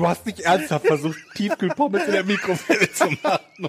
[0.00, 3.68] Du hast nicht ernsthaft versucht, Tiefkühlpommes in der Mikrowelle zu machen.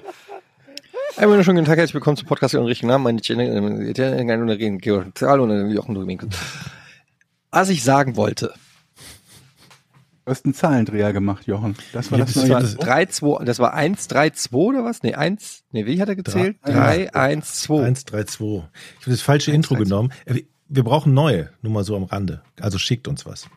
[1.18, 3.04] Einen wunderschönen guten Tag, herzlich willkommen zum Podcast ohne richtigen Namen.
[3.04, 3.20] Meine
[7.50, 8.54] Was ich sagen wollte,
[10.24, 11.76] Du hast einen Zahlendreher gemacht, Jochen.
[11.92, 12.50] Das war das das neue.
[12.54, 15.02] war das, 3, 2, das war 1, 3, 2 oder was?
[15.02, 16.56] Nee, 1, nee, wie hat er gezählt?
[16.64, 17.10] Drei.
[17.12, 17.84] 3, 1, 2.
[17.84, 18.44] 1, 3, 2.
[18.44, 19.84] Ich habe das falsche Intro 3, 2.
[19.84, 20.12] genommen.
[20.24, 22.40] Äh, Wir brauchen neue, nur mal so am Rande.
[22.58, 23.50] Also schickt uns was.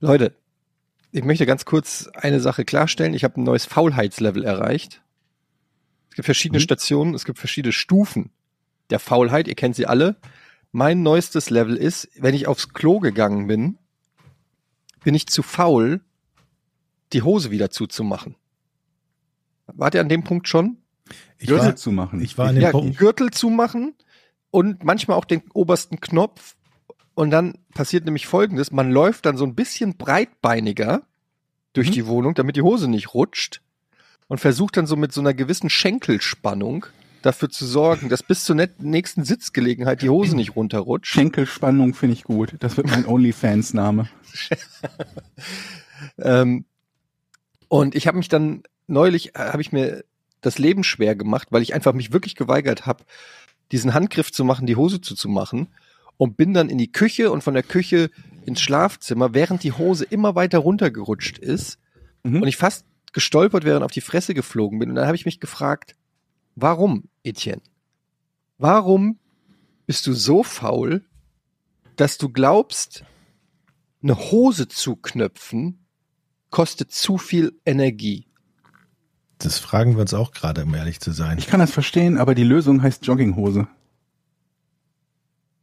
[0.00, 0.34] Leute,
[1.18, 3.14] ich möchte ganz kurz eine Sache klarstellen.
[3.14, 5.02] Ich habe ein neues Faulheitslevel erreicht.
[6.10, 6.64] Es gibt verschiedene Mhm.
[6.64, 8.30] Stationen, es gibt verschiedene Stufen
[8.90, 9.48] der Faulheit.
[9.48, 10.16] Ihr kennt sie alle.
[10.72, 13.78] Mein neuestes Level ist, wenn ich aufs Klo gegangen bin,
[15.04, 16.00] bin ich zu faul,
[17.12, 18.34] die Hose wieder zuzumachen.
[19.68, 20.78] Wart ihr an dem Punkt schon?
[21.38, 22.20] Ich Gürtel war, zu machen.
[22.20, 22.98] ich war an dem ja, Punkt.
[22.98, 23.94] Gürtel zumachen
[24.50, 26.55] und manchmal auch den obersten Knopf.
[27.16, 28.70] Und dann passiert nämlich Folgendes.
[28.72, 31.02] Man läuft dann so ein bisschen breitbeiniger
[31.72, 31.92] durch Mhm.
[31.92, 33.62] die Wohnung, damit die Hose nicht rutscht
[34.28, 36.84] und versucht dann so mit so einer gewissen Schenkelspannung
[37.22, 41.10] dafür zu sorgen, dass bis zur nächsten Sitzgelegenheit die Hose nicht runterrutscht.
[41.10, 42.54] Schenkelspannung finde ich gut.
[42.60, 44.08] Das wird mein OnlyFans-Name.
[46.18, 46.66] Ähm,
[47.68, 50.04] und ich habe mich dann neulich, äh, habe ich mir
[50.42, 53.04] das Leben schwer gemacht, weil ich einfach mich wirklich geweigert habe,
[53.72, 55.68] diesen Handgriff zu machen, die Hose zuzumachen
[56.16, 58.10] und bin dann in die Küche und von der Küche
[58.44, 61.78] ins Schlafzimmer, während die Hose immer weiter runtergerutscht ist
[62.26, 62.42] Mhm.
[62.42, 64.90] und ich fast gestolpert wäre und auf die Fresse geflogen bin.
[64.90, 65.94] Und dann habe ich mich gefragt,
[66.54, 67.62] warum, Etienne?
[68.58, 69.18] Warum
[69.86, 71.04] bist du so faul,
[71.96, 73.04] dass du glaubst,
[74.02, 75.86] eine Hose zu knöpfen
[76.50, 78.26] kostet zu viel Energie?
[79.38, 81.38] Das fragen wir uns auch gerade, um ehrlich zu sein.
[81.38, 83.68] Ich kann das verstehen, aber die Lösung heißt Jogginghose.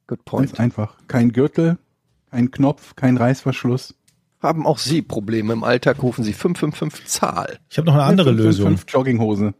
[0.08, 0.60] Good Ganz point.
[0.60, 0.98] einfach.
[1.08, 1.78] Kein Gürtel,
[2.32, 3.96] kein Knopf, kein Reißverschluss.
[4.42, 7.60] Haben auch Sie Probleme im Alltag, rufen Sie 555 Zahl.
[7.70, 8.68] Ich habe noch eine andere Fünf, fünf, Lösung.
[8.68, 9.54] Fünf Jogginghose.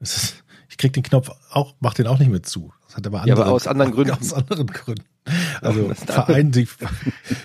[0.00, 2.72] Es ist, ich krieg den Knopf auch, mach den auch nicht mit zu.
[2.86, 4.12] Das hat aber andere, Ja, aber aus anderen Gründen.
[4.12, 5.04] Aus anderen Gründen.
[5.60, 6.68] Also das ist ein verein, die,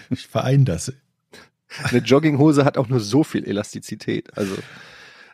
[0.10, 0.94] ich verein das.
[1.84, 4.36] Eine Jogginghose hat auch nur so viel Elastizität.
[4.38, 4.56] Also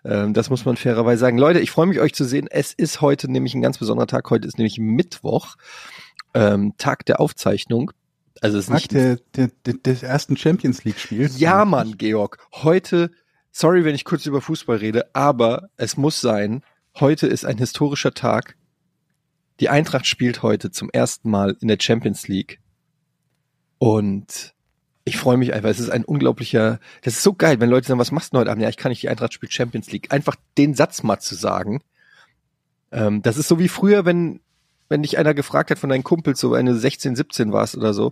[0.03, 1.37] ähm, das muss man fairerweise sagen.
[1.37, 2.47] Leute, ich freue mich, euch zu sehen.
[2.49, 4.29] Es ist heute nämlich ein ganz besonderer Tag.
[4.29, 5.55] Heute ist nämlich Mittwoch,
[6.35, 7.91] ähm, Tag der Aufzeichnung.
[8.41, 11.39] Also es ist Tag nicht der, der, der, des ersten Champions League-Spiels.
[11.39, 12.37] Ja, Mann, Georg.
[12.51, 13.09] Heute,
[13.51, 16.61] sorry, wenn ich kurz über Fußball rede, aber es muss sein.
[16.99, 18.57] Heute ist ein historischer Tag.
[19.61, 22.59] Die Eintracht spielt heute zum ersten Mal in der Champions League.
[23.77, 24.53] Und
[25.05, 25.69] ich freue mich einfach.
[25.69, 28.51] Es ist ein unglaublicher, das ist so geil, wenn Leute sagen, was machst du heute
[28.51, 28.63] Abend?
[28.63, 30.11] Ja, ich kann nicht, die Eintracht spielt Champions League.
[30.11, 31.81] Einfach den Satz mal zu sagen.
[32.91, 34.41] Ähm, das ist so wie früher, wenn,
[34.89, 38.11] wenn dich einer gefragt hat von deinen Kumpels, so du 16, 17 warst oder so.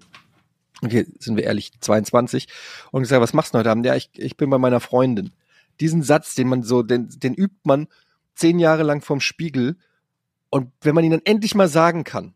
[0.81, 2.47] Okay, sind wir ehrlich, 22
[2.91, 3.85] und gesagt, was machst du heute Abend?
[3.85, 5.31] Ja, ich, ich bin bei meiner Freundin.
[5.79, 7.88] Diesen Satz, den man so, den, den übt man
[8.35, 9.78] zehn Jahre lang vorm Spiegel.
[10.50, 12.33] Und wenn man ihn dann endlich mal sagen kann.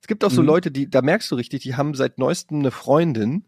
[0.00, 0.46] Es gibt auch so Mhm.
[0.46, 3.44] Leute, die, da merkst du richtig, die haben seit neuestem eine Freundin.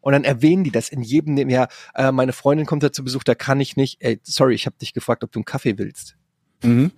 [0.00, 3.02] Und dann erwähnen die das in jedem, Neben- ja, äh, meine Freundin kommt da zu
[3.02, 3.96] Besuch, da kann ich nicht.
[4.00, 6.16] Ey, sorry, ich habe dich gefragt, ob du einen Kaffee willst.
[6.62, 6.92] Mhm.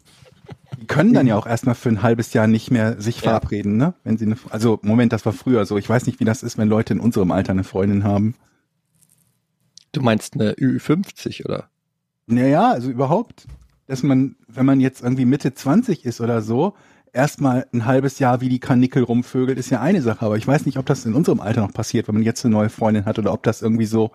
[0.80, 3.94] Die können dann ja auch erstmal für ein halbes Jahr nicht mehr sich verabreden, ne?
[4.04, 5.76] Wenn sie eine, also Moment, das war früher so.
[5.76, 8.34] Ich weiß nicht, wie das ist, wenn Leute in unserem Alter eine Freundin haben.
[9.90, 11.68] Du meinst eine Ü50 oder?
[12.26, 13.46] Naja, also überhaupt,
[13.86, 16.74] dass man, wenn man jetzt irgendwie Mitte 20 ist oder so,
[17.12, 20.24] erstmal ein halbes Jahr wie die Kanickel rumvögelt, ist ja eine Sache.
[20.24, 22.54] Aber ich weiß nicht, ob das in unserem Alter noch passiert, wenn man jetzt eine
[22.54, 24.12] neue Freundin hat oder ob das irgendwie so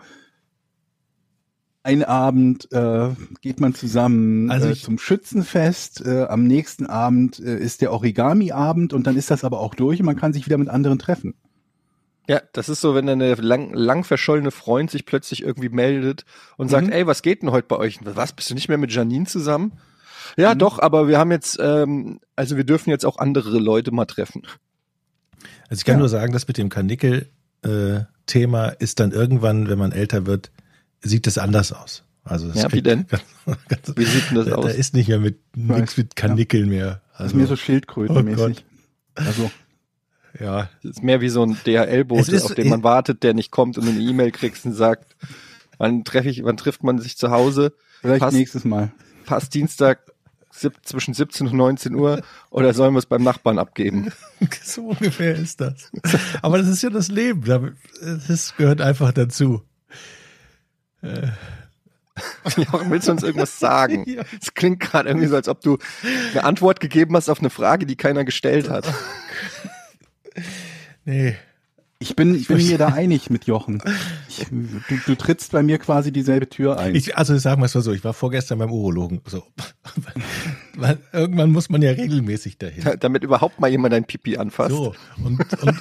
[1.84, 3.10] ein Abend äh,
[3.42, 8.94] geht man zusammen Also äh, zum Schützenfest, äh, am nächsten Abend äh, ist der Origami-Abend
[8.94, 11.34] und dann ist das aber auch durch und man kann sich wieder mit anderen treffen.
[12.30, 16.24] Ja, das ist so, wenn eine lang, lang verschollene Freund sich plötzlich irgendwie meldet
[16.56, 16.94] und sagt, Mhm.
[16.94, 18.00] ey, was geht denn heute bei euch?
[18.02, 19.74] Was, bist du nicht mehr mit Janine zusammen?
[20.38, 20.60] Ja, Mhm.
[20.60, 24.44] doch, aber wir haben jetzt, ähm, also wir dürfen jetzt auch andere Leute mal treffen.
[25.70, 26.00] Also ich kann Ja.
[26.00, 30.50] nur sagen, das mit dem Kanickel-Thema ist dann irgendwann, wenn man älter wird,
[31.04, 32.04] sieht es anders aus.
[32.24, 33.06] Also das Ja, wie denn?
[33.46, 34.66] Ganz, ganz, Wie sieht denn das da, aus?
[34.66, 37.02] da ist nicht mehr mit nichts mit Kanickeln mehr.
[37.12, 38.64] Das Also, ist mir so Schildkrötenmäßig.
[39.16, 39.52] also,
[40.40, 43.78] ja, Das ist mehr wie so ein DHL-Bote, auf den man wartet, der nicht kommt
[43.78, 45.16] und eine E-Mail kriegst und sagt,
[45.78, 47.74] wann treffe ich, wann trifft man sich zu Hause?
[48.02, 48.36] vielleicht Passt.
[48.38, 48.92] nächstes Mal.
[49.26, 50.00] passt Dienstag
[50.52, 54.12] sieb- zwischen 17 und 19 Uhr oder sollen wir es beim Nachbarn abgeben?
[54.64, 55.90] So ungefähr ist das.
[56.42, 57.44] Aber das ist ja das Leben.
[57.46, 57.70] Da-
[58.28, 59.62] Das gehört einfach dazu.
[62.58, 64.04] Jochen, willst du uns irgendwas sagen?
[64.08, 64.24] Ja.
[64.42, 65.78] Es klingt gerade irgendwie so, als ob du
[66.32, 68.86] eine Antwort gegeben hast auf eine Frage, die keiner gestellt hat.
[71.06, 71.36] Nee.
[72.00, 73.82] Ich bin, ich bin mir da einig mit Jochen.
[74.28, 76.96] Ich, du, du trittst bei mir quasi dieselbe Tür ein.
[76.96, 79.22] Ich, also sagen wir es mal so, ich war vorgestern beim Urologen.
[79.26, 79.44] So.
[80.76, 82.84] Weil Irgendwann muss man ja regelmäßig dahin.
[82.84, 84.72] Da- Damit überhaupt mal jemand dein Pipi anfasst.
[84.72, 85.80] So, und, und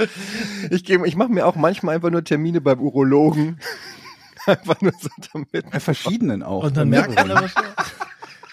[0.70, 3.58] Ich, geh- ich mache mir auch manchmal einfach nur Termine beim Urologen.
[4.46, 5.70] Einfach nur so damit.
[5.70, 6.64] Bei verschiedenen auch.
[6.64, 7.62] Und dann merkt man aber schon,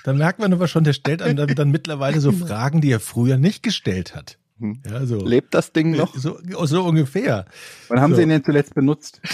[0.03, 2.99] dann merkt man aber schon, der stellt einem dann, dann mittlerweile so Fragen, die er
[2.99, 4.37] früher nicht gestellt hat.
[4.59, 4.81] Hm.
[4.89, 5.23] Ja, so.
[5.23, 6.13] Lebt das Ding noch?
[6.13, 7.45] So, so ungefähr.
[7.87, 8.17] Wann haben So.
[8.17, 9.21] sie ihn denn zuletzt benutzt?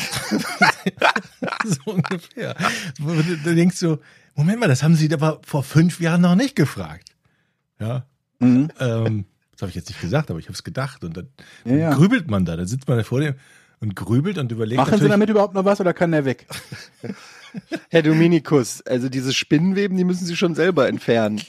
[1.66, 2.56] So ungefähr.
[3.00, 4.00] Du, du denkst so,
[4.36, 7.10] Moment mal, das haben sie aber vor fünf Jahren noch nicht gefragt.
[7.80, 8.06] Ja.
[8.40, 8.70] Mhm.
[8.80, 9.26] Ähm,
[9.64, 11.04] habe ich jetzt nicht gesagt, aber ich habe es gedacht.
[11.04, 11.28] Und dann
[11.66, 11.94] Ja, ja.
[11.94, 12.56] grübelt man da.
[12.56, 13.34] Dann sitzt man da vor dem
[13.80, 16.48] und grübelt und überlegt Machen sie damit überhaupt noch was oder kann der weg?
[17.90, 21.42] Herr Dominikus, also diese Spinnenweben, die müssen Sie schon selber entfernen.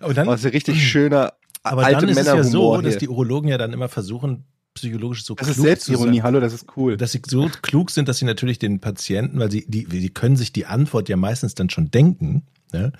[0.00, 1.32] aber dann, Das ist ein richtig schöner
[1.62, 2.98] aber alte dann ist es ja so, Männerhumor dass hier.
[3.00, 6.22] die Urologen ja dann immer versuchen, psychologisch so Das ist klug zu Selbstironie, sein.
[6.24, 6.96] hallo, das ist cool.
[6.96, 10.36] dass sie so klug sind, dass sie natürlich den Patienten, weil sie die, die können
[10.36, 12.92] sich die Antwort ja meistens dann schon denken, ne?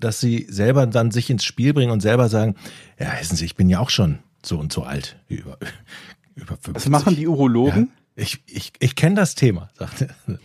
[0.00, 2.54] Dass sie selber dann sich ins Spiel bringen und selber sagen,
[2.98, 5.58] ja, wissen Sie, ich bin ja auch schon so und so alt, über,
[6.34, 6.74] über 50.
[6.74, 7.90] Was machen die Urologen?
[8.16, 10.14] Ja, ich ich, ich kenne das Thema, sagt er.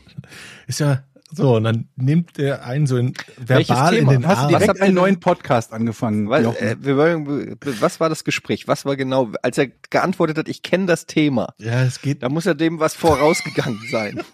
[0.68, 4.12] Ist ja so, und dann nimmt er einen so in, Welches verbal in Thema?
[4.13, 4.48] den Hast Arm.
[4.50, 6.28] direkt einen neuen Podcast angefangen?
[6.28, 8.68] Was, äh, wir wollen, was war das Gespräch?
[8.68, 11.54] Was war genau, als er geantwortet hat, ich kenne das Thema.
[11.60, 12.24] Ja, es geht.
[12.24, 14.22] Da muss er dem was vorausgegangen sein.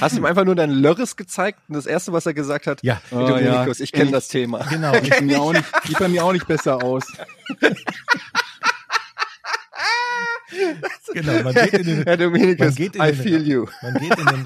[0.00, 2.80] Hast du ihm einfach nur dein Lörres gezeigt und das erste, was er gesagt hat,
[2.82, 3.00] Ja.
[3.10, 3.84] Oh, Dominikus, ja.
[3.84, 4.64] ich kenne Ich- das Thema.
[4.70, 4.92] Genau.
[4.94, 7.04] Sieht bei mir auch nicht, sieht bei mir auch nicht besser aus.
[11.12, 11.42] genau.
[11.42, 13.66] Man geht in den, Herr Dominikus, man geht in I den, feel you.
[13.82, 14.42] Man geht in den,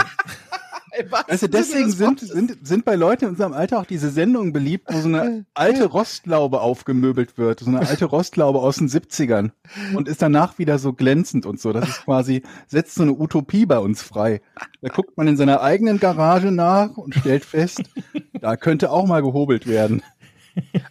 [1.41, 5.01] Du, deswegen sind, sind, sind bei Leuten in unserem Alter auch diese Sendungen beliebt, wo
[5.01, 7.61] so eine alte Rostlaube aufgemöbelt wird.
[7.61, 9.51] So eine alte Rostlaube aus den 70ern.
[9.95, 11.73] Und ist danach wieder so glänzend und so.
[11.73, 14.41] Das ist quasi, setzt so eine Utopie bei uns frei.
[14.83, 17.83] Da guckt man in seiner eigenen Garage nach und stellt fest,
[18.41, 20.03] da könnte auch mal gehobelt werden.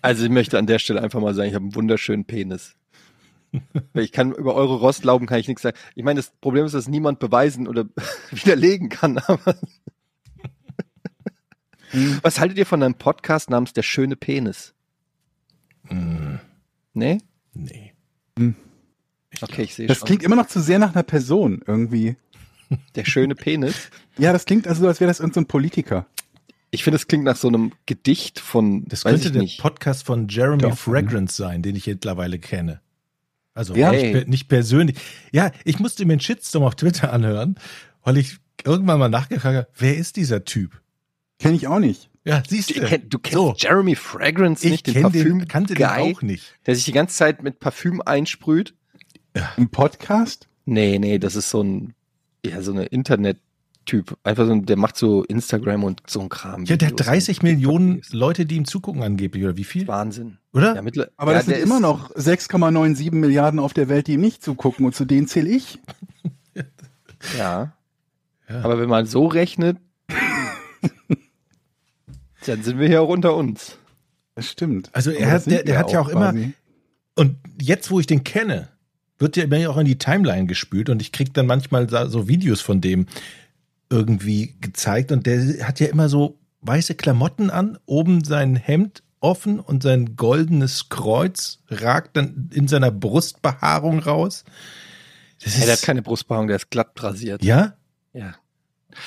[0.01, 2.75] Also ich möchte an der Stelle einfach mal sagen, ich habe einen wunderschönen Penis.
[3.93, 5.77] Ich kann über eure Rostlauben kann ich nichts sagen.
[5.95, 7.85] Ich meine, das Problem ist, dass niemand beweisen oder
[8.31, 9.19] widerlegen kann.
[9.19, 9.55] Aber
[12.21, 14.73] Was haltet ihr von einem Podcast namens Der schöne Penis?
[15.89, 16.35] Mm,
[16.93, 17.17] Nee?
[17.53, 17.93] nee.
[19.41, 20.05] Okay, ich sehe Das schon.
[20.07, 22.15] klingt immer noch zu sehr nach einer Person irgendwie.
[22.95, 23.89] Der schöne Penis.
[24.17, 26.07] Ja, das klingt also so, als wäre das irgendein so ein Politiker.
[26.71, 29.59] Ich finde, es klingt nach so einem Gedicht von, Das weiß könnte ich der nicht.
[29.59, 32.81] Podcast von Jeremy Doch, Fragrance sein, den ich mittlerweile kenne.
[33.53, 33.91] Also Ja.
[33.91, 34.97] nicht, nicht persönlich.
[35.31, 37.55] Ja, ich musste mir einen Shitstorm auf Twitter anhören,
[38.03, 40.81] weil ich irgendwann mal nachgefragt habe, wer ist dieser Typ?
[41.43, 42.09] Kenne ich auch nicht.
[42.25, 42.85] Ja, siehst Du, du.
[42.87, 43.53] kenn, du kennst So.
[43.57, 46.55] Jeremy Fragrance ich nicht, den kenne den, Parfüm kannte den Guy, auch nicht.
[46.65, 48.73] der sich die ganze Zeit mit Parfüm einsprüht.
[49.57, 50.47] Im Podcast?
[50.63, 51.93] Nee, nee, das ist so ein,
[52.45, 54.17] ja, so eine Internet-Typ.
[54.23, 56.63] Einfach so ein, der macht so Instagram und so ein Kram.
[56.63, 58.01] Ja, der hat Videos 30 und Millionen.
[58.11, 59.85] Leute, die ihm zugucken angeblich, oder wie viel?
[59.87, 60.37] Wahnsinn.
[60.53, 60.75] Oder?
[60.75, 64.21] Ja, mittler Aber ja, das sind immer noch 6,97 Milliarden auf der Welt, die ihm
[64.21, 65.79] nicht zugucken und zu denen zähle ich.
[67.37, 67.73] Ja.
[68.49, 68.61] Ja.
[68.63, 69.77] Aber wenn man so rechnet,
[72.47, 73.77] dann sind wir hier auch unter uns.
[74.35, 74.89] Das stimmt.
[74.93, 76.53] Also er hat- der- der hat ja auch immer- quasi.
[77.15, 78.69] Und jetzt, wo ich den kenne,
[79.19, 82.61] wird der mir auch in die Timeline gespült und ich krieg dann manchmal so Videos
[82.61, 83.05] von dem
[83.89, 89.59] irgendwie gezeigt und der hat ja immer so weiße Klamotten an, oben sein Hemd offen
[89.59, 94.43] und sein goldenes Kreuz ragt dann in seiner Brustbehaarung raus.
[95.43, 97.43] Das Ja, der ist, hat keine Brustbehaarung, der ist glatt rasiert.
[97.43, 97.75] ja?
[98.13, 98.35] Ja.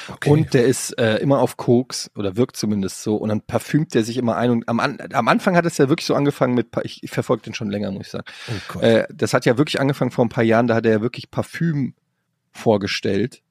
[0.08, 0.30] Okay.
[0.30, 4.04] Und der ist äh, immer auf Koks oder wirkt zumindest so und dann parfümt der
[4.04, 7.02] sich immer ein und am, am Anfang hat es ja wirklich so angefangen mit, ich,
[7.02, 8.26] ich verfolge den schon länger, muss ich sagen.
[8.74, 8.80] oh.
[8.80, 11.30] Äh, das hat ja wirklich angefangen vor ein paar Jahren, da hat er ja wirklich
[11.30, 11.94] Parfüm
[12.52, 13.42] vorgestellt.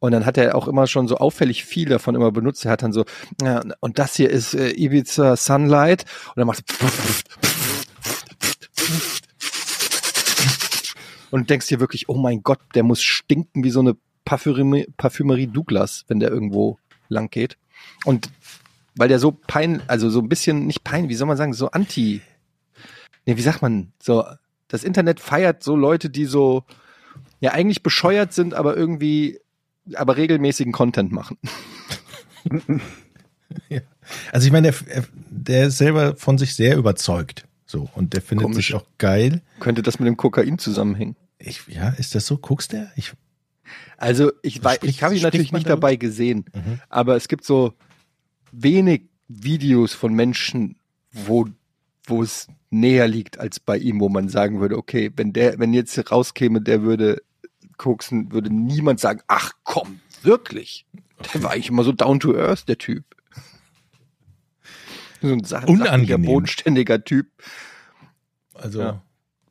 [0.00, 2.64] Und dann hat er auch immer schon so auffällig viel davon immer benutzt.
[2.64, 3.04] Er hat dann so,
[3.40, 6.06] ja, und das hier ist äh, Ibiza Sunlight.
[6.34, 6.64] Und dann macht
[11.32, 14.86] und du denkst dir wirklich, oh mein Gott, der muss stinken wie so eine Parfümerie,
[14.96, 17.56] Parfümerie Douglas, wenn der irgendwo lang geht.
[18.04, 18.30] Und
[18.94, 21.70] weil der so pein, also so ein bisschen, nicht pein, wie soll man sagen, so
[21.70, 22.20] anti,
[23.26, 24.24] nee, wie sagt man, so,
[24.68, 26.64] das Internet feiert so Leute, die so
[27.40, 29.40] ja eigentlich bescheuert sind, aber irgendwie,
[29.94, 31.38] aber regelmäßigen Content machen.
[34.32, 37.46] Also ich meine, der, der ist selber von sich sehr überzeugt.
[37.66, 38.66] So, und der findet Komisch.
[38.66, 39.42] sich auch geil.
[39.60, 41.16] Könnte das mit dem Kokain zusammenhängen?
[41.38, 42.36] Ich, ja, ist das so?
[42.38, 42.90] Guckst der?
[42.96, 43.12] Ich,
[44.02, 45.76] Also ich weiß, Spricht- ich habe ihn natürlich nicht darüber?
[45.80, 46.80] dabei gesehen, Mhm.
[46.88, 47.72] aber es gibt so
[48.50, 50.76] wenig Videos von Menschen,
[51.12, 51.46] wo
[52.06, 55.72] wo es näher liegt als bei ihm, wo man sagen würde, okay, wenn der, wenn
[55.72, 57.22] jetzt rauskäme, der würde
[57.76, 60.84] koksen, würde niemand sagen, ach komm, wirklich.
[61.32, 63.04] Der war eigentlich immer so down to earth, der Typ.
[65.20, 66.22] So ein sa- sachlicher, Unangenehm.
[66.26, 67.28] bodenständiger Typ.
[68.54, 69.02] also, Ja.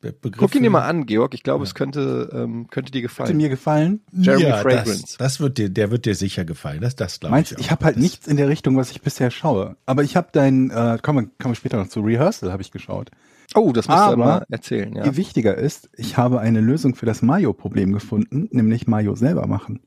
[0.02, 0.38] Der Begriff.
[0.40, 1.34] Guck ihn dir mal an, Georg.
[1.34, 3.36] Ich glaube, es könnte, ähm, könnte dir gefallen.
[3.36, 4.00] mir gefallen.
[4.12, 5.02] Jeremy ja, Fragrance.
[5.02, 6.80] Das, das wird dir, der wird dir sicher gefallen.
[6.80, 7.58] Das, das glaube Meinst ich.
[7.58, 7.70] ich, auch.
[7.72, 9.76] habe halt Das- nichts in der Richtung, was ich bisher schaue.
[9.86, 13.10] Aber ich habe dein, äh, kommen wir, später noch zu Rehearsal, habe ich geschaut.
[13.54, 15.02] Oh, das musst du Aber- mal erzählen, ja.
[15.04, 19.80] Viel wichtiger ist, ich habe eine Lösung für das Mayo-Problem gefunden, nämlich Mayo selber machen.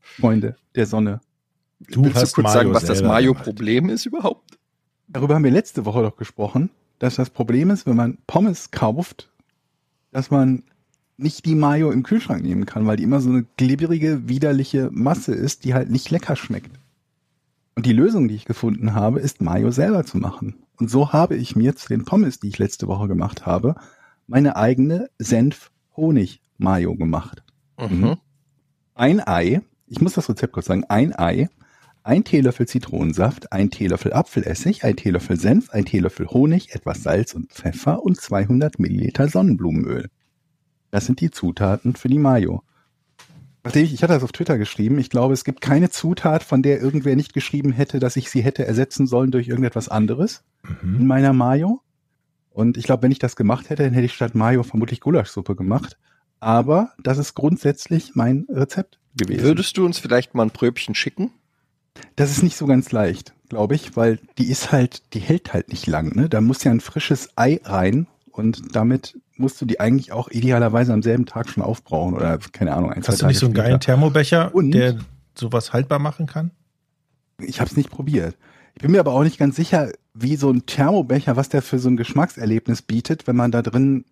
[0.00, 1.20] Freunde der Sonne.
[1.90, 4.58] Du Willst hast du kurz Mayo sagen, was das Mayo-Problem ist überhaupt?
[5.08, 9.30] Darüber haben wir letzte Woche doch gesprochen, dass das Problem ist, wenn man Pommes kauft,
[10.16, 10.62] dass man
[11.18, 15.34] nicht die Mayo im Kühlschrank nehmen kann, weil die immer so eine glibberige, widerliche Masse
[15.34, 16.70] ist, die halt nicht lecker schmeckt.
[17.74, 20.54] Und die Lösung, die ich gefunden habe, ist Mayo selber zu machen.
[20.78, 23.74] Und so habe ich mir zu den Pommes, die ich letzte Woche gemacht habe,
[24.26, 27.42] meine eigene Senf-Honig-Mayo gemacht.
[27.78, 28.16] Mhm.
[28.94, 31.50] Ein Ei, ich muss das Rezept kurz sagen, ein Ei,
[32.06, 37.50] ein Teelöffel Zitronensaft, ein Teelöffel Apfelessig, ein Teelöffel Senf, ein Teelöffel Honig, etwas Salz und
[37.52, 40.08] Pfeffer und 200 Milliliter Sonnenblumenöl.
[40.92, 42.62] Das sind die Zutaten für die Mayo.
[43.74, 45.00] Ich hatte das auf Twitter geschrieben.
[45.00, 48.42] Ich glaube, es gibt keine Zutat, von der irgendwer nicht geschrieben hätte, dass ich sie
[48.42, 50.44] hätte ersetzen sollen durch irgendetwas anderes
[50.82, 51.00] Mhm.
[51.00, 51.80] in meiner Mayo.
[52.50, 55.56] Und ich glaube, wenn ich das gemacht hätte, dann hätte ich statt Mayo vermutlich Gulaschsuppe
[55.56, 55.98] gemacht.
[56.38, 59.42] Aber das ist grundsätzlich mein Rezept gewesen.
[59.42, 61.32] Würdest du uns vielleicht mal ein Pröbchen schicken?
[62.16, 65.68] Das ist nicht so ganz leicht, glaube ich, weil die ist halt, die hält halt
[65.68, 66.14] nicht lang.
[66.16, 66.28] Ne?
[66.28, 70.92] Da muss ja ein frisches Ei rein und damit musst du die eigentlich auch idealerweise
[70.92, 72.90] am selben Tag schon aufbrauchen oder keine Ahnung.
[72.92, 73.68] Ein, Hast du nicht Tage so einen später.
[73.68, 74.70] geilen Thermobecher, Und?
[74.72, 74.98] der
[75.34, 76.50] sowas haltbar machen kann?
[77.38, 78.36] Ich habe es nicht probiert.
[78.74, 81.78] Ich bin mir aber auch nicht ganz sicher, wie so ein Thermobecher, was der für
[81.78, 84.04] so ein Geschmackserlebnis bietet, wenn man da drin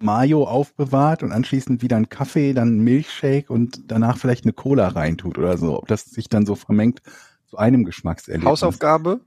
[0.00, 4.88] Mayo aufbewahrt und anschließend wieder einen Kaffee, dann einen Milchshake und danach vielleicht eine Cola
[4.88, 5.78] reintut oder so.
[5.78, 7.02] Ob das sich dann so vermengt
[7.46, 8.48] zu einem Geschmackserlebnis.
[8.48, 9.20] Hausaufgabe?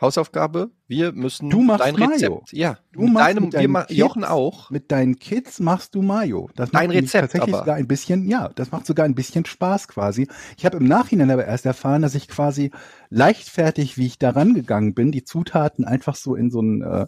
[0.00, 0.70] Hausaufgabe?
[0.88, 2.12] Wir müssen Du machst dein Mayo.
[2.12, 2.52] Rezept.
[2.52, 4.70] Ja, Du mit machst deinem, mit wir deinen ma- Kids- Jochen auch.
[4.70, 6.48] Mit deinen Kids machst du Mayo.
[6.56, 7.64] Das Dein Rezept tatsächlich aber.
[7.64, 10.26] sogar ein bisschen, ja, das macht sogar ein bisschen Spaß quasi.
[10.56, 12.70] Ich habe im Nachhinein aber erst erfahren, dass ich quasi
[13.10, 17.06] leichtfertig, wie ich da rangegangen bin, die Zutaten einfach so in so ein, äh,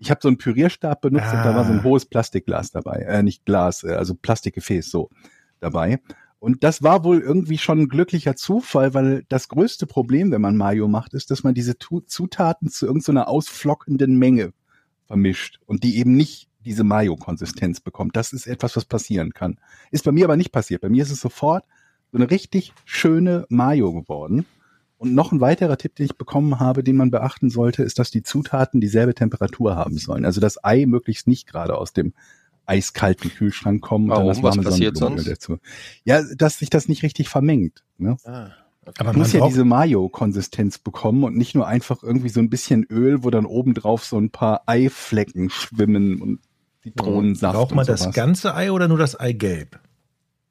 [0.00, 1.84] ich habe so einen Pürierstab benutzt und da war so ein Ah.
[1.84, 5.10] hohes Plastikglas dabei, äh, nicht Glas, äh, also Plastikgefäß so
[5.60, 6.00] dabei.
[6.38, 10.56] Und das war wohl irgendwie schon ein glücklicher Zufall, weil das größte Problem, wenn man
[10.56, 14.54] Mayo macht, ist, dass man diese Zutaten zu irgendeiner ausflockenden Menge
[15.06, 18.16] vermischt und die eben nicht diese Mayo-Konsistenz bekommt.
[18.16, 19.58] Das ist etwas, was passieren kann.
[19.90, 20.80] Ist bei mir aber nicht passiert.
[20.80, 21.64] Bei mir ist es sofort
[22.10, 24.46] so eine richtig schöne Mayo geworden.
[25.00, 28.10] Und noch ein weiterer Tipp, den ich bekommen habe, den man beachten sollte, ist, dass
[28.10, 30.26] die Zutaten dieselbe Temperatur haben sollen.
[30.26, 32.12] Also das Ei möglichst nicht gerade aus dem
[32.66, 34.26] eiskalten Kühlschrank kommen und Warum?
[34.26, 35.26] dann das Was passiert sonst?
[35.26, 35.56] dazu.
[36.04, 37.82] Ja, dass sich das nicht richtig vermengt.
[37.96, 38.18] Ne?
[38.24, 42.84] Aber Man muss ja diese Mayo-Konsistenz bekommen und nicht nur einfach irgendwie so ein bisschen
[42.84, 46.40] Öl, wo dann obendrauf so ein paar Eiflecken schwimmen und
[46.82, 49.80] Zitronensaft braucht man das ganze Ei oder nur das Eigelb?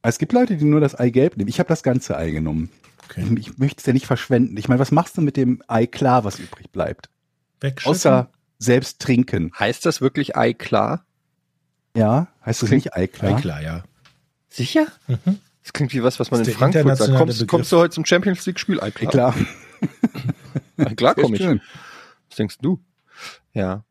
[0.02, 1.50] Es gibt Leute, die nur das Eigelb nehmen.
[1.50, 2.72] Ich habe das ganze Ei genommen.
[3.10, 3.26] Okay.
[3.38, 4.56] Ich, ich möchte es ja nicht verschwenden.
[4.58, 7.10] Ich meine, was machst du mit dem Ei klar, was übrig bleibt?
[7.60, 7.92] Wegschütten?
[7.92, 9.52] Außer selbst trinken.
[9.58, 11.06] Heißt das wirklich Ei klar?
[11.96, 13.36] Ja, heißt das Klingt- nicht Ei klar?
[13.38, 13.84] Ei klar, ja.
[14.50, 14.88] Sicher?
[15.08, 15.40] Mhm.
[15.64, 17.16] Das klingt wie was, was man in Frankfurt sagt.
[17.16, 18.80] Kommst, kommst du heute zum Champions League Spiel?
[18.80, 19.34] Ei Ei klar.
[19.34, 19.36] klar.
[20.78, 21.62] Ei klar Sehr komme ich.
[22.30, 22.80] Was denkst du?
[23.54, 23.84] Ja.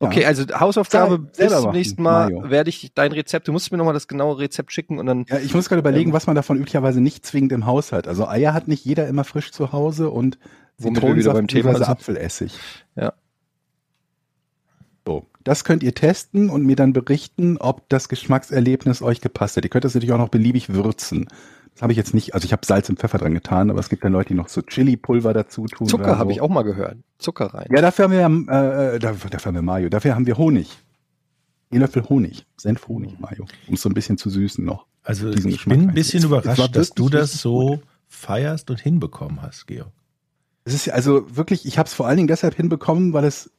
[0.00, 2.50] Okay, also Hausaufgabe, bis zum nächsten Mal Mayo.
[2.50, 5.38] werde ich dein Rezept, du musst mir nochmal das genaue Rezept schicken und dann Ja,
[5.38, 6.14] ich muss gerade überlegen, Ähm.
[6.14, 8.08] was man davon üblicherweise nicht zwingend im Haus hat.
[8.08, 10.38] Also Eier hat nicht jeder immer frisch zu Hause und
[10.78, 11.80] wieder beim Thema.
[11.80, 12.58] Apfelessig.
[12.96, 13.12] Ja.
[15.06, 19.64] So, das könnt ihr testen und mir dann berichten, ob das Geschmackserlebnis euch gepasst hat.
[19.64, 21.28] Ihr könnt das natürlich auch noch beliebig würzen.
[21.74, 23.88] Das habe ich jetzt nicht, also ich habe Salz und Pfeffer dran getan, aber es
[23.88, 25.88] gibt ja Leute, die noch so Chili-Pulver dazu tun.
[25.88, 26.36] Zucker oder habe so.
[26.36, 26.96] ich auch mal gehört.
[27.18, 27.66] Zucker rein.
[27.74, 29.88] Ja, dafür haben wir, äh, dafür, dafür haben wir Mayo.
[29.88, 30.70] Dafür haben wir Honig.
[31.72, 32.46] Ein Löffel Honig.
[32.56, 33.46] Senf-Honig, Mayo.
[33.66, 34.86] Um es so ein bisschen zu süßen noch.
[35.02, 35.94] Also diesen ich Geschmack bin ein rein.
[35.96, 37.80] bisschen Es- es war überrascht, dass du das so gut.
[38.06, 39.90] feierst und hinbekommen hast, Georg.
[40.64, 43.50] Es ist ja also wirklich, ich habe es vor allen Dingen deshalb hinbekommen, weil es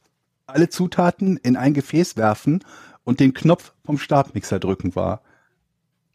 [0.48, 2.64] alle Zutaten in ein Gefäß werfen
[3.04, 5.22] und den Knopf vom Stabmixer drücken war.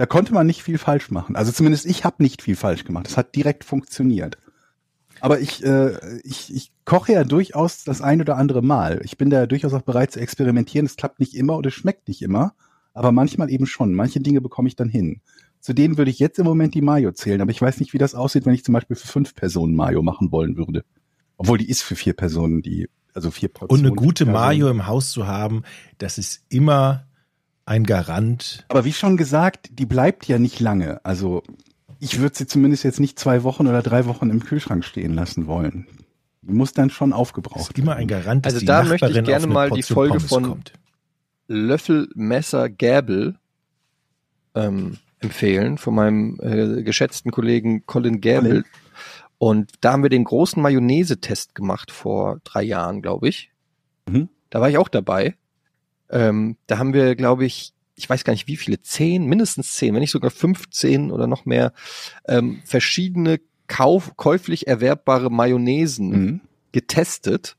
[0.01, 1.37] Da konnte man nicht viel falsch machen.
[1.37, 3.07] Also zumindest ich habe nicht viel falsch gemacht.
[3.07, 4.39] Es hat direkt funktioniert.
[5.21, 9.03] Aber ich, äh, ich, ich koche ja durchaus das ein oder andere Mal.
[9.05, 10.87] Ich bin da durchaus auch bereit zu experimentieren.
[10.87, 12.55] Es klappt nicht immer und es schmeckt nicht immer,
[12.95, 13.93] aber manchmal eben schon.
[13.93, 15.21] Manche Dinge bekomme ich dann hin.
[15.61, 17.99] Zu denen würde ich jetzt im Moment die Mayo zählen, aber ich weiß nicht, wie
[17.99, 20.83] das aussieht, wenn ich zum Beispiel für fünf Personen Mayo machen wollen würde.
[21.37, 23.85] Obwohl die ist für vier Personen, die, also vier Und Portionen.
[23.85, 24.25] eine gute.
[24.25, 25.63] Mayo im Haus zu haben,
[25.99, 27.05] das ist immer
[27.71, 28.65] ein Garant.
[28.69, 31.01] Aber wie schon gesagt, die bleibt ja nicht lange.
[31.05, 31.43] Also
[32.01, 35.47] ich würde sie zumindest jetzt nicht zwei Wochen oder drei Wochen im Kühlschrank stehen lassen
[35.47, 35.87] wollen.
[36.43, 39.15] Die muss dann schon aufgebraucht ist immer ein Garant, dass Also die da möchte ich
[39.17, 40.73] Nachbarin gerne mal die Portion Folge Pommes von- kommt.
[41.47, 43.37] Löffel, Messer, Gäbel
[44.55, 48.63] ähm, empfehlen von meinem äh, geschätzten Kollegen Colin Gäbel.
[48.63, 48.65] Colin.
[49.39, 53.51] Und da haben wir den großen Mayonnaise-Test gemacht vor drei Jahren, glaube ich.
[54.09, 54.29] Mhm.
[54.51, 55.35] Da war ich auch dabei.
[56.11, 59.93] Ähm, da haben wir, glaube ich, ich weiß gar nicht wie viele, zehn, mindestens zehn,
[59.95, 61.73] wenn nicht sogar 15 oder noch mehr,
[62.27, 66.41] ähm, verschiedene kauf, käuflich erwerbbare Mayonnaisen Mhm.
[66.73, 67.57] getestet.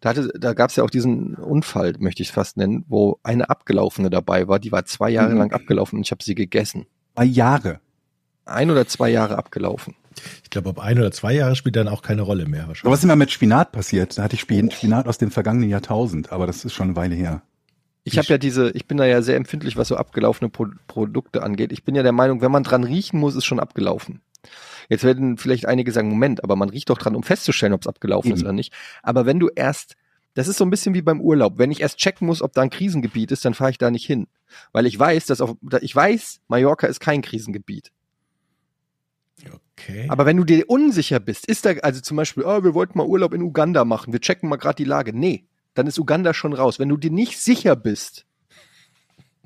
[0.00, 3.18] Da, hatte, da gab es ja auch diesen Unfall, möchte ich es fast nennen, wo
[3.22, 4.58] eine abgelaufene dabei war.
[4.58, 5.38] Die war zwei Jahre Mhm.
[5.38, 6.86] lang abgelaufen und ich habe sie gegessen.
[7.14, 7.80] Bei Jahre.
[8.44, 9.94] Ein oder zwei Jahre abgelaufen.
[10.42, 12.92] Ich glaube, ob ein oder zwei Jahre spielt dann auch keine Rolle mehr Aber wahrscheinlich.
[12.92, 14.18] was ist immer mit Spinat passiert?
[14.18, 17.14] Da hatte ich Spin- Spinat aus dem vergangenen Jahrtausend, aber das ist schon eine Weile
[17.14, 17.42] her.
[18.04, 21.42] Ich habe ja diese, ich bin da ja sehr empfindlich, was so abgelaufene Pro Produkte
[21.42, 21.72] angeht.
[21.72, 24.22] Ich bin ja der Meinung, wenn man dran riechen muss, ist schon abgelaufen.
[24.88, 27.86] Jetzt werden vielleicht einige sagen, Moment, aber man riecht doch dran, um festzustellen, ob es
[27.86, 28.46] abgelaufen ist Eben.
[28.46, 28.72] oder nicht.
[29.02, 29.96] Aber wenn du erst,
[30.34, 31.58] das ist so ein bisschen wie beim Urlaub.
[31.58, 34.06] Wenn ich erst checken muss, ob da ein Krisengebiet ist, dann fahre ich da nicht
[34.06, 34.28] hin.
[34.72, 37.90] Weil ich weiß, dass auf, ich weiß, Mallorca ist kein Krisengebiet.
[39.78, 40.06] Okay.
[40.08, 43.06] Aber wenn du dir unsicher bist, ist da, also zum Beispiel, oh, wir wollten mal
[43.06, 45.12] Urlaub in Uganda machen, wir checken mal gerade die Lage.
[45.12, 45.44] Nee,
[45.78, 46.78] dann ist Uganda schon raus.
[46.80, 48.26] Wenn du dir nicht sicher bist,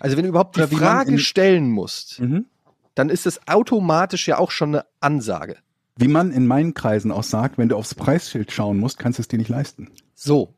[0.01, 2.47] also wenn du überhaupt die Frage stellen musst, Mhm.
[2.95, 5.59] dann ist es automatisch ja auch schon eine Ansage.
[5.97, 9.21] Wie man in meinen Kreisen auch sagt, wenn du aufs Preisschild schauen musst, kannst du
[9.21, 9.91] es dir nicht leisten.
[10.15, 10.55] So.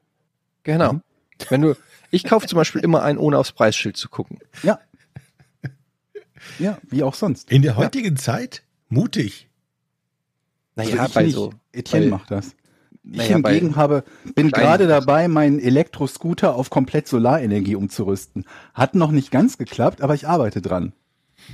[0.62, 0.92] Genau.
[0.94, 1.03] Mhm.
[1.48, 1.75] Wenn du,
[2.12, 4.38] ich kaufe zum Beispiel immer ein, ohne aufs Preisschild zu gucken.
[4.62, 4.79] Ja.
[6.61, 7.51] Ja, wie auch sonst.
[7.51, 8.62] In der heutigen Zeit?
[8.88, 9.48] Mutig.
[10.77, 11.35] Naja, also ich bei nicht.
[11.35, 11.53] so.
[11.72, 12.55] Etienne macht das.
[13.11, 14.03] Ich Naja, hingegen habe,
[14.35, 18.47] bin gerade dabei, meinen Elektroscooter auf komplett Solarenergie umzurüsten.
[18.73, 20.95] Hat noch nicht ganz geklappt, aber ich arbeite dran.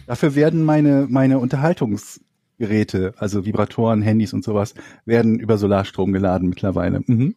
[0.06, 7.02] Dafür werden meine, meine Unterhaltungsgeräte, also Vibratoren, Handys und sowas, werden über Solarstrom geladen mittlerweile.
[7.06, 7.34] Mhm.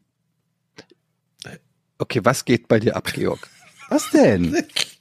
[1.97, 3.49] okay, was geht bei dir ab, Georg?
[3.89, 4.55] Was denn?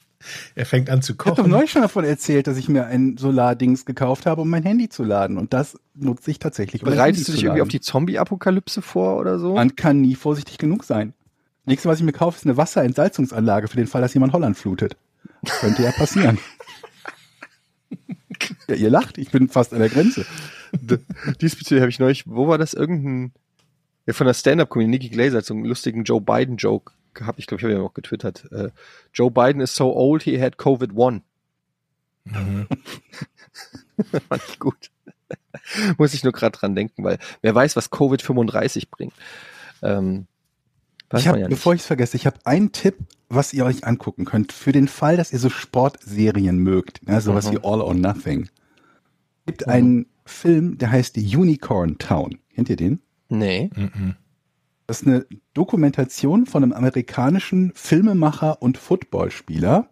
[0.55, 1.51] Er fängt an zu Ich habe doch kochen.
[1.51, 5.05] neulich schon davon erzählt, dass ich mir ein Solardings gekauft habe, um mein Handy zu
[5.05, 5.39] laden.
[5.39, 6.83] Und das nutze ich tatsächlich.
[6.83, 9.55] um Bereitest Handy du dich irgendwie auf die Zombie-Apokalypse vor oder so?
[9.55, 11.15] Man kann nie vorsichtig genug sein.
[11.65, 14.97] Nächstes, was ich mir kaufe, ist eine Wasserentsalzungsanlage für den Fall, dass jemand Holland flutet.
[15.61, 16.39] Könnte ja passieren.
[18.69, 20.27] ja, ihr lacht, ich bin fast an der Grenze.
[21.41, 22.75] Diesbezüglich habe ich neulich, wo war das?
[22.75, 23.33] Irgendein,
[24.07, 27.39] ja, von der Stand-Up-Comedy, Nikki Glaser so einen lustigen Joe Biden-Joke gehabt.
[27.39, 28.51] Ich glaube, ich habe ja auch getwittert.
[28.53, 28.71] Äh,
[29.13, 31.23] Joe Biden is so old, he had COVID-1.
[32.25, 32.67] Mhm.
[34.29, 34.91] Fand ich gut.
[35.99, 39.13] Muss ich nur gerade dran denken, weil wer weiß, was Covid-35 bringt.
[39.83, 40.27] Ähm,
[41.15, 42.97] ich hab, ja bevor ich es vergesse, ich habe einen Tipp,
[43.29, 47.49] was ihr euch angucken könnt, für den Fall, dass ihr so Sportserien mögt, ne, sowas
[47.49, 47.53] Mhm.
[47.53, 48.49] wie All or Nothing.
[49.47, 49.73] gibt Mhm.
[49.73, 52.39] einen Film, der heißt Unicorn Town.
[52.55, 53.01] Kennt ihr den?
[53.29, 53.71] nee.
[53.75, 54.15] Mhm.
[54.93, 55.25] Das ist eine
[55.55, 59.89] Dokumentation von einem amerikanischen Filmemacher und Footballspieler.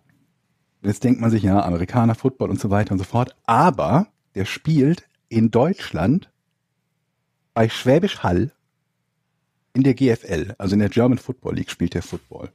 [0.82, 3.34] Jetzt denkt man sich, ja, Amerikaner, Football und so weiter und so fort.
[3.46, 6.30] Aber der spielt in Deutschland
[7.54, 8.52] bei Schwäbisch Hall
[9.72, 12.50] in der GFL, also in der German Football League spielt der Football.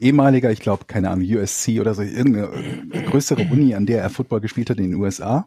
[0.00, 2.50] Ehemaliger, ich glaube, keine Ahnung, USC oder so, irgendeine
[3.04, 5.46] größere Uni, an der er Football gespielt hat in den USA.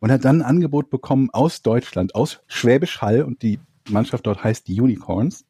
[0.00, 3.58] Und hat dann ein Angebot bekommen aus Deutschland, aus Schwäbisch Hall und die
[3.88, 5.46] Mannschaft dort heißt die Unicorns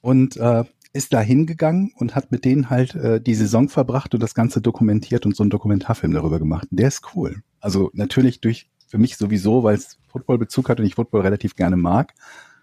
[0.00, 4.22] und äh, ist da hingegangen und hat mit denen halt äh, die Saison verbracht und
[4.22, 6.68] das Ganze dokumentiert und so einen Dokumentarfilm darüber gemacht.
[6.70, 7.42] Und der ist cool.
[7.60, 11.76] Also natürlich durch für mich sowieso, weil es Footballbezug hat und ich Football relativ gerne
[11.76, 12.14] mag.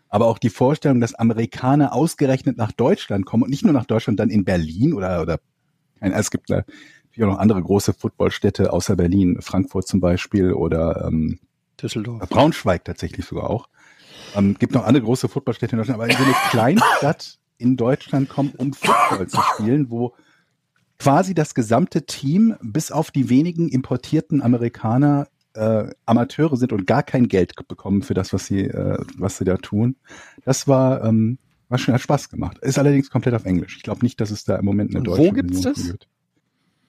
[0.10, 4.20] Aber auch die Vorstellung, dass Amerikaner ausgerechnet nach Deutschland kommen und nicht nur nach Deutschland,
[4.20, 5.40] dann in Berlin oder oder
[6.00, 11.40] es gibt natürlich auch noch andere große Footballstädte außer Berlin, Frankfurt zum Beispiel oder ähm,
[11.82, 12.28] Düsseldorf.
[12.30, 13.68] Braunschweig tatsächlich sogar auch.
[14.36, 18.30] Ähm, gibt noch andere große Footballstädte in Deutschland, aber in so eine Kleinstadt in Deutschland
[18.30, 20.14] kommen, um Football zu spielen, wo
[21.00, 27.04] quasi das gesamte Team bis auf die wenigen importierten Amerikaner äh, Amateure sind und gar
[27.04, 29.96] kein Geld bekommen für das, was sie, äh, was sie da tun.
[30.44, 31.38] Das war, ähm,
[31.70, 32.58] war schon hat Spaß gemacht.
[32.60, 33.78] Ist allerdings komplett auf Englisch.
[33.78, 35.84] Ich glaube nicht, dass es da im Moment eine deutsche wo gibt's Version das?
[35.84, 36.08] gibt.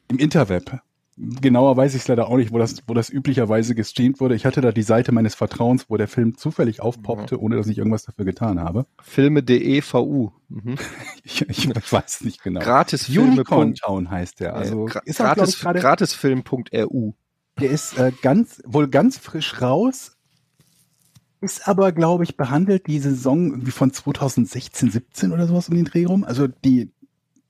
[0.08, 0.80] Im Interweb.
[1.16, 4.34] Genauer weiß ich es leider auch nicht, wo das, wo das üblicherweise gestreamt wurde.
[4.34, 7.78] Ich hatte da die Seite meines Vertrauens, wo der Film zufällig aufpoppte, ohne dass ich
[7.78, 8.86] irgendwas dafür getan habe.
[9.02, 10.30] Filme.de VU.
[10.48, 10.76] Mhm.
[11.28, 12.60] Ich, ich, weiß nicht genau.
[12.60, 13.32] Gratisfilme.
[13.32, 14.54] Unicorn Town heißt der.
[14.54, 17.14] Also Gra ist gratis, ich, gerade, gratisfilm.ru.
[17.58, 20.16] der ist äh, ganz, wohl ganz frisch raus.
[21.40, 25.84] Ist aber, glaube ich, behandelt die Saison irgendwie von 2016, 17 oder sowas um den
[25.84, 26.22] Dreh rum.
[26.22, 26.92] Also die,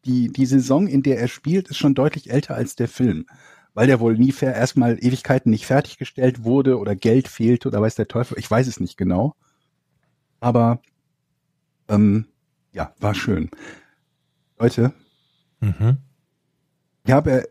[0.06, 3.26] die, die Saison, in der er spielt, ist schon deutlich älter als der Film.
[3.76, 7.94] Weil der wohl nie fair, erstmal Ewigkeiten nicht fertiggestellt wurde oder Geld fehlte oder weiß
[7.94, 8.38] der Teufel.
[8.38, 9.34] Ich weiß es nicht genau.
[10.40, 10.80] Aber
[11.88, 12.26] ähm,
[12.72, 13.50] ja, war schön.
[14.58, 14.94] Leute,
[15.60, 15.98] Mhm.
[17.04, 17.48] ich habe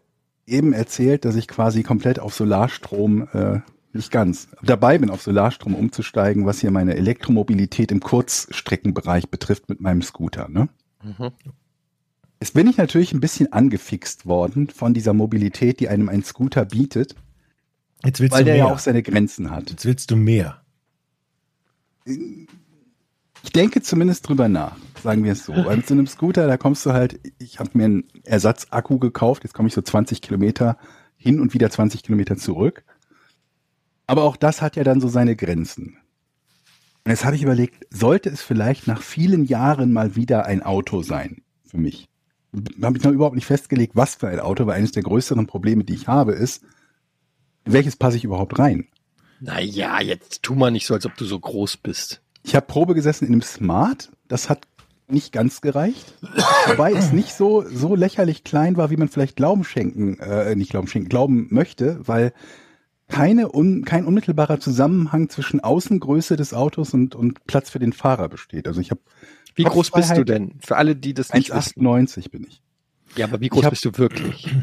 [0.47, 3.59] eben erzählt, dass ich quasi komplett auf Solarstrom, äh,
[3.93, 9.79] nicht ganz, dabei bin, auf Solarstrom umzusteigen, was hier meine Elektromobilität im Kurzstreckenbereich betrifft mit
[9.79, 10.49] meinem Scooter.
[10.49, 10.69] Ne?
[11.03, 11.31] Mhm.
[12.45, 16.63] Jetzt bin ich natürlich ein bisschen angefixt worden von dieser Mobilität, die einem ein Scooter
[16.63, 17.15] bietet,
[18.03, 18.65] Jetzt willst weil du der mehr.
[18.65, 19.71] ja auch seine Grenzen hat.
[19.71, 20.61] Jetzt willst du mehr.
[22.05, 25.53] Ich denke zumindest drüber nach, sagen wir es so.
[25.53, 29.53] Bei so einem Scooter, da kommst du halt, ich habe mir einen Ersatzakku gekauft, jetzt
[29.55, 30.77] komme ich so 20 Kilometer
[31.17, 32.83] hin und wieder 20 Kilometer zurück.
[34.05, 35.97] Aber auch das hat ja dann so seine Grenzen.
[37.05, 41.01] Und jetzt habe ich überlegt, sollte es vielleicht nach vielen Jahren mal wieder ein Auto
[41.01, 42.07] sein für mich?
[42.81, 45.83] Habe ich noch überhaupt nicht festgelegt, was für ein Auto, weil eines der größeren Probleme,
[45.83, 46.63] die ich habe, ist,
[47.65, 48.87] welches passe ich überhaupt rein?
[49.39, 52.21] Naja, jetzt tu mal nicht so, als ob du so groß bist.
[52.43, 54.11] Ich habe Probe gesessen in einem Smart.
[54.27, 54.67] Das hat
[55.07, 56.15] nicht ganz gereicht.
[56.67, 60.71] Wobei es nicht so, so lächerlich klein war, wie man vielleicht Glauben schenken, äh, nicht
[60.71, 62.33] Glauben schenken, glauben möchte, weil
[63.07, 68.29] keine un, kein unmittelbarer Zusammenhang zwischen Außengröße des Autos und, und Platz für den Fahrer
[68.29, 68.67] besteht.
[68.67, 69.01] Also ich habe
[69.55, 70.53] Wie groß bist du denn?
[70.59, 71.81] Für alle, die das nicht wissen.
[71.85, 72.61] 1,98 bin ich.
[73.15, 74.53] Ja, aber wie groß hab- bist du wirklich?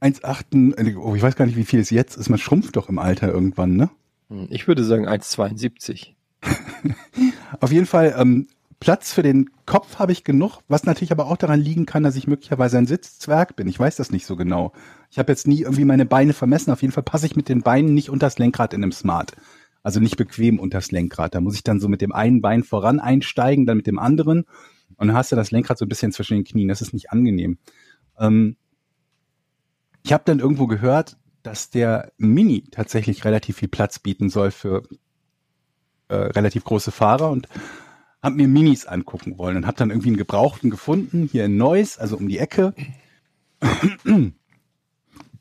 [0.00, 2.28] 1,8, oh, ich weiß gar nicht, wie viel es jetzt ist.
[2.28, 3.90] Man schrumpft doch im Alter irgendwann, ne?
[4.28, 6.08] Hm, Ich würde sagen 1,72.
[7.60, 8.48] Auf jeden Fall, ähm,
[8.80, 12.16] Platz für den Kopf habe ich genug, was natürlich aber auch daran liegen kann, dass
[12.16, 13.66] ich möglicherweise ein Sitzzwerg bin.
[13.66, 14.72] Ich weiß das nicht so genau.
[15.10, 16.70] Ich habe jetzt nie irgendwie meine Beine vermessen.
[16.70, 19.32] Auf jeden Fall passe ich mit den Beinen nicht unters Lenkrad in einem Smart.
[19.84, 21.34] Also nicht bequem unters Lenkrad.
[21.34, 24.44] Da muss ich dann so mit dem einen Bein voran einsteigen, dann mit dem anderen.
[24.96, 26.68] Und dann hast du das Lenkrad so ein bisschen zwischen den Knien.
[26.68, 27.58] Das ist nicht angenehm.
[28.18, 28.56] Ähm,
[30.02, 34.82] ich habe dann irgendwo gehört, dass der Mini tatsächlich relativ viel Platz bieten soll für
[36.08, 37.48] äh, relativ große Fahrer und
[38.22, 41.98] habe mir Minis angucken wollen und habe dann irgendwie einen Gebrauchten gefunden, hier in Neuss,
[41.98, 42.74] also um die Ecke.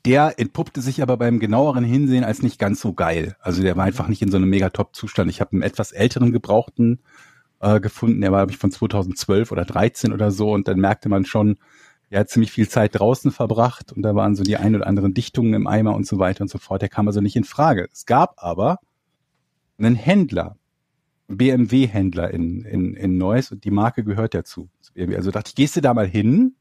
[0.05, 3.37] Der entpuppte sich aber beim genaueren Hinsehen als nicht ganz so geil.
[3.39, 5.29] Also der war einfach nicht in so einem mega Top-Zustand.
[5.29, 6.99] Ich habe einen etwas älteren Gebrauchten
[7.61, 11.07] äh, gefunden, der war, glaube ich, von 2012 oder 13 oder so und dann merkte
[11.07, 11.57] man schon,
[12.09, 15.13] er hat ziemlich viel Zeit draußen verbracht und da waren so die ein oder anderen
[15.13, 16.81] Dichtungen im Eimer und so weiter und so fort.
[16.81, 17.87] Der kam also nicht in Frage.
[17.91, 18.79] Es gab aber
[19.77, 20.57] einen Händler,
[21.27, 24.69] BMW-Händler in, in, in Neuss und die Marke gehört dazu.
[24.95, 26.55] Also dachte ich, gehst du da mal hin?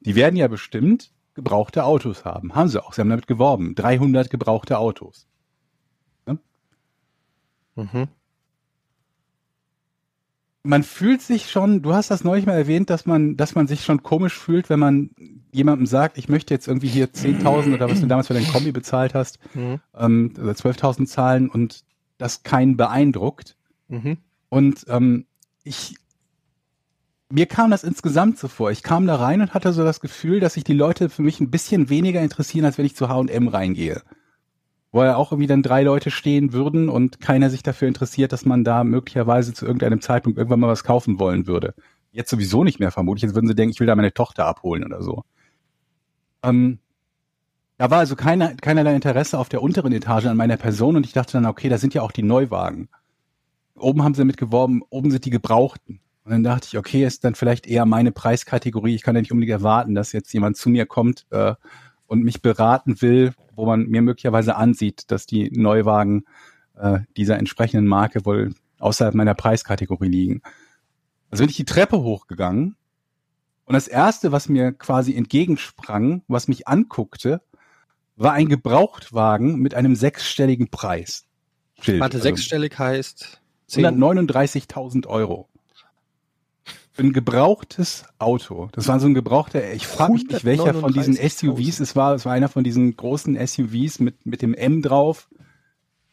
[0.00, 2.54] Die werden ja bestimmt gebrauchte Autos haben.
[2.54, 2.92] Haben sie auch.
[2.92, 3.74] Sie haben damit geworben.
[3.74, 5.26] 300 gebrauchte Autos.
[7.74, 8.08] Mhm.
[10.64, 13.82] Man fühlt sich schon, du hast das neulich mal erwähnt, dass man, dass man sich
[13.84, 15.10] schon komisch fühlt, wenn man
[15.50, 18.70] jemandem sagt, ich möchte jetzt irgendwie hier 10.000 oder was du damals für dein Kombi
[18.70, 19.80] bezahlt hast, Mhm.
[19.96, 21.84] ähm, oder 12.000 zahlen und
[22.18, 23.56] das keinen beeindruckt.
[23.88, 24.18] Mhm.
[24.50, 25.26] Und ähm,
[25.64, 25.96] ich
[27.32, 28.70] mir kam das insgesamt so vor.
[28.70, 31.40] Ich kam da rein und hatte so das Gefühl, dass sich die Leute für mich
[31.40, 34.02] ein bisschen weniger interessieren, als wenn ich zu H&M reingehe.
[34.90, 38.44] Wo ja auch irgendwie dann drei Leute stehen würden und keiner sich dafür interessiert, dass
[38.44, 41.74] man da möglicherweise zu irgendeinem Zeitpunkt irgendwann mal was kaufen wollen würde.
[42.10, 43.22] Jetzt sowieso nicht mehr vermutlich.
[43.22, 45.24] Jetzt würden sie denken, ich will da meine Tochter abholen oder so.
[46.42, 46.80] Ähm,
[47.78, 51.14] da war also keiner, keinerlei Interesse auf der unteren Etage an meiner Person und ich
[51.14, 52.90] dachte dann, okay, da sind ja auch die Neuwagen.
[53.74, 56.00] Oben haben sie damit geworben, oben sind die Gebrauchten.
[56.24, 58.94] Und dann dachte ich, okay, ist dann vielleicht eher meine Preiskategorie.
[58.94, 61.54] Ich kann ja nicht unbedingt erwarten, dass jetzt jemand zu mir kommt äh,
[62.06, 66.24] und mich beraten will, wo man mir möglicherweise ansieht, dass die Neuwagen
[66.76, 70.42] äh, dieser entsprechenden Marke wohl außerhalb meiner Preiskategorie liegen.
[71.30, 72.76] Also bin ich die Treppe hochgegangen
[73.64, 77.40] und das erste, was mir quasi entgegensprang, was mich anguckte,
[78.16, 81.26] war ein Gebrauchtwagen mit einem sechsstelligen Preis.
[81.80, 82.00] Schild.
[82.00, 83.86] Warte, Also sechsstellig heißt 10.
[83.86, 85.48] 139.000 Euro.
[86.94, 88.68] Für ein gebrauchtes Auto.
[88.72, 91.56] Das war so ein gebrauchter, ich frage mich nicht, welcher von diesen 139.000.
[91.56, 92.14] SUVs es war.
[92.14, 95.28] Es war einer von diesen großen SUVs mit, mit dem M drauf.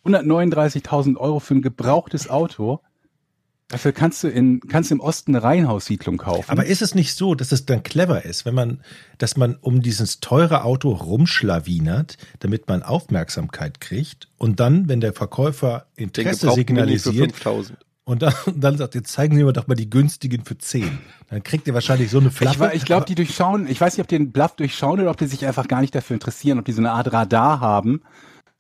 [0.06, 2.80] 139.000 Euro für ein gebrauchtes Auto.
[3.68, 6.50] Dafür kannst du in, kannst im Osten eine Reihenhaussiedlung kaufen.
[6.50, 8.82] Aber ist es nicht so, dass es dann clever ist, wenn man,
[9.20, 15.13] dass man um dieses teure Auto rumschlawinert, damit man Aufmerksamkeit kriegt und dann, wenn der
[15.13, 17.78] Verkäufer Interesse signalisiert 5000.
[18.10, 20.98] und dann, dann sagt, jetzt zeigen Sie mir doch mal die günstigen für 10.
[21.30, 22.60] Dann kriegt ihr wahrscheinlich so eine ich, Flappe.
[22.60, 25.17] wa- ich glaube, die durchschauen, ich weiß nicht, ob die den Bluff durchschauen oder ob
[25.17, 28.02] die sich einfach gar nicht dafür interessieren, ob die so eine Art Radar haben,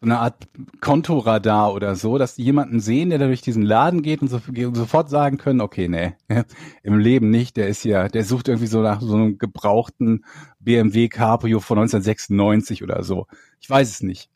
[0.01, 0.47] so eine Art
[0.81, 4.39] Kontoradar oder so, dass die jemanden sehen, der da durch diesen Laden geht und, so,
[4.47, 6.13] und sofort sagen können, okay, nee,
[6.83, 10.23] im Leben nicht, der ist ja, der sucht irgendwie so nach so einem gebrauchten
[10.59, 13.27] BMW Cabrio von 1996 oder so.
[13.59, 14.29] Ich weiß es nicht.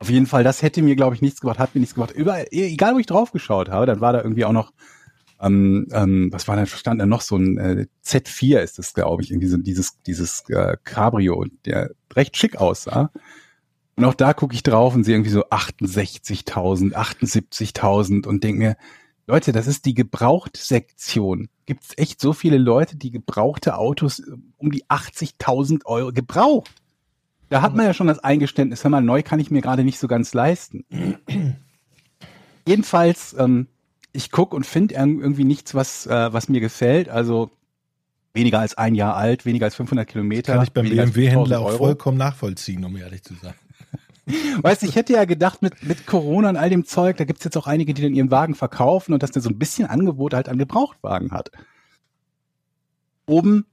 [0.00, 2.12] Auf jeden Fall, das hätte mir, glaube ich, nichts gebracht, hat mir nichts gebracht.
[2.12, 4.72] Überall, egal wo ich drauf geschaut habe, dann war da irgendwie auch noch
[5.40, 9.22] ähm, ähm, was war denn, stand da noch so ein äh, Z4 ist das, glaube
[9.22, 13.10] ich, irgendwie so dieses, dieses äh, Cabrio, der recht schick aussah.
[13.96, 18.76] Und auch da gucke ich drauf und sehe irgendwie so 68.000, 78.000 und denke mir,
[19.26, 21.48] Leute, das ist die Gebrauchtsektion.
[21.66, 26.77] Gibt es echt so viele Leute, die gebrauchte Autos äh, um die 80.000 Euro gebraucht?
[27.48, 29.98] Da hat man ja schon das Eingeständnis, hör mal, neu kann ich mir gerade nicht
[29.98, 30.84] so ganz leisten.
[32.66, 33.68] Jedenfalls, ähm,
[34.12, 37.08] ich guck und finde irgendwie nichts, was, äh, was mir gefällt.
[37.08, 37.50] Also
[38.34, 40.54] weniger als ein Jahr alt, weniger als 500 Kilometer.
[40.54, 43.54] kann ich beim BMW-Händler 5000 auch vollkommen nachvollziehen, um ehrlich zu sein.
[44.62, 47.44] Weißt du, ich hätte ja gedacht, mit, mit Corona und all dem Zeug, da gibt's
[47.44, 50.34] jetzt auch einige, die dann ihren Wagen verkaufen und dass der so ein bisschen Angebot
[50.34, 51.50] halt an Gebrauchtwagen hat.
[53.26, 53.64] Oben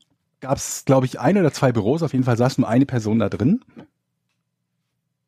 [0.46, 3.30] gab's, glaube ich, ein oder zwei Büros, auf jeden Fall saß nur eine Person da
[3.30, 3.62] drin.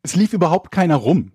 [0.03, 1.31] Es lief überhaupt keiner rum,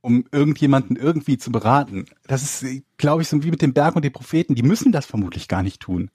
[0.00, 2.06] um irgendjemanden irgendwie zu beraten.
[2.26, 5.04] Das ist, glaube ich, so wie mit dem Berg und den Propheten, die müssen das
[5.04, 6.10] vermutlich gar nicht tun.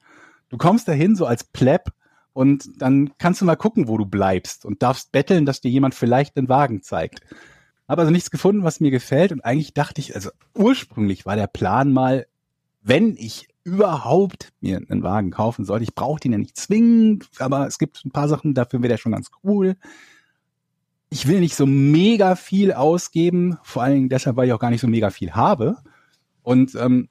[0.49, 1.91] Du kommst dahin so als Pleb
[2.33, 5.93] und dann kannst du mal gucken, wo du bleibst und darfst betteln, dass dir jemand
[5.93, 7.21] vielleicht den Wagen zeigt.
[7.87, 11.47] Habe also nichts gefunden, was mir gefällt und eigentlich dachte ich, also ursprünglich war der
[11.47, 12.25] Plan mal,
[12.81, 17.67] wenn ich überhaupt mir einen Wagen kaufen sollte, ich brauche den ja nicht zwingend, aber
[17.67, 19.75] es gibt ein paar Sachen, dafür wäre der schon ganz cool.
[21.09, 24.71] Ich will nicht so mega viel ausgeben, vor allen Dingen deshalb, weil ich auch gar
[24.71, 25.77] nicht so mega viel habe.
[26.41, 27.09] Und ähm,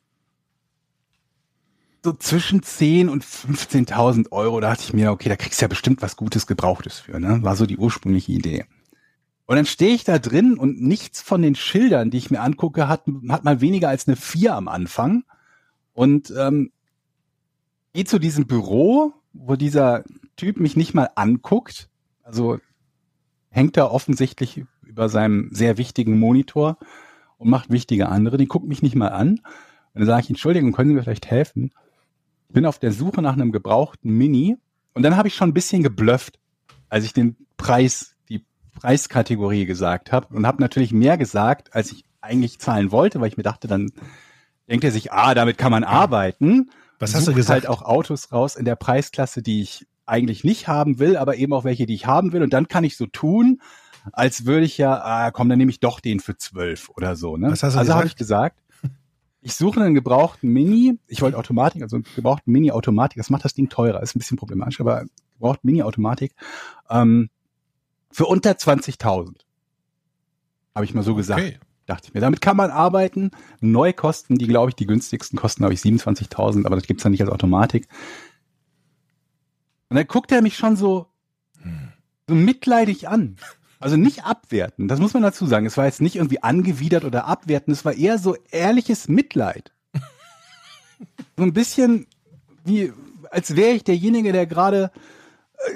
[2.02, 5.68] so zwischen 10 und 15.000 Euro, da dachte ich mir, okay, da kriegst du ja
[5.68, 7.42] bestimmt was Gutes Gebrauchtes für, ne?
[7.42, 8.64] War so die ursprüngliche Idee.
[9.44, 12.88] Und dann stehe ich da drin und nichts von den Schildern, die ich mir angucke,
[12.88, 15.24] hat, hat mal weniger als eine 4 am Anfang.
[16.00, 16.72] Und ähm,
[17.92, 20.02] gehe zu diesem Büro, wo dieser
[20.36, 21.90] Typ mich nicht mal anguckt.
[22.22, 22.58] Also
[23.50, 26.78] hängt er offensichtlich über seinem sehr wichtigen Monitor
[27.36, 28.38] und macht wichtige andere.
[28.38, 29.32] Die guckt mich nicht mal an.
[29.32, 29.40] Und
[29.92, 31.70] dann sage ich, Entschuldigung, können Sie mir vielleicht helfen?
[32.48, 34.56] Ich bin auf der Suche nach einem gebrauchten Mini.
[34.94, 36.38] Und dann habe ich schon ein bisschen geblufft,
[36.88, 40.34] als ich den Preis, die Preiskategorie gesagt habe.
[40.34, 43.92] Und habe natürlich mehr gesagt, als ich eigentlich zahlen wollte, weil ich mir dachte, dann
[44.70, 46.70] denkt er sich, ah, damit kann man arbeiten.
[46.98, 47.66] Was hast du gesagt?
[47.66, 51.52] halt auch Autos raus in der Preisklasse, die ich eigentlich nicht haben will, aber eben
[51.52, 52.42] auch welche, die ich haben will.
[52.42, 53.60] Und dann kann ich so tun,
[54.12, 57.36] als würde ich ja, ah, komm, dann nehme ich doch den für zwölf oder so.
[57.36, 57.50] Ne?
[57.50, 58.60] Was hast du also habe ich gesagt,
[59.40, 60.98] ich suche einen gebrauchten Mini.
[61.06, 63.16] Ich wollte Automatik, also einen gebrauchten Mini-Automatik.
[63.16, 66.34] Das macht das Ding teurer, ist ein bisschen problematisch, aber gebraucht Mini-Automatik
[66.90, 67.30] ähm,
[68.10, 69.34] für unter 20.000.
[70.74, 71.58] Habe ich mal so gesagt Okay.
[71.90, 72.20] Dachte ich mir.
[72.20, 73.30] Damit kann man arbeiten.
[73.60, 77.12] Neu kosten die, glaube ich, die günstigsten kosten, glaube ich, 27.000, aber das gibt's dann
[77.12, 77.88] nicht als Automatik.
[79.88, 81.06] Und dann guckt er mich schon so,
[82.28, 83.36] so mitleidig an.
[83.80, 85.64] Also nicht abwerten, das muss man dazu sagen.
[85.64, 89.72] Es war jetzt nicht irgendwie angewidert oder abwerten, es war eher so ehrliches Mitleid.
[91.36, 92.06] So ein bisschen
[92.64, 92.92] wie,
[93.30, 94.90] als wäre ich derjenige, der gerade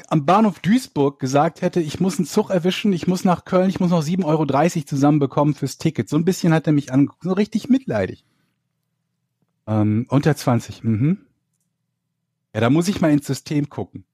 [0.08, 3.80] am Bahnhof Duisburg gesagt hätte, ich muss einen Zug erwischen, ich muss nach Köln, ich
[3.80, 6.08] muss noch 7,30 Euro zusammenbekommen fürs Ticket.
[6.08, 8.24] So ein bisschen hat er mich angeguckt, so richtig mitleidig.
[9.66, 11.18] Ähm, unter 20, mhm.
[12.54, 14.04] Ja, da muss ich mal ins System gucken.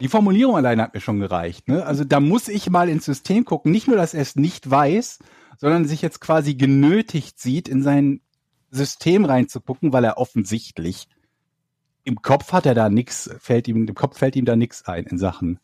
[0.00, 1.68] Die Formulierung alleine hat mir schon gereicht.
[1.68, 1.84] Ne?
[1.84, 3.72] Also da muss ich mal ins System gucken.
[3.72, 5.18] Nicht nur, dass er es nicht weiß,
[5.58, 8.20] sondern sich jetzt quasi genötigt sieht, in sein
[8.70, 11.08] System reinzugucken, weil er offensichtlich
[12.04, 15.04] im Kopf hat er da nix, fällt ihm, im Kopf fällt ihm da nix ein
[15.04, 15.58] in Sachen.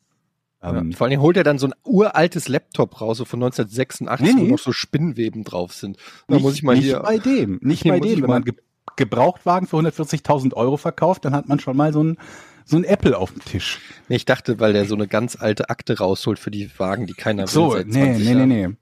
[0.62, 4.26] Ähm, Vor allen Dingen holt er dann so ein uraltes Laptop raus, so von 1986,
[4.34, 4.50] Nee, wo nee.
[4.52, 5.98] noch so Spinnweben drauf sind.
[6.28, 7.00] Da nicht, muss ich mal nicht hier.
[7.00, 8.22] bei dem, nicht bei dem.
[8.22, 8.54] Wenn man Ge
[8.96, 12.16] Gebrauchtwagen für 140.000 Euro verkauft, dann hat man schon mal so ein,
[12.64, 13.80] so ein Apple auf dem Tisch.
[14.08, 17.12] Nee, ich dachte, weil der so eine ganz alte Akte rausholt für die Wagen, die
[17.12, 17.78] keiner So, will.
[17.78, 18.76] seit nee, 20 nee, nee, Jahren.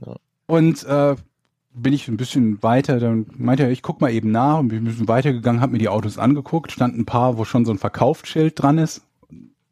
[0.00, 0.06] nee.
[0.06, 0.16] Ja.
[0.46, 1.16] Und äh,
[1.76, 4.78] bin ich ein bisschen weiter, dann meinte er, ich guck mal eben nach und bin
[4.78, 7.78] ein bisschen weitergegangen, habe mir die Autos angeguckt, stand ein paar, wo schon so ein
[7.78, 9.02] Verkaufsschild dran ist.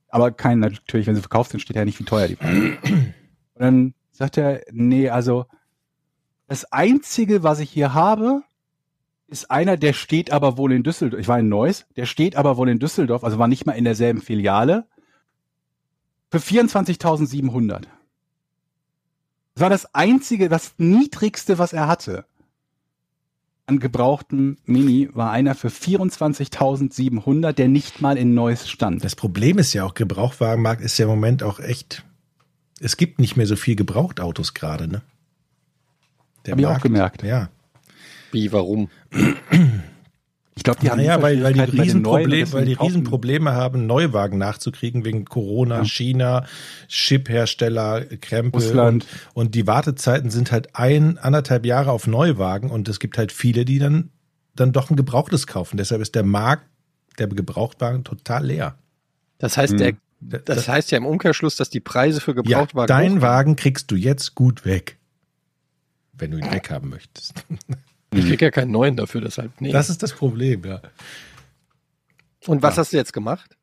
[0.09, 2.79] Aber kein, natürlich, wenn sie verkauft sind, steht ja nicht, wie teuer die waren.
[3.55, 5.47] Und dann sagt er, nee, also
[6.47, 8.43] das Einzige, was ich hier habe,
[9.27, 11.21] ist einer, der steht aber wohl in Düsseldorf.
[11.21, 13.85] Ich war in Neuss, der steht aber wohl in Düsseldorf, also war nicht mal in
[13.85, 14.87] derselben Filiale.
[16.31, 17.85] Für 24.700.
[19.55, 22.25] Das war das einzige, das niedrigste, was er hatte.
[23.67, 29.03] An gebrauchten Mini war einer für 24.700, der nicht mal in Neuss stand.
[29.05, 32.05] Das Problem ist ja auch, Gebrauchtwagenmarkt ist ja im Moment auch echt.
[32.81, 35.03] Es gibt nicht mehr so viel Gebrauchtautos gerade, ne?
[36.45, 37.23] Der Hab ich auch Markt- gemerkt.
[37.23, 37.49] Ja.
[38.33, 38.91] Wie, warum?
[40.57, 45.05] Ich glaube, die haben Naja, weil, weil die deswegen weil die Riesenprobleme haben, Neuwagen nachzukriegen
[45.05, 45.85] wegen Corona, Ja.
[45.85, 46.47] China,
[46.89, 49.05] Chiphersteller, Krempel Russland.
[49.35, 53.33] Und, und die Wartezeiten sind halt ein, anderthalb Jahre auf Neuwagen und es gibt halt
[53.33, 54.11] viele, die dann,
[54.55, 55.77] dann doch ein Gebrauchtes kaufen.
[55.77, 56.67] Deshalb ist der Markt
[57.19, 58.79] der Gebrauchtwagen total leer.
[59.39, 59.97] Das heißt, Hm.
[60.21, 63.23] der, das heißt ja im Umkehrschluss, dass die Preise für ja, Gebrauchtwagen dein hochgehen.
[63.23, 64.99] Wagen kriegst du jetzt gut weg.
[66.13, 67.45] Wenn du ihn weghaben möchtest.
[68.19, 69.73] Ich krieg ja keinen neuen dafür, deshalb nee.
[69.73, 70.81] Das ist das Problem, ja.
[72.47, 72.81] Und was Ja.
[72.83, 73.57] hast du jetzt gemacht?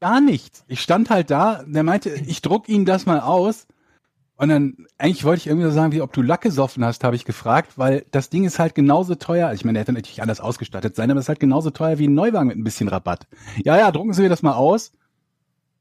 [0.00, 0.64] Gar nichts.
[0.68, 3.66] Ich stand halt da, der meinte, ich druck Ihnen das mal aus.
[4.38, 7.16] Und dann, eigentlich wollte ich irgendwie so sagen, wie ob du Lack gesoffen hast, habe
[7.16, 9.50] ich gefragt, weil das Ding ist halt genauso teuer.
[9.54, 12.06] Ich meine, der hätte natürlich anders ausgestattet sein, aber es ist halt genauso teuer wie
[12.06, 13.26] ein Neuwagen mit ein bisschen Rabatt.
[13.64, 14.92] Ja, ja, drucken Sie mir das mal aus.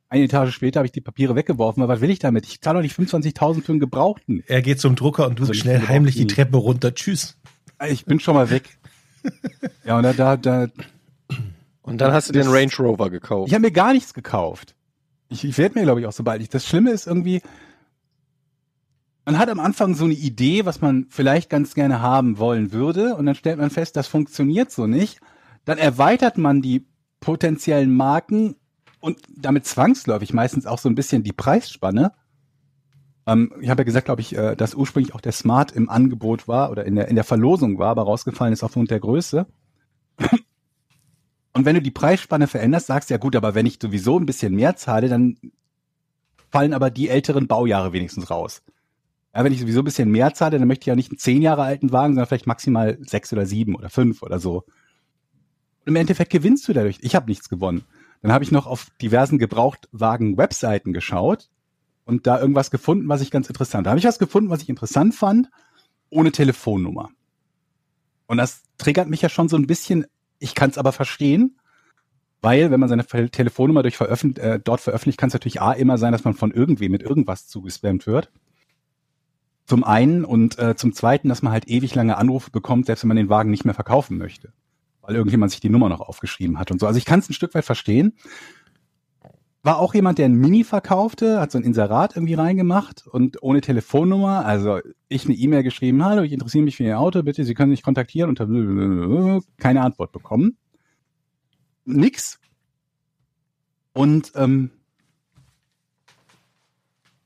[0.08, 2.46] Eine Etage später habe ich die Papiere weggeworfen, aber was will ich damit?
[2.46, 4.42] Ich zahle doch nicht 25.000 für einen Gebrauchten.
[4.48, 6.28] Er geht zum Drucker und du Also nicht schnell heimlich die.
[6.28, 6.94] Treppe runter.
[6.96, 7.38] Tschüss.
[7.88, 8.78] Ich bin schon mal weg.
[9.84, 10.68] Ja, und da, da, da
[11.82, 13.48] Und dann hast du Das- Range Rover gekauft.
[13.48, 14.76] Ich habe mir gar nichts gekauft.
[15.30, 16.50] Ich, ich werde mir, glaube ich, auch sobald ich.
[16.50, 17.42] Das Schlimme ist irgendwie,
[19.26, 23.16] man hat am Anfang so eine Idee, was man vielleicht ganz gerne haben wollen würde,
[23.16, 25.20] und dann stellt man fest, das funktioniert so nicht.
[25.66, 26.86] Dann erweitert man die
[27.20, 28.56] potenziellen Marken
[29.00, 32.12] und damit zwangsläufig meistens auch so ein bisschen die Preisspanne.
[33.28, 36.48] Ähm, ich habe ja gesagt, glaube ich, äh, dass ursprünglich auch der Smart im Angebot
[36.48, 39.48] war oder in der, in der Verlosung war, aber rausgefallen ist aufgrund der Größe.
[41.54, 44.26] Und wenn du die Preisspanne veränderst, sagst du ja gut, aber wenn ich sowieso ein
[44.26, 45.38] bisschen mehr zahle, dann
[46.52, 48.62] fallen aber die älteren Baujahre wenigstens raus.
[49.34, 51.42] Ja, wenn ich sowieso ein bisschen mehr zahle, dann möchte ich ja nicht einen zehn
[51.42, 54.66] Jahre alten Wagen, sondern vielleicht maximal sechs oder sieben oder fünf oder so.
[55.86, 57.00] Und im Endeffekt gewinnst du dadurch.
[57.02, 57.84] Ich habe nichts gewonnen.
[58.22, 61.50] Dann habe ich noch auf diversen Gebrauchtwagen-Webseiten geschaut
[62.06, 63.86] und da irgendwas gefunden, was ich ganz interessant.
[63.86, 65.50] Da habe ich was gefunden, was ich interessant fand,
[66.10, 67.10] ohne Telefonnummer.
[68.28, 70.06] Und das triggert mich ja schon so ein bisschen.
[70.40, 71.58] Ich kann es aber verstehen,
[72.42, 75.98] weil wenn man seine Telefonnummer durch veröffent äh, dort veröffentlicht, kann es natürlich a immer
[75.98, 78.32] sein, dass man von irgendwem mit irgendwas zugespammt wird.
[79.66, 83.08] Zum einen und äh, zum zweiten, dass man halt ewig lange Anrufe bekommt, selbst wenn
[83.08, 84.54] man den Wagen nicht mehr verkaufen möchte,
[85.02, 86.86] weil irgendjemand sich die Nummer noch aufgeschrieben hat und so.
[86.86, 88.14] Also ich kann es ein Stück weit verstehen.
[89.66, 93.62] War auch jemand, der ein Mini verkaufte, hat so ein Inserat irgendwie reingemacht und ohne
[93.62, 97.56] Telefonnummer, also ich eine E-Mail geschrieben, hallo, ich interessiere mich für Ihr Auto, bitte, Sie
[97.56, 100.56] können mich kontaktieren und keine Antwort bekommen.
[101.84, 102.40] Nix.
[103.94, 104.70] Und ähm,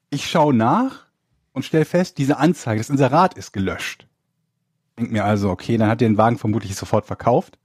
[0.10, 1.08] ich schaue nach
[1.52, 4.08] und stelle fest, diese Anzeige, das Inserat ist gelöscht.
[4.98, 7.60] Denk mir also, okay, dann hat er den Wagen vermutlich sofort verkauft.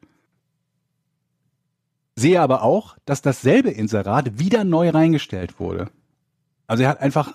[2.16, 5.90] Sehe aber auch, dass dasselbe Inserat wieder neu reingestellt wurde.
[6.66, 7.35] Also er hat einfach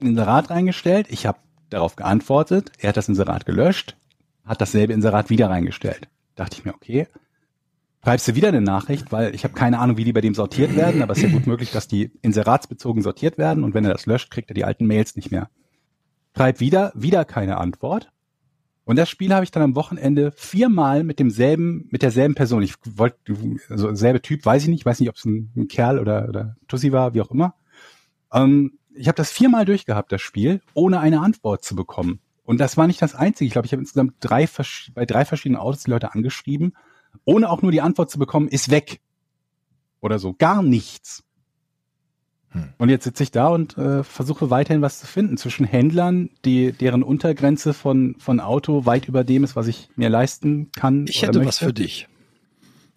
[0.00, 1.38] ein Inserat reingestellt, ich habe
[1.70, 3.96] darauf geantwortet, er hat das Inserat gelöscht,
[4.44, 6.08] hat dasselbe Inserat wieder reingestellt.
[6.34, 7.06] Dachte ich mir, okay,
[8.04, 10.76] schreibst du wieder eine Nachricht, weil ich habe keine Ahnung, wie die bei dem sortiert
[10.76, 13.92] werden, aber es ist ja gut möglich, dass die inseratsbezogen sortiert werden und wenn er
[13.92, 15.48] das löscht, kriegt er die alten Mails nicht mehr.
[16.36, 18.11] Schreib wieder, wieder keine Antwort.
[18.84, 22.62] Und das Spiel habe ich dann am Wochenende viermal mit demselben, mit derselben Person.
[22.62, 23.16] Ich wollte,
[23.68, 26.56] also selbe Typ, weiß ich nicht, weiß nicht, ob es ein, ein Kerl oder, oder
[26.66, 27.54] Tussi war, wie auch immer.
[28.32, 32.20] Ähm, ich habe das viermal durchgehabt, das Spiel, ohne eine Antwort zu bekommen.
[32.44, 33.46] Und das war nicht das Einzige.
[33.46, 34.48] Ich glaube, ich habe insgesamt drei,
[34.94, 36.76] bei drei verschiedenen Autos die Leute angeschrieben,
[37.24, 39.00] ohne auch nur die Antwort zu bekommen, ist weg.
[40.00, 40.34] Oder so.
[40.34, 41.22] Gar nichts.
[42.52, 42.68] Hm.
[42.78, 46.72] Und jetzt sitze ich da und äh, versuche weiterhin was zu finden zwischen Händlern, die
[46.72, 51.06] deren Untergrenze von, von Auto weit über dem ist, was ich mir leisten kann.
[51.08, 51.64] Ich hätte was möchte.
[51.64, 52.08] für dich.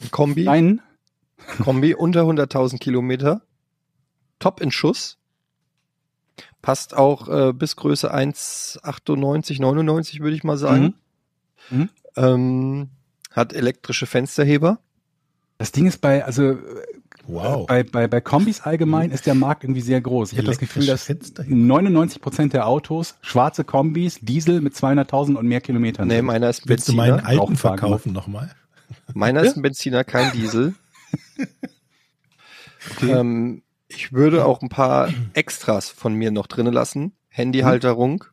[0.01, 0.81] Ein Kombi, Nein,
[1.63, 3.41] Kombi unter 100.000 Kilometer,
[4.39, 5.17] top in Schuss,
[6.61, 10.95] passt auch äh, bis Größe 1,98, 99 würde ich mal sagen.
[11.69, 11.89] Mhm.
[12.17, 12.89] Ähm,
[13.31, 14.79] hat elektrische Fensterheber.
[15.57, 16.57] das Ding ist bei, also
[17.27, 17.65] Wow.
[17.65, 20.31] bei, bei, bei Kombis allgemein ist der Markt irgendwie sehr groß.
[20.31, 21.55] Ich habe das Gefühl, dass Elektrische Fensterheber.
[21.55, 26.07] 99 Prozent der Autos, schwarze Kombis, Diesel mit 200.000 und mehr Kilometern.
[26.07, 26.25] Nee, sind.
[26.25, 27.15] meiner ist ein Willst du Benziner.
[27.17, 28.51] meinen alten verkaufen nochmal?
[29.13, 30.75] Meiner ist ein Benziner, kein Diesel.
[33.01, 37.13] ähm, ich würde auch ein paar Extras von mir noch drinnen lassen.
[37.29, 38.23] Handyhalterung,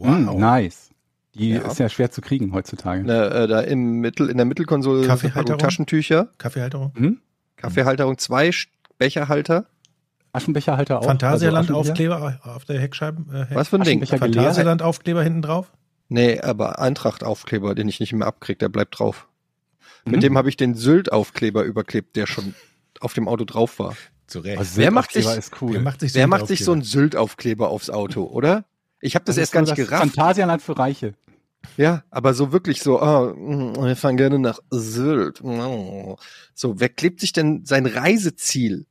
[0.00, 0.90] Mm, nice.
[1.34, 1.60] Die Ja.
[1.62, 3.02] ist ja schwer zu kriegen heutzutage.
[3.04, 5.58] Ne, äh, da im Mittel, in der Mittelkonsole Kaffeehalterung?
[5.58, 6.92] Taschentücher, Kaffeehalterung?
[6.94, 7.20] Hm?
[7.58, 8.50] Kaffeehalterung, zwei
[8.98, 9.66] Becherhalter.
[10.32, 11.04] Aschenbecherhalter auch.
[11.04, 11.80] Phantasialand also?
[11.80, 13.46] Aufkleber auf der Heckscheibe?
[13.50, 14.02] Äh, Was für ein Ding?
[14.02, 14.34] Aschenbecher geleert.
[14.44, 15.72] Phantasialand Aufkleber hinten drauf?
[16.08, 19.26] Nee, aber Eintracht-Aufkleber, den ich nicht mehr abkrieg, der bleibt drauf.
[20.04, 20.12] Mhm.
[20.12, 22.54] Mit dem habe ich den Sylt-Aufkleber überklebt, der schon
[23.00, 23.94] auf dem Auto drauf war.
[24.26, 24.58] Zu Recht.
[24.58, 25.74] Also Wer macht sich- ist cool.
[25.74, 26.74] Wer macht sich Wer macht sich so Aufkleber?
[26.74, 28.64] einen Sylt-Aufkleber aufs Auto, oder?
[29.00, 30.14] Ich habe das, ist erst gar nicht das gerafft.
[30.14, 31.14] Phantasialand für Reiche.
[31.76, 35.40] Ja, aber so wirklich so, oh, mm, wir fahren gerne nach Sylt.
[35.42, 36.16] Oh.
[36.54, 38.86] So, wer klebt sich denn sein Reiseziel?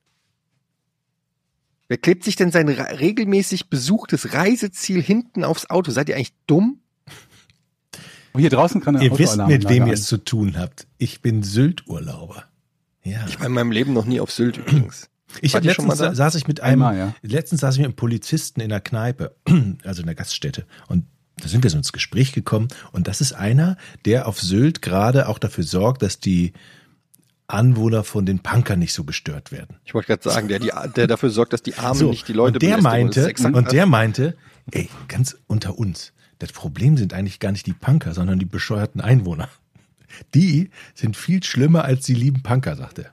[1.90, 5.92] Wer klebt sich denn sein re- regelmäßig besuchtes Reiseziel hinten aufs Auto?
[5.92, 6.80] Seid ihr eigentlich dumm?
[8.34, 10.86] Und hier draußen kann eine Ihr wisst, mit wem ihr es zu tun habt.
[10.98, 12.44] Ich bin Sylt-Urlauber.
[13.04, 13.26] Ja.
[13.28, 15.10] Ich war in meinem Leben noch nie auf Sylt übrigens.
[15.42, 17.16] Ich habe ihr schon mal letztens saß ich mit einem, Einmal, ja.
[17.22, 19.36] letztens saß ich mit einem Polizisten in der Kneipe,
[19.84, 20.66] also in der Gaststätte.
[20.88, 21.06] Und
[21.42, 22.68] da sind wir so ins Gespräch gekommen.
[22.92, 26.54] Und das ist einer, der auf Sylt gerade auch dafür sorgt, dass die
[27.48, 29.78] Anwohner von den Punkern nicht so gestört werden.
[29.86, 32.56] Ich wollte gerade sagen, der, die, der dafür sorgt, dass die Armen nicht die Leute
[32.56, 33.68] und der meinte, und haben.
[33.70, 34.36] der meinte,
[34.72, 39.00] ey, ganz unter uns, das Problem sind eigentlich gar nicht die Punker, sondern die bescheuerten
[39.00, 39.50] Einwohner.
[40.34, 43.12] Die sind viel schlimmer als die lieben Punker, sagt er.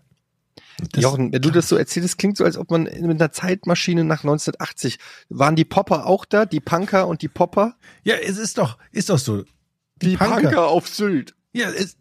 [0.90, 3.30] Das- Jochen, wenn du das so erzählst, es klingt so, als ob man mit einer
[3.32, 4.98] Zeitmaschine nach 1980,
[5.28, 7.76] waren die Popper auch da, die Punker und die Popper?
[8.02, 9.44] Ja, es ist doch, ist doch so.
[10.02, 10.66] Die, Punker.
[10.68, 11.34] auf Sylt.
[11.52, 11.96] Ja, ist,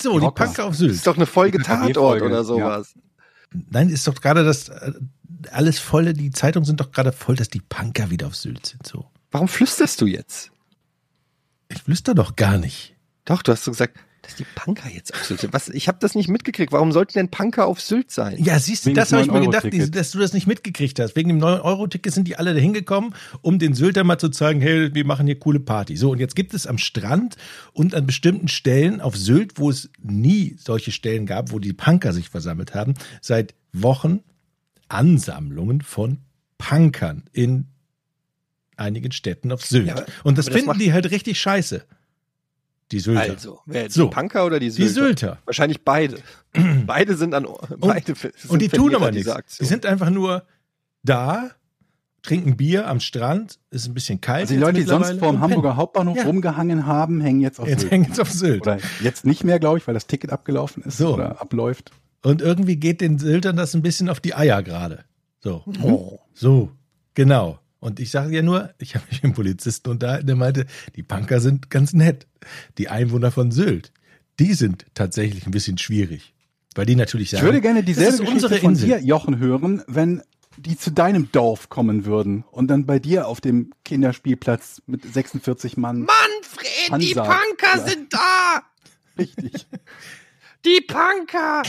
[0.00, 0.44] so, die Rocker.
[0.46, 0.92] Punker auf Sylt.
[0.92, 2.94] ist doch eine Folge Tatort oder sowas.
[3.70, 4.92] Nein, ist doch gerade das, äh,
[5.50, 8.86] alles volle, die Zeitungen sind doch gerade voll, dass die Punker wieder auf Sylt sind,
[8.86, 9.06] so.
[9.32, 10.50] Warum flüsterst du jetzt?
[11.68, 12.94] Ich flüster doch gar nicht.
[13.24, 15.52] Doch, du hast so gesagt, dass die Punker jetzt auf Sylt sind.
[15.52, 16.72] Was, ich habe das nicht mitgekriegt.
[16.72, 18.42] Warum sollten denn Punker auf Sylt sein?
[18.42, 19.84] Ja, siehst du, Wegen das habe ich mir gedacht, 9-Euro-Tickets.
[19.86, 21.16] die- dass du das nicht mitgekriegt hast.
[21.16, 24.94] Wegen dem 9-Euro-Ticket sind die alle da hingekommen, um den Sylter mal zu zeigen, hey,
[24.94, 25.96] wir machen hier coole Party.
[25.96, 27.36] So, und jetzt gibt es am Strand
[27.72, 32.12] und an bestimmten Stellen auf Sylt, wo es nie solche Stellen gab, wo die Punker
[32.12, 34.20] sich versammelt haben, seit Wochen
[34.88, 36.18] Ansammlungen von
[36.58, 37.66] Punkern in
[38.76, 39.86] einigen Städten auf Sylt.
[39.88, 41.84] Ja, aber- und das das finden macht- die halt richtig scheiße.
[42.92, 43.20] Die Sylter.
[43.22, 44.10] Also, wer, die So.
[44.10, 44.92] Punker oder die die Sylter?
[45.06, 45.38] Sylter.
[45.44, 46.18] Wahrscheinlich beide.
[46.86, 47.46] beide sind an,
[47.78, 49.28] beide sind Und die tun aber nichts.
[49.28, 49.64] Aktion.
[49.64, 50.44] Die sind einfach nur
[51.02, 51.50] da,
[52.22, 54.42] trinken Bier am Strand, ist ein bisschen kalt.
[54.42, 56.24] Also die Leute, die sonst vor dem und Hamburger Hauptbahnhof Ja.
[56.24, 57.66] rumgehangen haben, hängen jetzt auf.
[57.66, 57.92] Jetzt Sylt.
[57.92, 58.62] hängen jetzt auf Sylt.
[58.62, 61.14] Oder jetzt nicht mehr, glaube ich, weil das Ticket abgelaufen ist So.
[61.14, 61.90] oder abläuft.
[62.22, 65.04] Und irgendwie geht den Syltern das ein bisschen auf die Eier gerade.
[65.40, 65.64] So.
[65.82, 66.20] Oh.
[66.34, 66.70] So,
[67.14, 67.58] genau.
[67.82, 71.02] Und ich sage ja nur, ich habe mich mit dem Polizisten unterhalten, der meinte, die
[71.02, 72.28] Punker sind ganz nett.
[72.78, 73.92] Die Einwohner von Sylt,
[74.38, 76.32] die sind tatsächlich ein bisschen schwierig.
[76.76, 78.86] Weil die natürlich sagen, Ich würde gerne dieselbe das ist Geschichte unsere von Insel.
[78.86, 80.22] dir, Jochen, hören, wenn
[80.58, 85.76] die zu deinem Dorf kommen würden und dann bei dir auf dem Kinderspielplatz mit 46
[85.76, 86.02] Mann.
[86.06, 87.28] Manfred, die Ansage.
[87.48, 87.88] Punker Ja.
[87.88, 88.62] sind da!
[89.18, 89.66] Richtig.
[90.64, 91.62] Die Punker!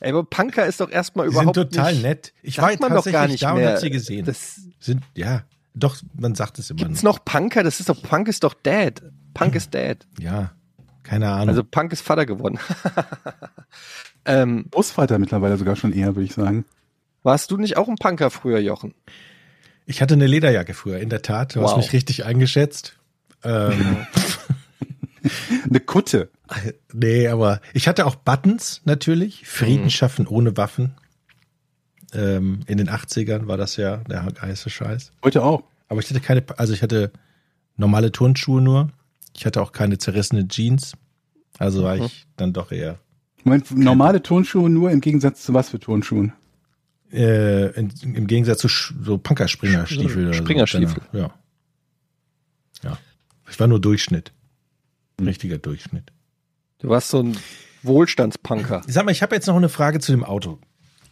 [0.00, 2.32] Ey, aber Punker ist doch erstmal Die sind überhaupt total nicht, nett.
[2.42, 3.72] Ich war man doch gar tatsächlich nicht da und mehr.
[3.72, 4.24] hab sie gesehen.
[4.24, 5.42] Das, sind, ja,
[5.74, 7.16] doch, man sagt es immer gibt's noch.
[7.18, 7.62] noch Punker?
[7.62, 9.02] Das ist doch, Punk ist doch dead.
[9.34, 9.98] Punk ist dead.
[10.20, 10.52] Ja,
[11.02, 11.48] keine Ahnung.
[11.48, 12.58] Also Punk ist Vater geworden.
[14.24, 16.64] ähm, Großvater mittlerweile sogar schon eher, würde ich sagen.
[17.22, 18.94] warst du nicht auch ein Punker früher, Jochen?
[19.86, 21.54] ich hatte eine Lederjacke früher, in der Tat.
[21.56, 21.76] Du hast Wow.
[21.78, 22.96] mich richtig eingeschätzt.
[23.42, 24.06] Ähm,
[25.68, 26.30] Eine Kutte.
[26.92, 29.46] nee, aber ich hatte auch Buttons natürlich.
[29.46, 29.90] Frieden Mhm.
[29.90, 30.94] schaffen ohne Waffen.
[32.14, 35.12] Ähm, in den 80ern war das ja der heiße Scheiß.
[35.24, 35.64] Heute auch.
[35.88, 37.10] Aber ich hatte keine, also ich hatte
[37.76, 38.90] normale Turnschuhe nur.
[39.36, 40.92] Ich hatte auch keine zerrissene Jeans.
[41.58, 42.04] Also war Mhm.
[42.04, 42.98] ich dann doch eher
[43.44, 46.32] Moment, normale Turnschuhe nur im Gegensatz zu was für Turnschuhen?
[47.12, 50.24] äh, in, im Gegensatz zu Sch so Punkerspringerstiefel.
[50.28, 50.42] oder so.
[50.42, 51.02] Springerstiefel.
[51.12, 51.30] Ja.
[52.82, 52.98] Ja.
[53.48, 54.32] Ich war nur Durchschnitt.
[55.20, 56.10] Richtiger Durchschnitt.
[56.80, 57.36] Du warst so ein
[57.84, 58.82] Wohlstandspunker.
[58.88, 60.58] Sag mal, ich habe jetzt noch eine Frage zu dem Auto.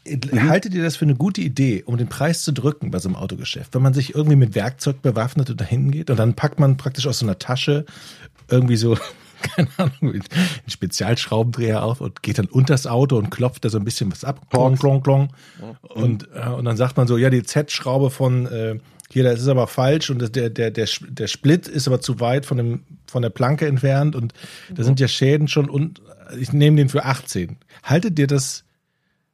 [0.04, 3.16] Haltet ihr das für eine gute Idee, um den Preis zu drücken bei so einem
[3.16, 3.74] Autogeschäft?
[3.74, 7.06] Wenn man sich irgendwie mit Werkzeug bewaffnet und dahin geht und dann packt man praktisch
[7.06, 7.84] aus so einer Tasche
[8.48, 8.96] irgendwie so,
[9.42, 10.22] keine Ahnung, einen
[10.66, 14.40] Spezialschraubendreher auf und geht dann unters Auto und klopft da so ein bisschen was ab.
[14.50, 15.28] Klong, klong, klong.
[15.82, 18.78] Und, äh, und dann sagt man so, ja, die Z-Schraube von äh,
[19.12, 22.18] hier, das ist aber falsch und das, der, der, der, der Split ist aber zu
[22.18, 24.32] weit von, dem, von der Planke entfernt und
[24.74, 26.00] da sind ja Schäden schon und
[26.38, 27.58] ich nehme den für 18.
[27.82, 28.64] Haltet ihr das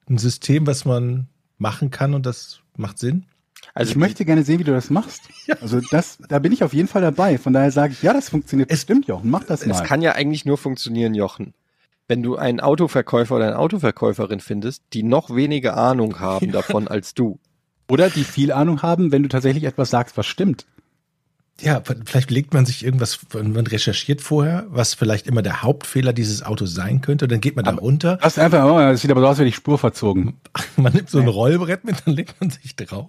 [0.09, 1.29] ein System, was man
[1.59, 3.27] machen kann und das macht Sinn?
[3.75, 5.23] Also ich möchte gerne sehen, wie du das machst.
[5.61, 7.39] Also das, da bin ich auf jeden Fall dabei.
[7.39, 9.31] Von daher sage ich, ja, das funktioniert Es- bestimmt, Jochen.
[9.31, 9.83] Mach das Es mal.
[9.83, 11.55] kann ja eigentlich nur funktionieren, Jochen.
[12.07, 17.15] Wenn du einen Autoverkäufer oder eine Autoverkäuferin findest, die noch weniger Ahnung haben davon als
[17.15, 17.39] du.
[17.89, 20.67] Oder die viel Ahnung haben, wenn du tatsächlich etwas sagst, was stimmt.
[21.61, 26.45] Ja, vielleicht legt man sich irgendwas, man recherchiert vorher, was vielleicht immer der Hauptfehler dieses
[26.45, 27.27] Autos sein könnte.
[27.27, 29.45] Dann geht man da runter, Das ist einfach, oh, das sieht aber so aus, wie
[29.45, 30.41] die Spur verzogen.
[30.77, 33.09] man nimmt so ein Rollbrett mit, dann legt man sich drauf.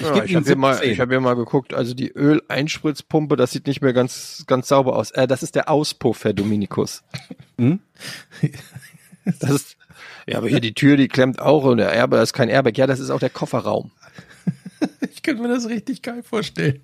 [0.00, 0.92] Ja, geb ich habe hier, mal- 17.
[0.92, 4.96] ich hab hier mal geguckt, also die Öleinspritzpumpe, das sieht nicht mehr ganz, ganz sauber
[4.96, 5.10] aus.
[5.10, 7.02] Äh, das ist der Auspuff, Herr Dominikus.
[7.58, 7.80] Hm?
[9.38, 9.76] Das ist,
[10.26, 12.76] ja, aber hier die Tür, die klemmt auch und der Airbag, das ist kein Airbag.
[12.78, 13.90] Ja, das ist auch der Kofferraum.
[15.12, 16.80] Ich könnte mir das richtig geil vorstellen.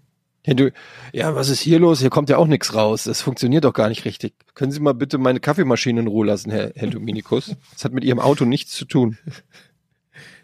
[0.46, 0.72] Ja, du,
[1.12, 2.00] ja, was ist hier los?
[2.00, 3.04] Hier kommt ja auch nichts raus.
[3.04, 4.34] Das funktioniert doch gar nicht richtig.
[4.54, 7.56] Können Sie mal bitte meine Kaffeemaschine in Ruhe lassen, Herr, Herr Dominikus?
[7.72, 9.18] Das hat mit Ihrem Auto nichts zu tun.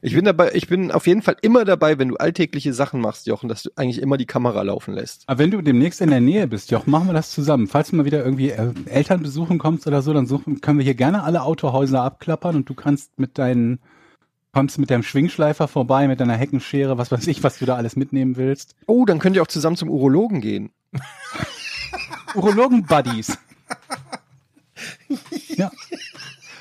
[0.05, 3.29] Ich bin dabei, ich bin auf jeden Fall immer dabei, wenn du alltägliche Sachen machst,
[3.29, 5.23] Jochen, dass du eigentlich immer die Kamera laufen lässt.
[5.29, 7.69] Aber wenn du demnächst in der Nähe bist, Joch, machen wir das zusammen.
[7.69, 10.85] Falls du mal wieder irgendwie äh, Eltern besuchen kommst oder so, dann suchen, können wir
[10.85, 13.79] hier gerne alle Autohäuser abklappern und du kannst mit deinen,
[14.53, 17.97] kommst mit deinem Schwingschleifer vorbei, mit deiner Heckenschere, was weiß ich, was du da alles
[17.97, 18.75] mitnehmen willst.
[18.87, 20.71] Oh, dann könnt ihr auch zusammen zum Urologen gehen.
[22.35, 23.39] Urologen-Buddies.
[25.57, 25.71] ja,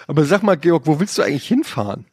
[0.08, 2.06] Aber sag mal, Georg, wo willst du eigentlich hinfahren?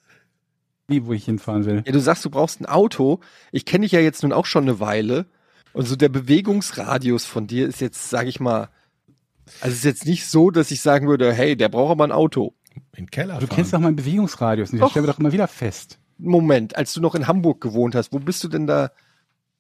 [0.88, 1.82] wie, wo ich hinfahren will.
[1.86, 3.20] Ja, du sagst, du brauchst ein Auto.
[3.52, 5.26] Ich kenne dich ja jetzt nun auch schon eine Weile.
[5.74, 8.70] Und so der Bewegungsradius von dir ist jetzt, sag ich mal,
[9.60, 12.12] also es ist jetzt nicht so, dass ich sagen würde, hey, der braucht aber ein
[12.12, 12.54] Auto.
[12.96, 13.56] In den Keller Du fahren.
[13.56, 14.90] kennst doch meinen Bewegungsradius Doch.
[14.90, 15.98] stellen wir doch immer wieder fest.
[16.18, 18.90] Moment, als du noch in Hamburg gewohnt hast, wo bist du denn da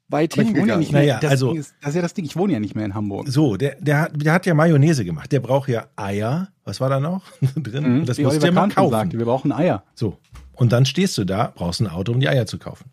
[0.08, 0.80] weit Aber ich wohne ja hingegangen?
[0.80, 1.02] nicht mehr.
[1.02, 2.94] Naja, das, also- ist, das ist ja das Ding, ich wohne ja nicht mehr in
[2.94, 3.28] Hamburg.
[3.28, 5.30] So, der, der, hat, der hat ja Mayonnaise gemacht.
[5.32, 6.48] Der braucht ja Eier.
[6.64, 7.22] Was war da noch
[7.56, 8.00] drin?
[8.00, 8.90] Mhm, das wie musst du Oliver ja mal kaufen.
[8.90, 9.84] sagte, wir brauchen Eier.
[9.94, 10.18] So.
[10.54, 12.86] Und dann stehst du da, brauchst ein Auto, um die Eier zu kaufen.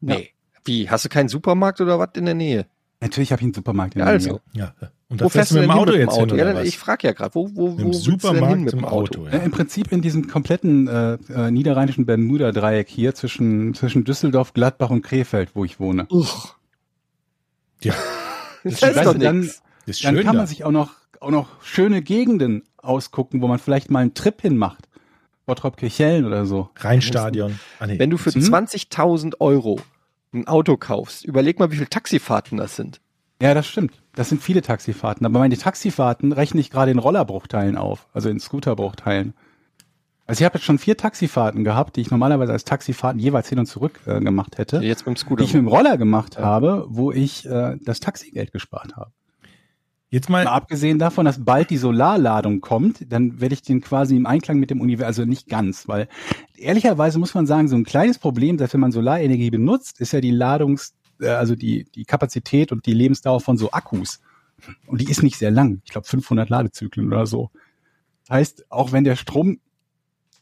[0.00, 0.30] Nee.
[0.64, 2.66] Wie, hast du keinen Supermarkt oder was in der Nähe?
[3.00, 4.40] Natürlich habe ich einen Supermarkt in Ja, der also.
[4.54, 4.72] Nähe.
[4.80, 4.88] Ja.
[5.08, 6.64] Und Wo fährst du mit dem Auto jetzt hin, Ja, oder dann, was?
[6.66, 9.20] ich frage ja gerade, wo, wo, wo Supermarkt hin mit dem Auto?
[9.22, 14.52] Auto, Ja, Im Prinzip in diesem kompletten äh, äh, niederrheinischen Bermuda-Dreieck hier zwischen, zwischen Düsseldorf,
[14.52, 16.06] Gladbach und Krefeld, wo ich wohne.
[16.10, 16.56] Uch,
[17.82, 17.94] Ja.
[18.64, 19.62] das Weißt ist doch du, dann- nichts.
[19.86, 20.32] Ist Dann kann da.
[20.32, 20.90] man sich auch noch,
[21.20, 24.88] auch noch schöne Gegenden ausgucken, wo man vielleicht mal einen Trip hinmacht.
[25.46, 26.70] Bottrop Kirchhellen oder so.
[26.74, 27.60] Rheinstadion.
[27.78, 27.96] Ah, nee.
[28.00, 28.42] Wenn du für Mhm.
[28.42, 29.78] 20.000 Euro
[30.34, 33.00] ein Auto kaufst, überleg mal, wie viele Taxifahrten das sind.
[33.40, 34.02] Ja, das stimmt.
[34.14, 35.26] Das sind viele Taxifahrten.
[35.26, 39.34] Aber meine Taxifahrten rechne ich gerade in Rollerbruchteilen auf, also in Scooterbruchteilen.
[40.26, 43.60] Also ich habe jetzt schon vier Taxifahrten gehabt, die ich normalerweise als Taxifahrten jeweils hin
[43.60, 45.44] und zurück äh, gemacht hätte, Jetzt mit dem die Scooter.
[45.44, 49.12] ich mit dem Roller gemacht habe, wo ich äh, das Taxigeld gespart habe.
[50.08, 54.16] Jetzt Mal mal, abgesehen davon, dass bald die Solarladung kommt, dann werde ich den quasi
[54.16, 56.08] im Einklang mit dem Universum, also nicht ganz, weil
[56.56, 60.20] ehrlicherweise muss man sagen, so ein kleines Problem, dass wenn man Solarenergie benutzt, ist ja
[60.20, 64.20] die Ladungs, äh, also die, die Kapazität und die Lebensdauer von so Akkus.
[64.86, 65.82] Und die ist nicht sehr lang.
[65.84, 67.50] Ich glaube 500 Ladezyklen oder so.
[68.30, 69.60] Heißt, auch wenn der Strom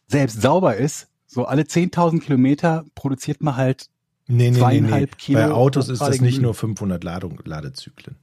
[0.06, 3.88] selbst sauber ist, so alle 10.000 Kilometer produziert man halt
[4.26, 4.58] nee, nee, nee, nee.
[4.58, 8.16] zweieinhalb Kilo Bei Autos ist das nicht nur 500 Ladung, Ladezyklen.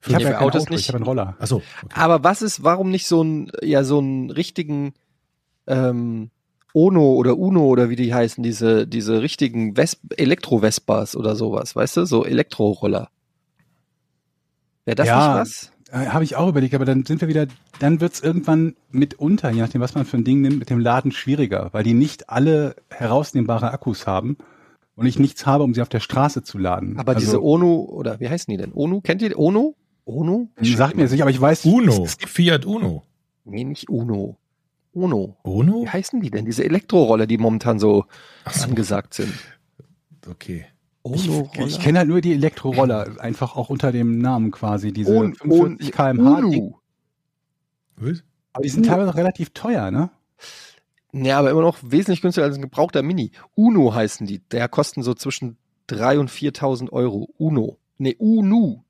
[0.00, 0.80] ich habe Nee, ja kein Autos Auto, nicht.
[0.82, 1.36] ich habe einen Roller.
[1.38, 1.56] Ach so.
[1.56, 1.94] Okay.
[1.94, 4.94] Aber was ist, warum nicht so ein, ja, so einen richtigen,
[5.66, 6.30] ähm,
[6.74, 11.96] Ono oder Uno oder wie die heißen, diese, diese richtigen Vesp Elektro-Vespas oder sowas, weißt
[11.98, 13.08] du, so Elektroroller.
[14.84, 15.28] Wäre das Ja.
[15.28, 15.72] nicht was?
[15.90, 17.46] Äh, Habe ich auch überlegt, aber dann sind wir wieder,
[17.78, 21.12] dann wird's irgendwann mitunter, je nachdem, was man für ein Ding nimmt, mit dem Laden
[21.12, 24.36] schwieriger, weil die nicht alle herausnehmbare Akkus haben
[24.96, 26.98] und ich nichts habe, um sie auf der Straße zu laden.
[26.98, 28.72] Aber also, diese Ono, oder wie heißen die denn?
[28.74, 29.74] Ono, kennt ihr Ono?
[30.04, 30.48] Ono?
[30.60, 32.04] sagt mir jetzt nicht, aber ich weiß, Uno.
[32.04, 33.02] es- es- Fiat Uno.
[33.44, 34.36] Nee, nicht Uno.
[35.02, 35.36] Ono.
[35.42, 35.82] Uno?
[35.82, 36.44] Wie heißen die denn?
[36.44, 38.04] Diese Elektroroller, die momentan so
[38.50, 38.64] so.
[38.64, 39.32] angesagt sind.
[40.28, 40.66] Okay.
[41.14, 41.66] ich, Ono-Roller?
[41.66, 45.86] ich kenne halt nur die Elektroroller, einfach auch unter dem Namen quasi, diese On- 45
[45.86, 46.38] On- kmh.
[46.38, 46.80] Uno.
[47.96, 48.22] Was?
[48.52, 50.10] Aber die sind teilweise auch relativ teuer, ne?
[51.12, 53.32] Ja, aber immer noch wesentlich günstiger als ein gebrauchter Mini.
[53.54, 54.40] Uno heißen die.
[54.50, 55.56] Der kosten so zwischen
[55.88, 57.28] 3.000 und 4.000 Euro.
[57.38, 57.78] Uno.
[57.96, 58.84] Nee, Unu.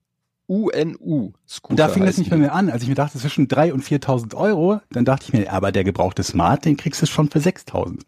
[0.48, 1.32] U-N-U.
[1.46, 2.42] Scooter Und da fing das nicht bei die.
[2.42, 2.70] mir an.
[2.70, 5.84] Als ich mir dachte, zwischen 3.000 und 4.000 Euro, dann dachte ich mir, aber der
[5.84, 8.00] gebrauchte Smart, den kriegst du schon für 6.000.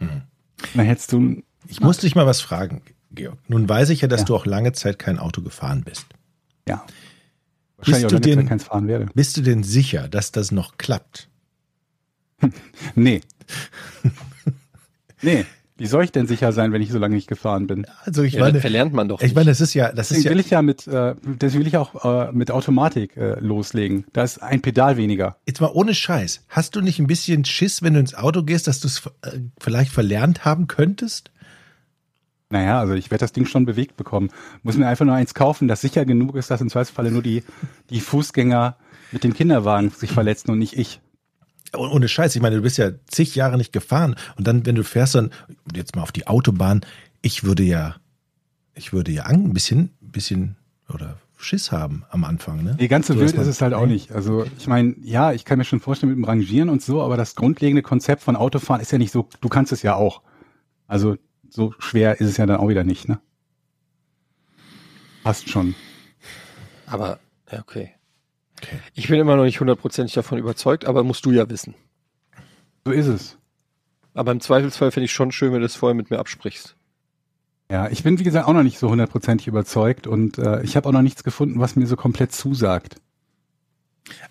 [0.00, 0.22] Mhm.
[0.74, 3.38] Dann hättest du, Ich muss dich mal was fragen, Georg.
[3.48, 4.26] Nun weiß ich ja, dass Ja.
[4.26, 6.06] du auch lange Zeit kein Auto gefahren bist.
[6.68, 6.84] ja,
[7.76, 9.06] wahrscheinlich auch du lange Zeit keins fahren werde.
[9.14, 11.28] Bist du denn sicher, dass das noch klappt?
[12.94, 13.20] Nee.
[15.22, 15.44] nee.
[15.78, 17.86] Wie soll ich denn sicher sein, wenn ich so lange nicht gefahren bin?
[18.04, 19.36] Also ich Ja, das meine, verlernt man doch ich nicht.
[19.36, 21.68] meine, das ist ja, das ist Deswegen ja, will ich ja mit, äh, deswegen will
[21.68, 24.04] ich auch äh, mit Automatik äh, loslegen.
[24.12, 25.36] Da ist ein Pedal weniger.
[25.46, 26.44] jetzt mal ohne Scheiß.
[26.48, 29.38] Hast du nicht ein bisschen Schiss, wenn du ins Auto gehst, dass du es äh,
[29.60, 31.30] vielleicht verlernt haben könntest?
[32.50, 34.30] Naja, also ich werde das Ding schon bewegt bekommen.
[34.62, 37.44] Muss mir einfach nur eins kaufen, das sicher genug ist, dass im Zweifelsfalle nur die,
[37.90, 38.76] die Fußgänger
[39.12, 41.00] mit dem Kinderwagen sich verletzen und nicht ich.
[41.76, 42.34] Oh- Ohne Scheiß.
[42.36, 45.30] Ich meine, du bist ja zig Jahre nicht gefahren und dann, wenn du fährst, dann
[45.74, 46.80] jetzt mal auf die Autobahn.
[47.22, 47.96] Ich würde ja,
[48.74, 50.56] ich würde ja ein bisschen, bisschen
[50.92, 52.76] oder Schiss haben am Anfang, ne?
[52.78, 54.10] Nee, ganz so wild ist es halt auch nicht.
[54.12, 57.16] Also ich meine, ja, ich kann mir schon vorstellen mit dem Rangieren und so, aber
[57.16, 60.22] das grundlegende Konzept von Autofahren ist ja nicht so, du kannst es ja auch.
[60.88, 61.16] Also
[61.48, 63.20] so schwer ist es ja dann auch wieder nicht, ne?
[65.22, 65.74] Passt schon.
[66.86, 67.18] Aber,
[67.52, 67.90] ja, okay.
[68.58, 68.78] Okay.
[68.94, 71.74] Ich bin immer noch nicht hundertprozentig davon überzeugt, aber musst du ja wissen.
[72.84, 73.38] So ist es.
[74.14, 76.74] Aber im Zweifelsfall finde ich schon schön, wenn du es vorher mit mir absprichst.
[77.70, 80.88] Ja, ich bin wie gesagt auch noch nicht so hundertprozentig überzeugt und äh, ich habe
[80.88, 82.96] auch noch nichts gefunden, was mir so komplett zusagt.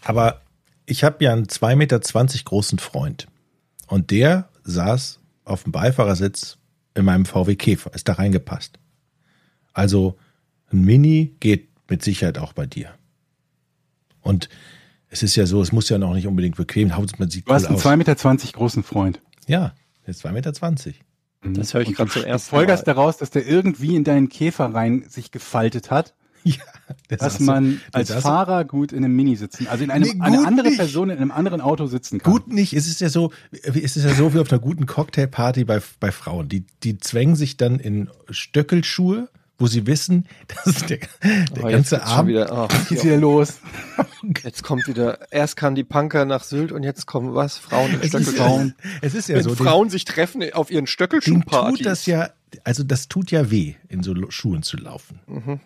[0.03, 0.41] Aber
[0.87, 3.27] ich habe ja einen 2,20 Meter großen Freund.
[3.87, 6.57] Und der saß auf dem Beifahrersitz
[6.95, 8.79] in meinem VW Käfer, ist da reingepasst.
[9.71, 10.17] Also
[10.71, 12.89] ein Mini geht mit Sicherheit auch bei dir.
[14.27, 14.49] Und
[15.09, 17.53] es ist ja so, es muss ja noch nicht unbedingt bequem, Hauptsache man sieht Du
[17.53, 17.85] hast cool einen aus.
[17.85, 19.21] 2,20 Meter großen Freund.
[19.47, 19.73] Ja,
[20.05, 20.51] der ist 2,20 Meter.
[21.59, 22.93] Das höre ich gerade du zum ersten folgerst Mal.
[22.93, 26.13] daraus, dass der irgendwie in deinen Käfer rein sich gefaltet hat,
[26.43, 26.55] Ja,
[27.09, 29.91] der dass so- man der als so- Fahrer gut in einem Mini sitzen, also in
[29.91, 30.77] einem Nee, eine andere nicht.
[30.77, 32.31] Person in einem anderen Auto sitzen kann.
[32.33, 35.63] Gut nicht, es ist ja so, es ist ja so wie auf einer guten Cocktailparty
[35.65, 36.47] bei, bei Frauen.
[36.49, 40.27] Die, die zwängen sich dann in Stöckelschuhe, wo sie wissen,
[40.65, 40.99] dass der,
[41.55, 42.51] der Oh, ganze Abend wieder.
[42.51, 43.59] Oh, Geht's wieder los.
[44.43, 45.31] jetzt kommt wieder.
[45.31, 47.57] Erst kamen die Punker nach Sylt und jetzt kommen was?
[47.57, 48.75] Frauen es ist, Stöckelschuhen.
[49.01, 51.77] es ist ja Wenn so, den, Frauen sich treffen auf ihren Stöckelschuhpartys.
[51.77, 52.29] tut das ja,
[52.63, 55.19] also das tut ja weh, in so Schuhen zu laufen.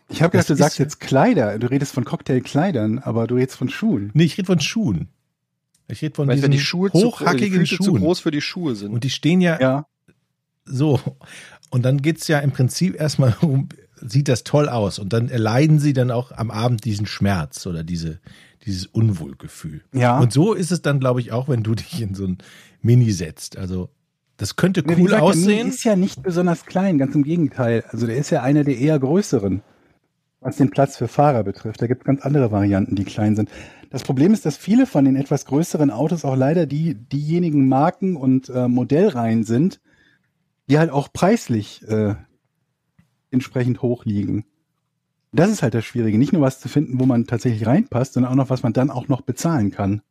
[0.10, 1.60] Ich habe gedacht, du sagst jetzt Kleider.
[1.60, 4.10] Du redest von Cocktailkleidern, aber du redest von Schuhen.
[4.14, 5.10] Nee, ich rede von Schuhen.
[5.88, 8.02] Ich rede von Weißt, diesen wenn die Schuhe zu, die hochhackigen Füße zu Schuhen.
[8.02, 8.94] groß für die Schuhe sind.
[8.94, 9.86] Und die stehen ja, Ja.
[10.66, 11.00] so.
[11.72, 15.00] Und dann geht's ja im Prinzip erstmal um, sieht das toll aus.
[15.00, 18.20] Und dann erleiden sie dann auch am Abend diesen Schmerz oder diese,
[18.66, 19.82] dieses Unwohlgefühl.
[19.94, 20.20] Ja.
[20.20, 22.38] Und so ist es dann, glaube ich, auch, wenn du dich in so ein
[22.82, 23.58] Mini setzt.
[23.58, 23.90] Also,
[24.38, 25.68] das könnte cool gesagt, der Mini aussehen.
[25.70, 27.84] ist ja nicht besonders klein, ganz im Gegenteil.
[27.90, 29.62] Also der ist ja einer der eher größeren,
[30.40, 31.80] was den Platz für Fahrer betrifft.
[31.80, 33.50] Da gibt es ganz andere Varianten, die klein sind.
[33.92, 38.16] Das Problem ist, dass viele von den etwas größeren Autos auch leider die diejenigen Marken
[38.16, 39.80] und äh, Modellreihen sind,
[40.72, 42.16] die halt auch preislich äh,
[43.30, 44.46] entsprechend hoch liegen.
[45.34, 48.32] Das ist halt das Schwierige, nicht nur was zu finden, wo man tatsächlich reinpasst, sondern
[48.32, 50.02] auch noch, was man dann auch noch bezahlen kann.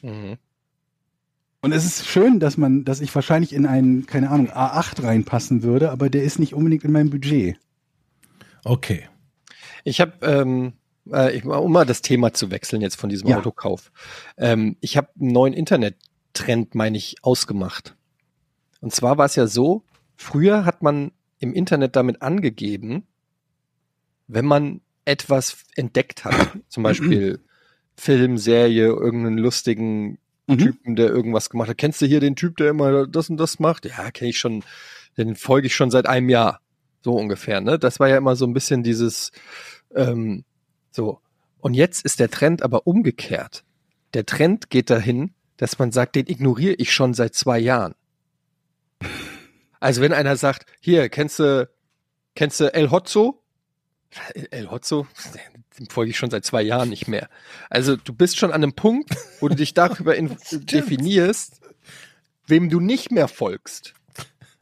[0.00, 0.38] Mhm.
[1.60, 5.62] Und es ist schön, dass man, dass ich wahrscheinlich in einen, keine Ahnung, A8 reinpassen
[5.62, 7.58] würde, aber der ist nicht unbedingt in meinem Budget.
[8.64, 9.06] Okay.
[9.84, 10.72] Ich habe, ähm,
[11.10, 13.36] äh, um mal das Thema zu wechseln jetzt von diesem Ja.
[13.36, 13.92] Autokauf.
[14.38, 17.97] Ähm, ich habe einen neuen Internettrend, meine ich, ausgemacht.
[18.80, 19.82] Und zwar war es ja so,
[20.16, 23.06] früher hat man im Internet damit angegeben,
[24.26, 27.40] wenn man etwas entdeckt hat, zum Beispiel
[27.96, 30.18] Film, Serie, irgendeinen lustigen
[30.48, 30.58] Mhm.
[30.58, 31.76] Typen, der irgendwas gemacht hat.
[31.78, 33.84] Kennst du hier den Typ, der immer das und das macht?
[33.84, 34.64] Ja, kenne ich schon,
[35.18, 36.60] den folge ich schon seit einem Jahr.
[37.02, 37.78] So ungefähr, ne?
[37.78, 39.30] Das war ja immer so ein bisschen dieses,
[39.94, 40.44] ähm,
[40.90, 41.20] so.
[41.58, 43.64] Und jetzt ist der Trend aber umgekehrt.
[44.14, 47.94] Der Trend geht dahin, dass man sagt, den ignoriere ich schon seit zwei Jahren.
[49.80, 51.68] Also wenn einer sagt, hier, kennst du,
[52.34, 53.42] kennst du El Hotzo?
[54.50, 55.06] El Hotzo?
[55.78, 57.28] Den folge ich schon seit zwei Jahren nicht mehr.
[57.70, 59.10] Also du bist schon an einem Punkt,
[59.40, 61.60] wo du dich darüber in, definierst,
[62.46, 63.94] wem du nicht mehr folgst.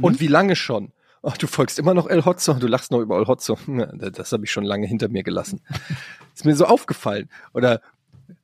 [0.01, 0.93] Und wie lange schon.
[1.23, 3.59] Ach, du folgst immer noch El Hotzo, du lachst noch über El Hotzo.
[3.95, 5.61] Das, habe ich schon lange hinter mir gelassen.
[6.35, 7.31] Ist mir so aufgefallen.
[7.55, 7.81] Oder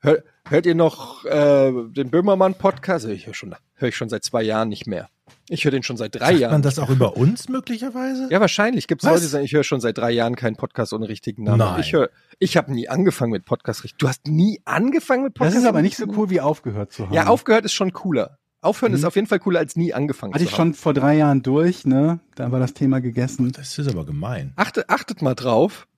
[0.00, 3.06] hör, hört ihr noch äh, den Böhmermann-Podcast?
[3.06, 5.10] Ich höre schon, hör ich schon seit zwei Jahren nicht mehr.
[5.48, 6.52] Ich höre den schon seit drei Sagt Jahren.
[6.52, 8.28] man das auch über uns möglicherweise?
[8.30, 8.86] Ja, wahrscheinlich.
[8.88, 9.08] Gibt es?
[9.08, 11.58] Leute, die sagen, ich höre schon seit drei Jahren keinen Podcast ohne richtigen Namen.
[11.58, 11.80] Nein.
[11.80, 13.84] Ich höre, ich habe nie angefangen mit Podcast.
[13.84, 15.56] richtig- Du hast nie angefangen mit Podcast?
[15.56, 17.14] Das ist aber nicht so cool, wie aufgehört zu haben.
[17.14, 18.38] Ja, aufgehört ist schon cooler.
[18.60, 19.06] Aufhören ist Mhm.
[19.08, 20.68] auf jeden Fall cooler als nie angefangen Hatte zu ich haben.
[20.68, 22.20] schon vor drei Jahren durch, ne?
[22.36, 23.50] Da war das Thema gegessen.
[23.52, 24.52] Das ist aber gemein.
[24.56, 25.88] Achtet, achtet mal drauf.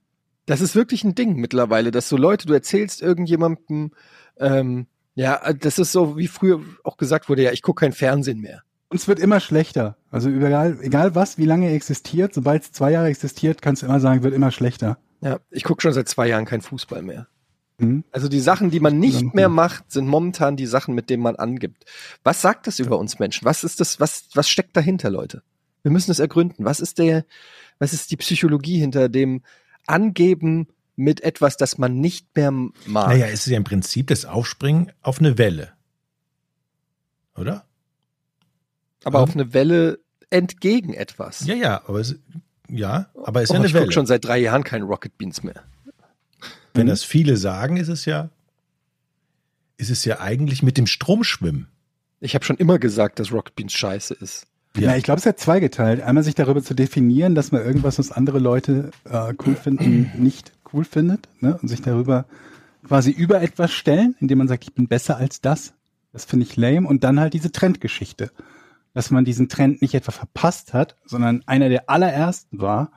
[0.46, 3.92] Das ist wirklich ein Ding mittlerweile, dass so Leute, du erzählst irgendjemandem,
[4.38, 8.40] ähm, ja, das ist so, wie früher auch gesagt wurde, ja, ich gucke kein Fernsehen
[8.40, 8.62] mehr.
[8.94, 9.96] Und es wird immer schlechter.
[10.12, 13.86] Also egal, egal was, wie lange er existiert, sobald es zwei Jahre existiert, kannst du
[13.86, 14.98] immer sagen, wird immer schlechter.
[15.20, 17.26] Ja, ich gucke schon seit zwei Jahren kein Fußball mehr.
[17.80, 18.04] Hm?
[18.12, 21.34] Also die Sachen, die man nicht mehr macht, sind momentan die Sachen, mit denen man
[21.34, 21.86] angibt.
[22.22, 23.44] Was sagt das über uns Menschen?
[23.44, 25.42] Was ist das, was, was steckt dahinter, Leute?
[25.82, 26.64] Wir müssen es ergründen.
[26.64, 27.24] Was ist der,
[27.80, 29.42] was ist die Psychologie hinter dem
[29.88, 32.70] Angeben mit etwas, das man nicht mehr mag?
[32.86, 35.72] Naja, es ist ja im Prinzip das Aufspringen auf eine Welle.
[37.34, 37.66] Oder?
[39.04, 39.98] Aber auf eine Welle
[40.30, 41.46] entgegen etwas.
[41.46, 42.16] Ja, ja, aber es,
[42.68, 43.84] ja, aber es ist Oh, ja eine ich Welle.
[43.84, 45.62] gucke schon seit drei Jahren keine Rocket Beans mehr.
[46.72, 48.30] Wenn das viele sagen, ist es ja,
[49.76, 51.68] ist es ja eigentlich mit dem Strom schwimmen.
[52.20, 54.46] Ich habe schon immer gesagt, dass Rocket Beans scheiße ist.
[54.76, 56.00] Ja, ich glaube, es ist ja zweigeteilt.
[56.00, 60.52] Einmal sich darüber zu definieren, dass man irgendwas, was andere Leute äh, cool finden, nicht
[60.72, 61.56] cool findet ne?
[61.62, 62.24] und sich darüber
[62.88, 65.74] quasi über etwas stellen, indem man sagt, ich bin besser als das.
[66.12, 66.88] Das finde ich lame.
[66.88, 68.32] Und dann halt diese Trendgeschichte,
[68.94, 72.92] dass man diesen Trend nicht etwa verpasst hat, sondern einer der allerersten war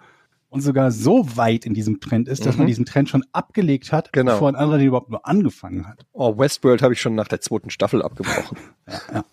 [0.49, 2.59] und sogar so weit in diesem Trend ist, dass Mhm.
[2.61, 4.31] man diesen Trend schon abgelegt hat, Genau.
[4.33, 6.05] bevor ein anderer den überhaupt nur angefangen hat.
[6.13, 8.57] Oh, Westworld habe ich schon nach der zweiten Staffel abgebrochen.
[9.13, 9.25] ja.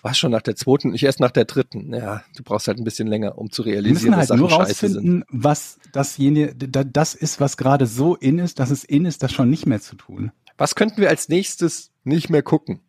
[0.00, 0.94] Was schon nach der zweiten?
[0.94, 1.92] Ich erst nach der dritten.
[1.92, 4.40] Ja, du brauchst halt ein bisschen länger, um zu Wir realisieren, müssen halt dass Sachen
[4.40, 9.04] nur rausfinden, was dasjenige, da- das ist, was gerade so in ist, dass es in
[9.04, 10.30] ist, das schon nicht mehr zu tun.
[10.56, 12.80] Was könnten wir als nächstes nicht mehr gucken?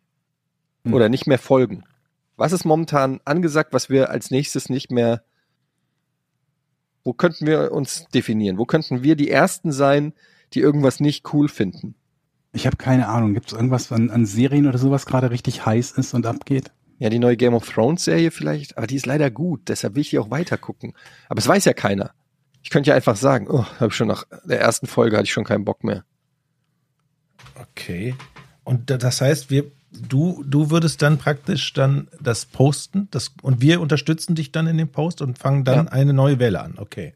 [0.84, 0.94] Hm.
[0.94, 1.82] Oder nicht mehr folgen?
[2.40, 5.22] Was ist momentan angesagt, was wir als nächstes nicht mehr,
[7.04, 8.56] wo könnten wir uns definieren?
[8.56, 10.14] Wo könnten wir die Ersten sein,
[10.54, 11.96] die irgendwas nicht cool finden?
[12.54, 13.34] Ich habe keine Ahnung.
[13.34, 16.72] Gibt es irgendwas an, an Serien oder sowas gerade richtig heiß ist und abgeht?
[16.98, 20.00] Ja, die neue Game of Thrones Serie vielleicht, aber die ist leider gut, deshalb will
[20.00, 20.94] ich die auch weiter gucken.
[21.28, 22.12] Aber es weiß ja keiner.
[22.62, 25.32] Ich könnte ja einfach sagen, oh, habe ich schon nach der ersten Folge hatte ich
[25.32, 26.04] schon keinen Bock mehr.
[27.54, 28.14] Okay.
[28.64, 33.60] Und da- das heißt, wir, du, du würdest dann praktisch dann das posten, das, und
[33.60, 35.92] wir unterstützen dich dann in dem Post und fangen dann Ja.
[35.92, 36.74] eine neue Welle an.
[36.76, 37.14] Okay.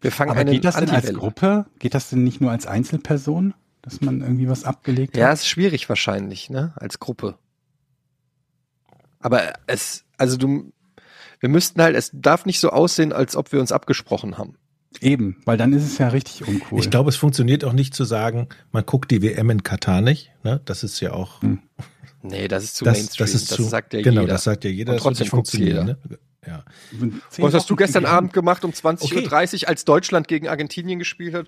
[0.00, 1.12] Wir fangen Aber geht das denn als.
[1.14, 1.66] Gruppe?
[1.78, 5.34] Geht das denn nicht nur als Einzelperson, dass man irgendwie was abgelegt Ja, hat?
[5.34, 7.36] ist schwierig wahrscheinlich, ne, als Gruppe.
[9.20, 10.72] Aber es, also du,
[11.40, 14.56] wir müssten halt, es darf nicht so aussehen, als ob wir uns abgesprochen haben.
[15.00, 16.80] Eben, weil dann ist es ja richtig uncool.
[16.80, 20.30] Ich glaube, es funktioniert auch nicht zu sagen, man guckt die WM in Katar nicht.
[20.42, 20.60] Ne?
[20.64, 21.42] Das ist ja auch.
[21.42, 21.58] Hm.
[22.28, 23.24] Nee, das ist zu das, Mainstream.
[23.26, 23.62] das ist zu.
[23.64, 24.32] sagt ja genau, jeder.
[24.34, 25.04] das sagt ja jeder.
[25.04, 25.84] Und das trotzdem jeder.
[25.84, 25.98] Ne?
[26.46, 26.64] Ja.
[27.38, 28.04] Was hast du gestern.
[28.06, 31.46] Abend gemacht um 20.30 Uhr, als Deutschland gegen Argentinien gespielt hat?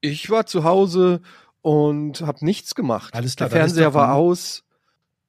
[0.00, 1.20] Ich war zu Hause
[1.62, 3.14] und habe nichts gemacht.
[3.14, 4.62] Alles klar, Der Fernseher war aus,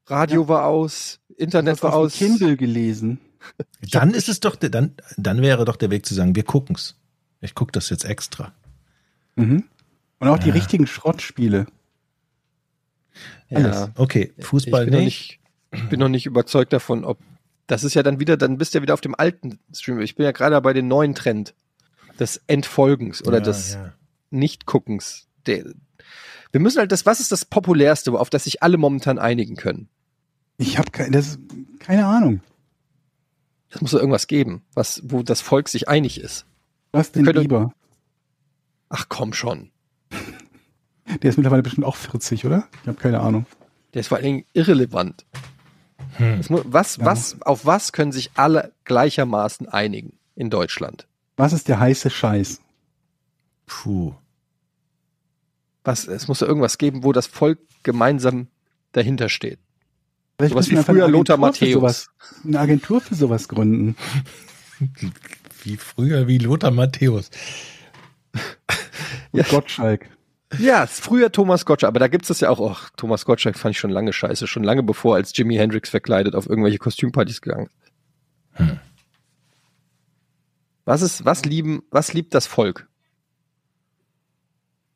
[0.08, 2.14] Radio war aus, Internet war aus.
[2.16, 3.20] Kindle gelesen.
[3.92, 6.96] Dann ist es doch, der- dann, dann wäre doch der Weg zu sagen, wir gucken's.
[7.40, 8.52] Ich gucke das jetzt extra.
[9.36, 9.64] Mhm.
[10.20, 10.54] Und auch die Ja.
[10.56, 11.68] richtigen Schrottspiele.
[13.50, 13.90] Ja.
[13.96, 15.40] Okay, Fußball ich bin noch nicht.
[15.72, 17.18] nicht, ich bin noch nicht überzeugt davon, ob
[17.68, 20.00] das ist ja dann wieder, dann bist du ja wieder auf dem alten Stream.
[20.00, 21.54] Ich bin ja gerade bei dem neuen Trend
[22.20, 23.94] des Entfolgens oder Ja, des ja.
[24.32, 25.28] Nicht-Guckens.
[25.46, 29.90] Wir müssen halt das, was ist das populärste, auf das sich alle momentan einigen können?
[30.58, 31.38] Ich habe keine, das,
[31.80, 32.42] keine Ahnung.
[33.70, 36.46] Es muss doch irgendwas geben, was, wo das Volk sich einig ist.
[36.92, 37.74] Was denn lieber?
[38.90, 39.72] Ach komm schon.
[41.22, 42.68] Der ist mittlerweile bestimmt auch 40, oder?
[42.82, 43.46] Ich habe keine Ahnung.
[43.94, 45.26] Der ist vor allen Dingen irrelevant.
[46.18, 46.40] Hm.
[46.40, 47.06] Es mu- was, Ja.
[47.06, 51.08] was, auf was können sich alle gleichermaßen einigen in Deutschland?
[51.38, 52.60] Was ist der heiße Scheiß?
[53.66, 54.14] Puh.
[55.84, 58.48] Was, es muss doch irgendwas geben, wo das Volk gemeinsam
[58.92, 59.60] dahinter steht.
[60.38, 61.74] Vielleicht Sowas wie früher eine Lothar Agentur für Matthäus.
[61.74, 62.10] Sowas,
[62.44, 63.96] eine Agentur für sowas gründen.
[65.64, 67.30] Wie früher, wie Lothar Matthäus.
[69.32, 70.10] Und Gottschalk.
[70.58, 72.60] Ja, es früher Thomas Gottschalk, aber da gibt's das ja auch.
[72.60, 76.36] Och, Thomas Gottschalk fand ich schon lange scheiße, schon lange bevor als Jimi Hendrix verkleidet
[76.36, 77.92] auf irgendwelche Kostümpartys gegangen ist.
[78.54, 78.80] Hm.
[80.86, 82.88] Was ist, was lieben, was liebt das Volk?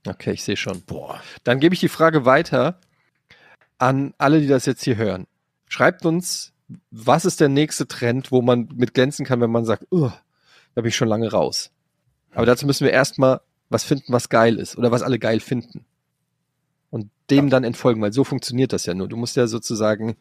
[0.08, 0.82] Okay, ich sehe schon.
[0.84, 1.22] Boah.
[1.44, 2.80] Dann gebe ich die Frage weiter
[3.78, 5.28] an alle, die das jetzt hier hören.
[5.68, 6.54] Schreibt uns,
[6.92, 10.14] was ist der nächste Trend, wo man mit glänzen kann, wenn man sagt, "Ugh,
[10.76, 11.72] da bin ich schon lange raus.
[12.34, 13.42] Aber dazu müssen wir erstmal
[13.72, 15.86] was finden, was geil ist oder was alle geil finden.
[16.90, 19.08] Und dem dann entfolgen, weil so funktioniert das ja nur.
[19.08, 20.18] Du musst ja sozusagen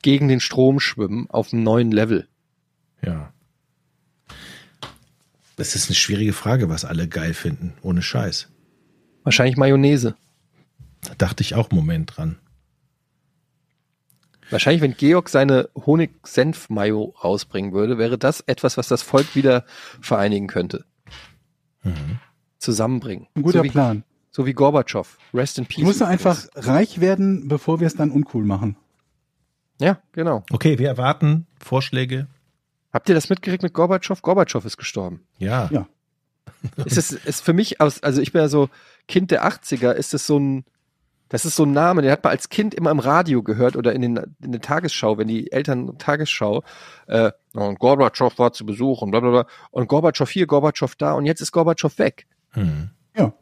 [0.00, 2.28] gegen den Strom schwimmen auf einem neuen Level.
[3.02, 3.32] Ja.
[5.56, 8.48] Das ist eine schwierige Frage, was alle geil finden, ohne Scheiß.
[9.24, 10.14] Wahrscheinlich Mayonnaise.
[11.02, 12.38] Da dachte ich auch einen Moment dran.
[14.50, 19.64] Wahrscheinlich, wenn Georg seine Honig-Senf-Mayo rausbringen würde, wäre das etwas, was das Volk wieder
[20.00, 20.84] vereinigen könnte.
[21.82, 22.20] Mhm.
[22.64, 23.28] Zusammenbringen.
[23.34, 24.04] Ein guter so wie, Plan.
[24.30, 25.18] So wie Gorbatschow.
[25.32, 25.78] Rest in Peace.
[25.78, 28.76] Ich muss nur einfach reich werden, bevor wir es dann uncool machen.
[29.80, 30.44] Ja, genau.
[30.50, 32.26] Okay, wir erwarten Vorschläge.
[32.92, 34.20] Habt ihr das mitgekriegt mit Gorbatschow?
[34.22, 35.26] Gorbatschow ist gestorben.
[35.38, 35.68] Ja.
[35.70, 35.88] Ja.
[36.84, 38.68] ist es ist für mich aus, also ich bin ja so
[39.08, 40.64] Kind der 80er, ist es so ein,
[41.28, 43.92] das ist so ein Name, den hat man als Kind immer im Radio gehört oder
[43.92, 46.62] in, den, in der Tagesschau, wenn die Eltern Tagesschau,
[47.06, 51.12] äh, und Gorbatschow war zu Besuch und bla bla bla, und Gorbatschow hier, Gorbatschow da
[51.12, 52.26] und jetzt ist Gorbatschow weg.
[52.54, 52.90] Hm.
[53.16, 53.32] Ja.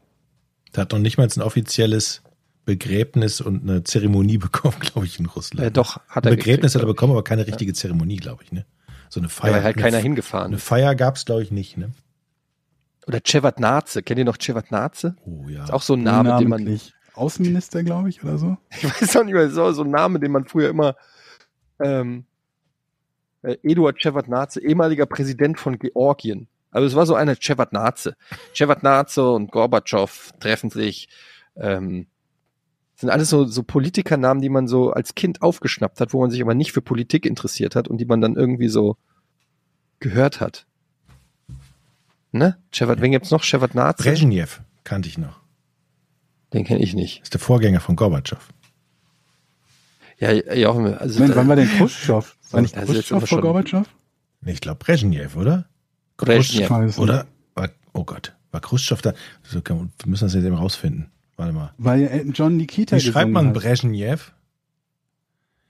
[0.72, 2.22] Da hat noch nicht mal ein offizielles
[2.64, 5.66] Begräbnis und eine Zeremonie bekommen, glaube ich, in Russland.
[5.66, 8.42] Äh, doch, hat Ein er Begräbnis gekriegt, hat er bekommen, aber keine richtige Zeremonie, glaube
[8.44, 8.52] ich.
[8.52, 8.64] Ne?
[9.08, 9.52] So eine Ja, Feier.
[9.54, 10.58] weil halt eine, keiner F- hingefahren Eine.
[10.58, 11.76] Feier gab es, glaube ich, nicht.
[11.76, 11.92] Ne?
[13.06, 15.16] Oder Cevadnaze, kennt ihr noch Cevadnaze?
[15.24, 15.64] Oh ja.
[15.64, 16.94] Ist auch so ein Name, den man, Namentlich.
[17.14, 18.56] Außenminister, glaube ich, oder so.
[18.70, 20.94] ich weiß auch nicht mehr, so, so ein Name, den man früher immer,
[21.82, 22.24] ähm,
[23.42, 26.46] äh, Eduard Shevardnadze, ehemaliger Präsident von Georgien.
[26.72, 28.16] Also es war so eine Shevardnadze.
[28.54, 31.08] Shevardnadze und Gorbatschow treffen sich.
[31.54, 32.06] Ähm,
[32.96, 36.40] sind alles so, so Politikernamen, die man so als Kind aufgeschnappt hat, wo man sich
[36.40, 38.96] aber nicht für Politik interessiert hat und die man dann irgendwie so
[40.00, 40.66] gehört hat.
[42.32, 42.58] Ne?
[42.72, 43.42] Shevard, wen gibt's noch?
[43.42, 44.02] Shevardnadze?
[44.02, 45.40] Brezhnev kannte ich noch.
[46.52, 47.22] Den kenne ich nicht.
[47.22, 48.48] ist der Vorgänger von Gorbatschow.
[50.18, 52.36] Ja, ja, also wann war denn Khrushchev?
[52.50, 53.86] War nicht Also Khrushchev vor Gorbatschow?
[54.40, 55.68] Nee, ich glaube Brezhnev, oder?
[56.20, 56.98] Nicht.
[56.98, 57.26] Oder?
[57.54, 59.14] War, oh Gott, war Khrushchev da?
[59.50, 59.62] Wir
[60.06, 61.10] müssen das jetzt eben rausfinden.
[61.36, 61.72] Warte mal.
[61.78, 63.54] Weil John Nikita Wie schreibt man hat.
[63.54, 64.32] Brezhnev?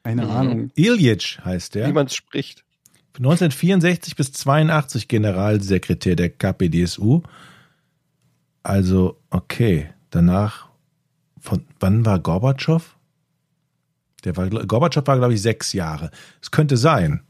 [0.04, 0.30] Keine Mhm.
[0.30, 0.70] Ahnung.
[0.74, 1.88] Ilyich heißt der.
[1.88, 2.64] Wie man es spricht.
[3.16, 7.22] 1964 bis 82 Generalsekretär der KPDSU.
[8.62, 9.90] Also, okay.
[10.10, 10.68] Danach,
[11.38, 12.96] von wann war Gorbatschow?
[14.24, 16.10] Der war, Gorbatschow war, glaube ich, sechs Jahre.
[16.40, 17.22] Es könnte sein.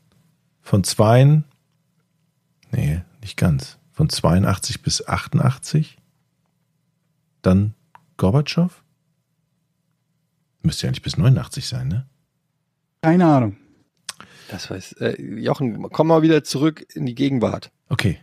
[0.63, 1.43] Von zwei,
[2.73, 3.79] nee, nicht ganz.
[3.93, 5.99] Von 82 bis 88.
[7.43, 7.75] Dann
[8.17, 8.83] Gorbatschow?
[10.63, 12.07] Müsste ja nicht bis 89 sein, ne?
[13.03, 13.57] Keine Ahnung.
[14.49, 17.71] Das weiß, äh, Jochen, komm mal wieder zurück in die Gegenwart.
[17.89, 18.19] Okay.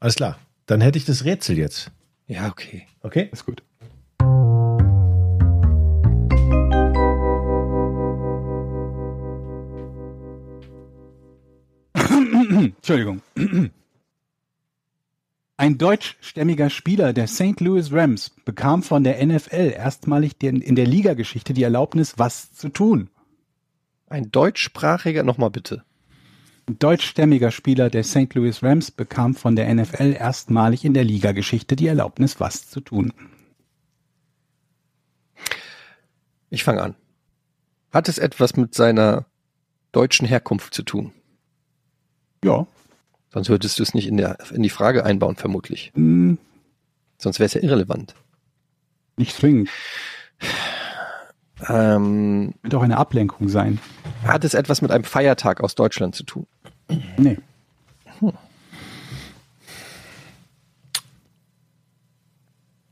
[0.00, 0.38] Alles klar.
[0.66, 1.90] Dann hätte ich das Rätsel jetzt.
[2.26, 2.86] Ja, okay.
[3.00, 3.28] Okay?
[3.32, 3.62] Ist gut.
[12.76, 13.22] Entschuldigung.
[15.62, 17.60] Ein deutschstämmiger Spieler der St.
[17.60, 22.68] Louis Rams bekam von der NFL erstmalig den, in der Ligageschichte die Erlaubnis, was zu
[22.68, 23.10] tun.
[24.08, 25.84] Ein deutschsprachiger, nochmal bitte.
[26.68, 28.34] Ein deutschstämmiger Spieler der St.
[28.34, 33.12] Louis Rams bekam von der NFL erstmalig in der Ligageschichte die Erlaubnis, was zu tun.
[36.50, 36.96] Ich fange an.
[37.92, 39.26] Hat es etwas mit seiner
[39.92, 41.12] deutschen Herkunft zu tun?
[42.42, 42.66] Ja.
[43.32, 45.90] Sonst würdest du es nicht in, der, in die Frage einbauen, vermutlich.
[45.94, 46.38] Hm,
[47.18, 48.14] Sonst wäre es ja irrelevant.
[49.16, 49.68] nicht zwingend.
[51.68, 53.78] Ähm, Wird auch eine Ablenkung sein.
[54.24, 56.46] hat es etwas mit einem Feiertag aus Deutschland zu tun?
[57.16, 57.38] Nee.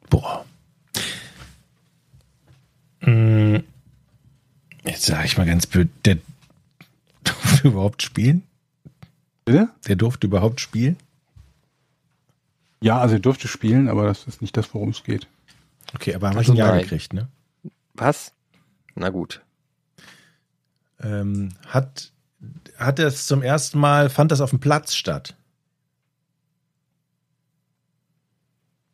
[0.08, 0.44] Boah.
[3.00, 3.56] Mm,
[4.84, 6.18] Jetzt sage ich mal ganz blöd, der
[7.24, 8.42] durfte überhaupt spielen?
[9.50, 9.68] Bitte?
[9.88, 10.96] Der durfte überhaupt spielen?
[12.80, 15.26] Ja, also er durfte spielen, aber das ist nicht das, worum es geht.
[15.92, 16.82] Okay, aber haben wir Also ein Jahr nein.
[16.82, 17.28] gekriegt, ne?
[17.94, 18.32] Was?
[18.94, 19.42] Na gut.
[21.00, 22.12] Ähm, hat,
[22.78, 25.34] hat es zum ersten Mal, fand das auf dem Platz statt?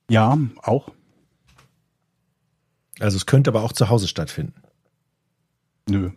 [0.09, 0.91] Ja, auch.
[2.99, 4.55] Also es könnte aber auch zu Hause stattfinden.
[5.89, 6.13] Nö.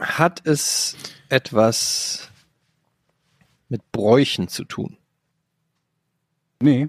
[0.00, 0.96] Hat es
[1.28, 2.28] etwas
[3.68, 4.96] mit Bräuchen zu tun?
[6.62, 6.88] Nee.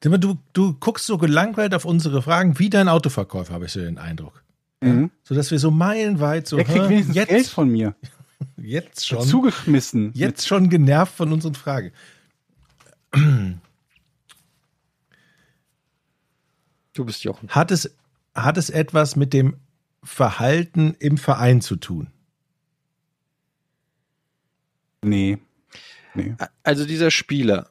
[0.00, 3.98] Du, du guckst so gelangweilt auf unsere Fragen wie dein Autoverkäufer, habe ich so den
[3.98, 4.44] Eindruck.
[4.80, 5.10] Mhm.
[5.24, 7.96] So dass wir so meilenweit so Er kriegt wenigstens jetzt, Geld von mir.
[8.56, 10.12] jetzt schon Zugeschmissen.
[10.14, 11.92] jetzt schon genervt von unseren Fragen.
[16.92, 17.48] Du bist Jochen.
[17.48, 17.96] Hat es,
[18.34, 19.56] hat es etwas mit dem
[20.06, 22.12] Verhalten im Verein zu tun?
[25.02, 25.38] Nee.
[26.14, 26.36] Nee.
[26.62, 27.70] Also dieser Spieler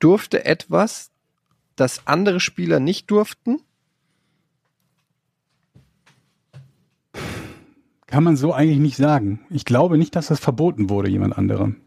[0.00, 1.10] durfte etwas,
[1.76, 3.60] das andere Spieler nicht durften?
[8.06, 9.40] Kann man so eigentlich nicht sagen.
[9.50, 11.80] Ich glaube nicht, dass das verboten wurde, jemand anderem.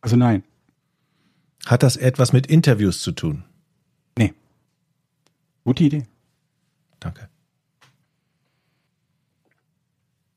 [0.00, 0.44] Also nein.
[1.66, 3.44] Hat das etwas mit Interviews zu tun?
[4.16, 4.34] Nee.
[5.64, 6.06] Gute Idee.
[7.04, 7.28] Danke.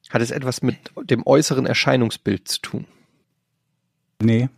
[0.09, 0.77] Hat es etwas mit
[1.09, 2.85] dem äußeren Erscheinungsbild zu tun?
[4.21, 4.49] Nee.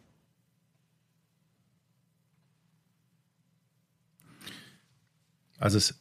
[5.60, 6.00] Also es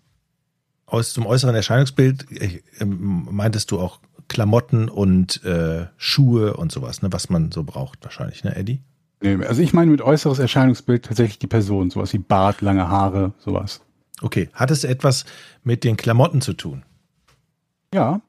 [0.86, 7.02] aus zum äußeren Erscheinungsbild äh, ähm, meintest du auch Klamotten und äh, Schuhe und sowas,
[7.02, 8.80] ne, was man so braucht wahrscheinlich, ne, Eddie?
[9.20, 9.44] nee.
[9.44, 11.90] Also ich meine mit äußeres Erscheinungsbild tatsächlich die Person.
[11.90, 13.82] Sowas wie Bart, lange Haare, sowas.
[14.20, 15.24] Okay, hat es etwas
[15.62, 16.82] mit den Klamotten zu tun?
[17.94, 18.20] Ja.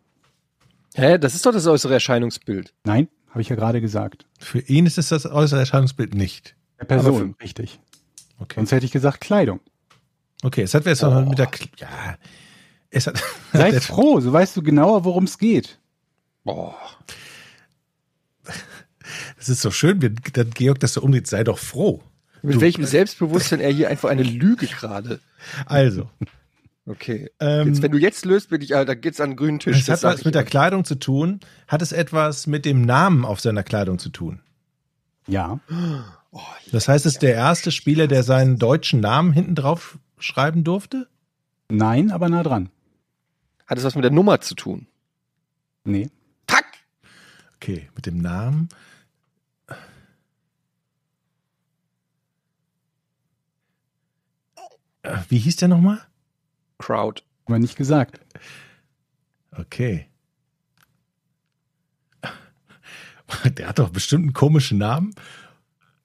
[0.96, 2.74] Hä, das ist doch das äußere Erscheinungsbild.
[2.84, 4.26] Nein, habe ich ja gerade gesagt.
[4.40, 6.56] Für ihn ist es das äußere Erscheinungsbild nicht.
[6.80, 7.80] Der Person, Aber richtig.
[8.40, 8.56] Okay.
[8.56, 9.60] Sonst hätte ich gesagt Kleidung.
[10.44, 11.88] Okay, es hat jetzt noch mit der Kl- ja,
[12.90, 13.22] es hat
[13.54, 15.80] Sei froh, so weißt du genauer, worum es geht.
[16.44, 16.76] Boah.
[19.38, 22.02] Es ist so schön, wenn dann Georg das so umdreht, sei doch froh.
[22.42, 25.20] Mit welchem Selbstbewusstsein er hier einfach eine Lüge gerade.
[25.66, 26.10] Also,
[26.90, 27.30] Okay.
[27.40, 29.78] Ähm, jetzt, wenn du jetzt löst, bin ich, da geht's an den grünen Tisch.
[29.78, 30.50] es hat was mit der immer.
[30.50, 31.40] Kleidung zu tun.
[31.68, 34.40] Hat es etwas mit dem Namen auf seiner Kleidung zu tun?
[35.28, 35.60] Ja.
[36.72, 41.08] Das heißt, es ist der erste Spieler, der seinen deutschen Namen hinten drauf schreiben durfte?
[41.70, 42.70] Nein, aber nah dran.
[43.68, 44.88] Hat es was mit der Nummer zu tun?
[45.84, 46.10] Nee.
[46.48, 46.66] Tack!
[47.58, 48.70] Okay, mit dem Namen.
[55.30, 56.02] Wie hieß der nochmal?
[56.78, 57.24] Crowd.
[57.46, 58.20] Aber nicht gesagt.
[59.52, 60.08] Okay.
[63.58, 65.14] Der hat doch bestimmt einen komischen Namen.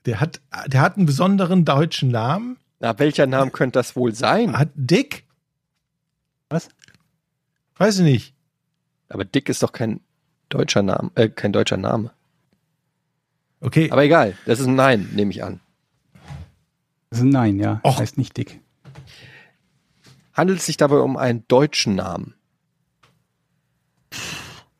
[0.06, 2.58] Der hat, der hat einen besonderen deutschen Namen.
[2.80, 4.58] Na, welcher Name könnte das wohl sein?
[4.58, 5.24] Hat Dick?
[6.50, 6.68] Was?
[7.76, 8.34] Weiß ich nicht.
[9.08, 10.00] Aber Dick ist doch kein
[10.48, 12.12] deutscher Name, äh, kein deutscher Name.
[13.60, 13.90] Okay.
[13.90, 15.60] Aber egal, das ist ein Nein, nehme ich an.
[17.08, 17.80] Das ist ein Nein, ja.
[17.82, 17.98] Och.
[17.98, 18.60] Heißt nicht dick.
[20.34, 22.34] Handelt es sich dabei um einen deutschen Namen?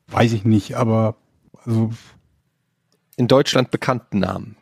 [0.07, 1.15] Weiß ich nicht, aber
[1.65, 1.91] also
[3.15, 4.55] In Deutschland bekannten Namen?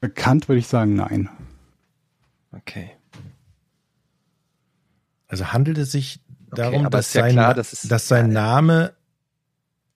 [0.00, 1.30] bekannt würde ich sagen, nein.
[2.52, 2.90] Okay.
[5.28, 6.20] Also handelt es sich
[6.54, 8.94] darum, aber dass, ist ja sein, klar, dass es- dass sein Name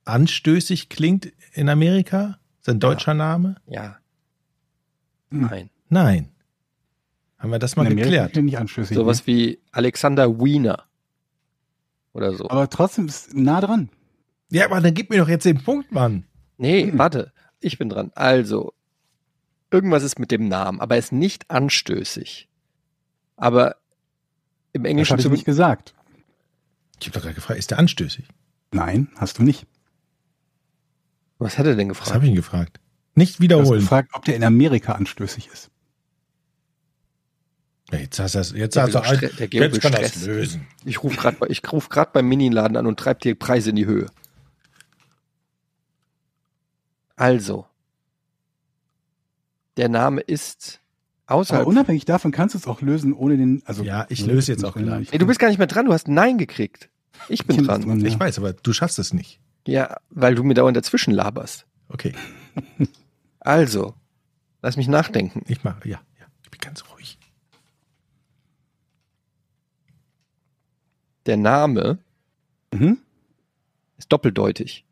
[0.06, 2.38] anstößig klingt in Amerika?
[2.62, 3.56] Sein deutscher Name?
[3.66, 3.98] Ja.
[5.30, 5.42] Hm.
[5.42, 5.70] Nein.
[5.90, 6.28] Nein.
[7.38, 8.36] Haben wir das mal geklärt?
[8.36, 8.88] ich.
[8.88, 10.84] Sowas wie Alexander Wiener.
[12.12, 12.44] Oder so.
[12.44, 12.50] ne?
[12.50, 13.90] Aber trotzdem ist nah dran.
[14.50, 16.24] Ja, aber dann gib mir doch jetzt den Punkt, Mann.
[16.56, 16.98] Nee, Hm.
[16.98, 17.32] warte.
[17.60, 18.10] Ich bin dran.
[18.14, 18.72] Also,
[19.70, 22.48] irgendwas ist mit dem Namen, aber er ist nicht anstößig.
[23.36, 23.76] Aber
[24.72, 25.94] im Das Englischen habe ich zum nicht gesagt.
[27.00, 28.26] Ich habe doch gerade gefragt, ist der anstößig?
[28.72, 29.66] Nein, hast du nicht.
[31.38, 32.14] Was hat er denn Was gefragt?
[32.14, 32.80] habe ich ihn gefragt?
[33.14, 33.80] Nicht Du hast wiederholen.
[33.80, 35.70] gefragt, ob der in Amerika anstößig ist.
[37.90, 40.26] Jetzt hast du das, jetzt Der hast du ein, der Georg jetzt kann das Stress.
[40.26, 40.66] lösen.
[40.84, 43.76] Ich rufe gerade bei, ich ruf grad beim Miniladen an und treibe die Preise in
[43.76, 44.06] die Höhe.
[47.16, 47.66] Also,
[49.76, 50.80] der Name ist
[51.26, 51.66] Aber außerhalb.
[51.66, 53.62] unabhängig davon kannst du es auch lösen, ohne den.
[53.64, 55.08] Also, Ja, ich löse jetzt auch gleich.
[55.12, 56.88] Ey, du bist gar nicht mehr dran, du hast Nein gekriegt.
[57.28, 57.82] Ich bin ist dran.
[57.82, 58.20] dran, Ich ja.
[58.20, 59.40] weiß, aber du schaffst es nicht.
[59.66, 61.66] Ja, weil du mir dauernd dazwischen laberst.
[61.88, 62.12] Okay,
[63.40, 63.94] Also,
[64.62, 65.42] lass mich nachdenken.
[65.48, 67.17] ich mache, ja, ja, ich bin ganz ruhig.
[71.28, 71.98] Der Name
[72.74, 72.98] Mhm.
[73.98, 74.84] ist doppeldeutig.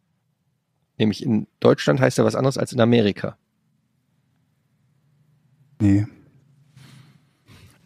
[0.99, 3.37] Nämlich in Deutschland heißt er was anderes als in Amerika.
[5.81, 6.07] Nee.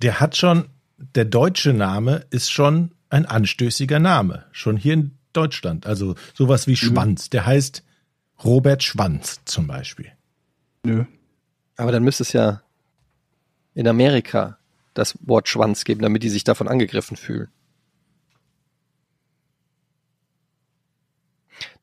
[0.03, 0.69] Der hat schon,
[1.15, 4.47] der deutsche Name ist schon ein anstößiger Name.
[4.53, 5.87] Schon hier in Deutschland.
[5.87, 7.31] Also sowas wie Schwanz.
[7.31, 7.83] Der heißt
[8.45, 10.13] Robert Schwanz zum Beispiel.
[10.85, 11.05] Nö.
[11.77, 12.63] Aber dann müsste es ja
[13.75, 14.59] in Amerika
[14.95, 17.49] das Wort Schwanz geben, damit die sich davon angegriffen fühlen.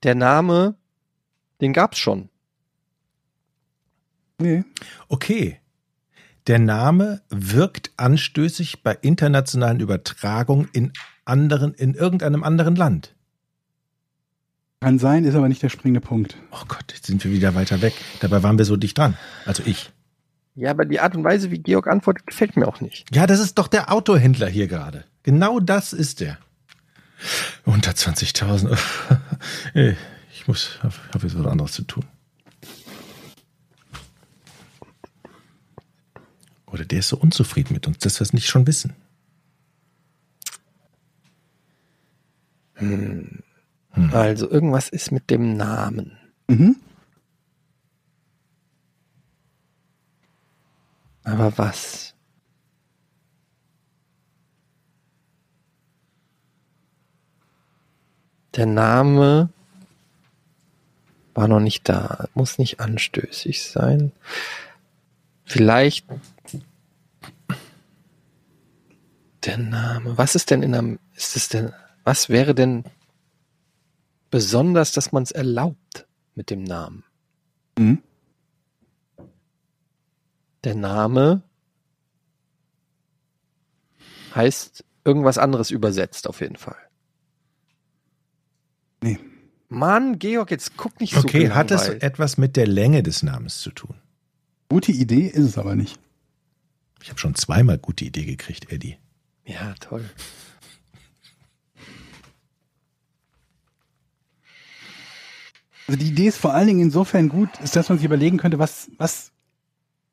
[0.04, 0.76] Der Name,
[1.62, 2.30] den gab's schon.
[4.40, 4.64] Nee.
[5.08, 5.60] Okay.
[6.48, 10.94] Der Name wirkt anstößig bei internationalen Übertragungen in
[11.26, 13.16] anderen, in irgendeinem anderen Land.
[14.80, 16.38] Kann sein, ist aber nicht der springende Punkt.
[16.52, 17.94] Oh Gott, jetzt sind wir wieder weiter weg.
[18.20, 19.18] Dabei waren wir so dicht dran.
[19.46, 19.92] Also ich.
[20.54, 23.14] Ja, aber die Art und Weise, wie Georg antwortet, gefällt mir auch nicht.
[23.14, 25.04] Ja, das ist doch der Autohändler hier gerade.
[25.24, 26.38] Genau das ist der.
[27.66, 28.78] Unter 20.000.
[29.74, 32.06] Ich muss, habe hab jetzt was anderes zu tun.
[36.68, 38.94] Oder der ist so unzufrieden mit uns, dass wir es nicht schon wissen.
[44.12, 46.18] Also irgendwas ist mit dem Namen.
[46.48, 46.76] Mhm.
[51.24, 52.07] Aber was?
[58.58, 59.50] Der Name
[61.36, 62.28] war noch nicht da.
[62.34, 64.12] Muss nicht anstößig sein.
[65.46, 66.08] Vielleicht
[69.46, 70.18] der Name.
[70.18, 71.72] Was ist denn in einem, ist es denn,
[72.04, 72.84] was wäre denn
[74.32, 77.04] besonders, dass man es erlaubt mit dem Namen?
[77.78, 78.02] Mhm.
[80.64, 81.44] Der Name
[84.34, 86.87] heißt irgendwas anderes übersetzt auf jeden Fall.
[89.02, 89.20] Nee.
[89.70, 93.60] Mann, Georg, jetzt guck nicht so Okay, hat es etwas mit der Länge des Namens
[93.60, 93.96] zu tun?
[94.70, 96.00] Gute Idee ist es aber nicht.
[97.02, 98.98] Ich habe schon zweimal gute Idee gekriegt, Eddie.
[99.46, 100.10] Ja, toll.
[105.88, 108.60] Also die Idee ist vor allen Dingen insofern gut, ist, dass man sich überlegen könnte,
[108.60, 109.32] was, was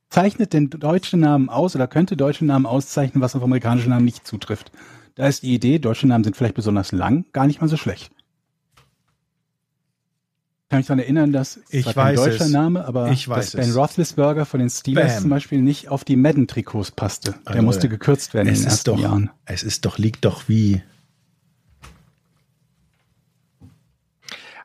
[0.09, 4.24] zeichnet denn deutsche Namen aus oder könnte deutsche Namen auszeichnen, was auf amerikanische Namen nicht
[4.24, 4.70] zutrifft?
[5.16, 8.14] Da ist die Idee, deutsche Namen sind vielleicht besonders lang, gar nicht mal so schlecht.
[10.71, 12.51] Kann mich daran erinnern, dass Ich kein weiß deutscher es.
[12.51, 13.77] Name, aber Ich weiß dass Ben es.
[13.77, 15.21] Roethlisberger von den Steelers Bam.
[15.23, 17.33] zum Beispiel nicht auf die Madden-Trikots passte.
[17.33, 19.31] Der Also, musste gekürzt werden in Es den ist ersten doch, Jahren.
[19.45, 20.83] es ist doch, liegt doch wie.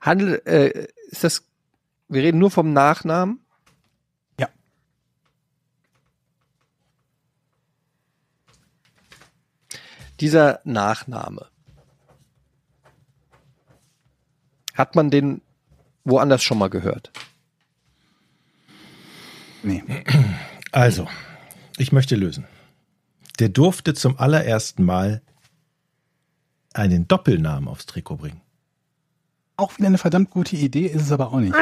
[0.02, 1.46] Handel, äh, ist das,
[2.08, 3.42] wir reden nur vom Nachnamen?
[4.40, 4.48] Ja.
[10.20, 11.48] Dieser Nachname.
[14.74, 15.42] Hat man den
[16.10, 17.12] woanders schon mal gehört?
[19.64, 19.84] Nee.
[20.72, 21.08] Also,
[21.78, 22.46] ich möchte lösen.
[23.40, 25.24] Der durfte zum allerersten Mal
[26.76, 28.42] einen Doppelnamen aufs Trikot bringen.
[29.58, 31.56] Auch wieder eine verdammt gute Idee, ist es aber auch nicht.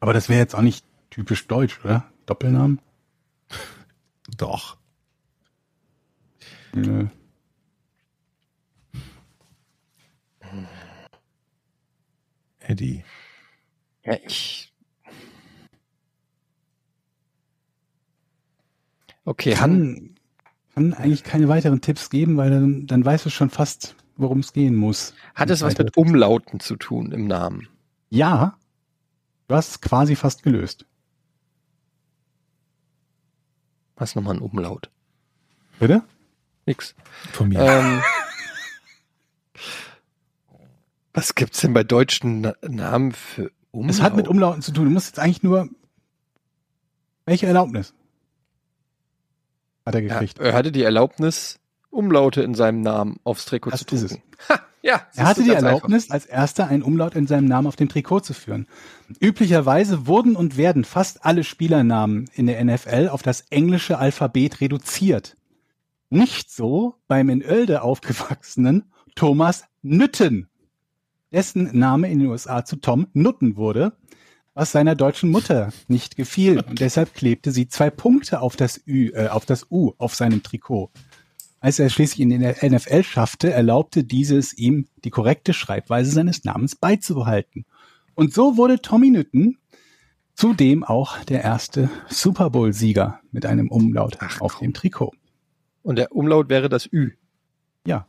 [0.00, 2.10] Aber das wäre jetzt auch nicht typisch deutsch, oder?
[2.26, 2.80] Doppelnamen?
[4.36, 4.76] Doch.
[6.72, 7.06] Nö.
[12.72, 13.04] Eddie.
[14.04, 14.72] Ja, ich.
[19.24, 20.16] Okay, Kann,
[20.74, 24.52] kann eigentlich keine weiteren Tipps geben, weil dann, dann weißt du schon fast, worum es
[24.52, 25.14] gehen muss.
[25.34, 27.68] hat es was mit Umlauten zu tun im Namen?
[28.10, 28.58] Ja,
[29.46, 30.86] du hast es quasi fast gelöst.
[33.96, 34.90] Was nochmal ein Umlaut?
[35.78, 36.02] Bitte?
[36.66, 36.94] Nix.
[37.32, 37.60] Von mir.
[37.60, 38.02] Ähm,
[41.14, 43.90] was gibt's denn bei deutschen Na Namen für Umlaut?
[43.90, 44.86] Es hat mit Umlauten zu tun.
[44.86, 45.68] Du musst jetzt eigentlich nur.
[47.24, 47.94] Welche Erlaubnis?
[49.86, 50.38] Hat er ja, gekriegt.
[50.38, 51.58] er hatte die Erlaubnis,
[51.90, 54.10] Umlaute in seinem Namen aufs Trikot Das zu ist es.
[54.12, 54.24] drucken.
[54.48, 57.88] Ha, ja, Er hatte die Erlaubnis, als erster einen Umlaut in seinem Namen auf dem
[57.88, 58.66] Trikot zu führen.
[59.20, 65.36] Üblicherweise wurden und werden fast alle Spielernamen in der NFL auf das englische Alphabet reduziert.
[66.10, 70.48] Nicht so beim in Oelde aufgewachsenen Thomas Nütten,
[71.32, 73.92] dessen Name in den USA zu Tom Nutten wurde,
[74.54, 79.10] was seiner deutschen Mutter nicht gefiel und deshalb klebte sie zwei Punkte auf das Ü,
[79.14, 80.90] äh, auf das U auf seinem Trikot.
[81.60, 86.74] Als er schließlich in den NFL schaffte, erlaubte dieses ihm, die korrekte Schreibweise seines Namens
[86.74, 87.64] beizubehalten.
[88.14, 89.58] Und so wurde Tommy Nütten
[90.34, 95.12] zudem auch der erste Super Bowl-Sieger mit einem Umlaut auf dem Trikot.
[95.82, 97.12] Und der Umlaut wäre das Ü.
[97.86, 98.06] Ja.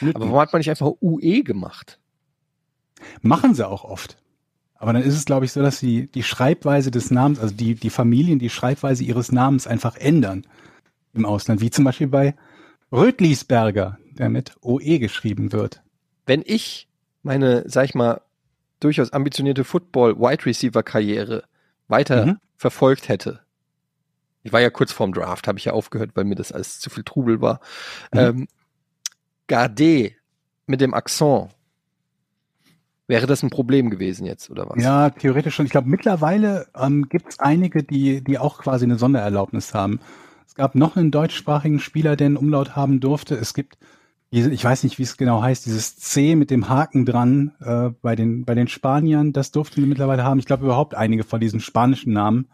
[0.00, 2.00] Aber warum hat man nicht einfach UE gemacht?
[3.20, 4.16] Machen sie auch oft.
[4.74, 7.74] Aber dann ist es, glaube ich, so, dass sie die Schreibweise des Namens, also die,
[7.76, 10.44] die Familien die Schreibweise ihres Namens einfach ändern
[11.14, 11.60] im Ausland.
[11.60, 12.34] Wie zum Beispiel bei
[12.90, 15.82] Rötlisberger, der mit OE geschrieben wird.
[16.26, 16.88] Wenn ich
[17.22, 18.20] meine, sag ich mal,
[18.80, 21.44] durchaus ambitionierte Football-Wide Receiver-Karriere
[21.88, 22.38] weiter Mhm.
[22.56, 23.40] verfolgt hätte,
[24.42, 26.90] ich war ja kurz vorm Draft, habe ich ja aufgehört, weil mir das alles zu
[26.90, 27.60] viel Trubel war.
[28.12, 28.18] Mhm.
[28.18, 28.48] Ähm,
[29.46, 30.14] Gardet
[30.66, 31.50] mit dem Akzent,
[33.06, 34.82] wäre das ein Problem gewesen jetzt, oder was?
[34.82, 35.66] Ja, theoretisch schon.
[35.66, 40.00] Ich glaube, mittlerweile ähm, gibt es einige, die, die auch quasi eine Sondererlaubnis haben.
[40.46, 43.34] Es gab noch einen deutschsprachigen Spieler, der einen Umlaut haben durfte.
[43.34, 43.78] Es gibt,
[44.30, 48.16] ich weiß nicht, wie es genau heißt, dieses C mit dem Haken dran äh, bei,
[48.16, 50.38] den, bei den Spaniern, das durften wir mittlerweile haben.
[50.38, 52.48] Ich glaube, überhaupt einige von diesen spanischen Namen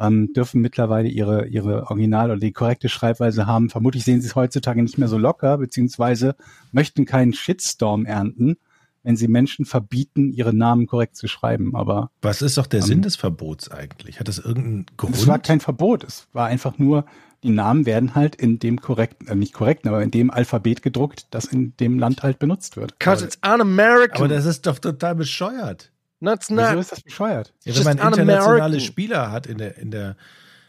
[0.00, 3.68] ähm, dürfen mittlerweile ihre, ihre Original- oder die korrekte Schreibweise haben.
[3.68, 6.36] Vermutlich sehen sie es heutzutage nicht mehr so locker, beziehungsweise
[6.72, 8.56] möchten keinen Shitstorm ernten,
[9.02, 11.74] wenn sie Menschen verbieten, ihre Namen korrekt zu schreiben.
[11.74, 14.20] Aber Was ist doch der Ähm, Sinn des Verbots eigentlich?
[14.20, 15.14] Hat das irgendeinen Grund?
[15.16, 16.04] es war kein Verbot.
[16.04, 17.04] Es war einfach nur,
[17.42, 21.26] die Namen werden halt in dem korrekten, äh, nicht korrekten, aber in dem Alphabet gedruckt,
[21.30, 22.98] das in dem Land halt benutzt wird.
[22.98, 24.16] Because it's un-American.
[24.18, 25.90] aber das ist doch total bescheuert.
[26.20, 26.80] no, it's Wieso not.
[26.80, 27.54] ist das bescheuert?
[27.64, 28.80] Ja, wenn man internationale.
[28.80, 30.16] Spieler hat in der, in der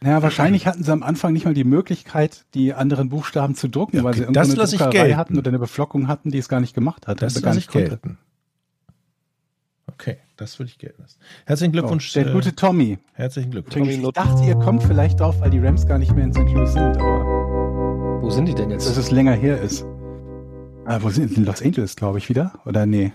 [0.03, 3.97] Naja, wahrscheinlich hatten sie am Anfang nicht mal die Möglichkeit, die anderen Buchstaben zu drucken,
[3.97, 6.59] Ja, weil sie irgendeine lass ich Druckerei hatten oder eine Beflockung hatten, die es gar
[6.59, 7.21] nicht gemacht hat.
[7.21, 7.89] das lasse nicht ich konnte.
[7.89, 8.17] gelten.
[9.87, 11.19] Okay, das würde ich gelten lassen.
[11.45, 12.11] Herzlichen Glückwunsch.
[12.13, 12.97] der äh, gute Tommy.
[13.13, 13.75] herzlichen Glückwunsch.
[13.89, 16.39] Tommy Ich dachte, ihr kommt vielleicht drauf, weil die Rams gar nicht mehr in St.
[16.51, 18.97] Louis sind, aber Wo sind die denn dass jetzt?
[18.97, 19.85] es länger her ist.
[20.85, 22.53] Ah, wo sind in Los Angeles, glaube ich, wieder?
[22.65, 23.11] Oder nee?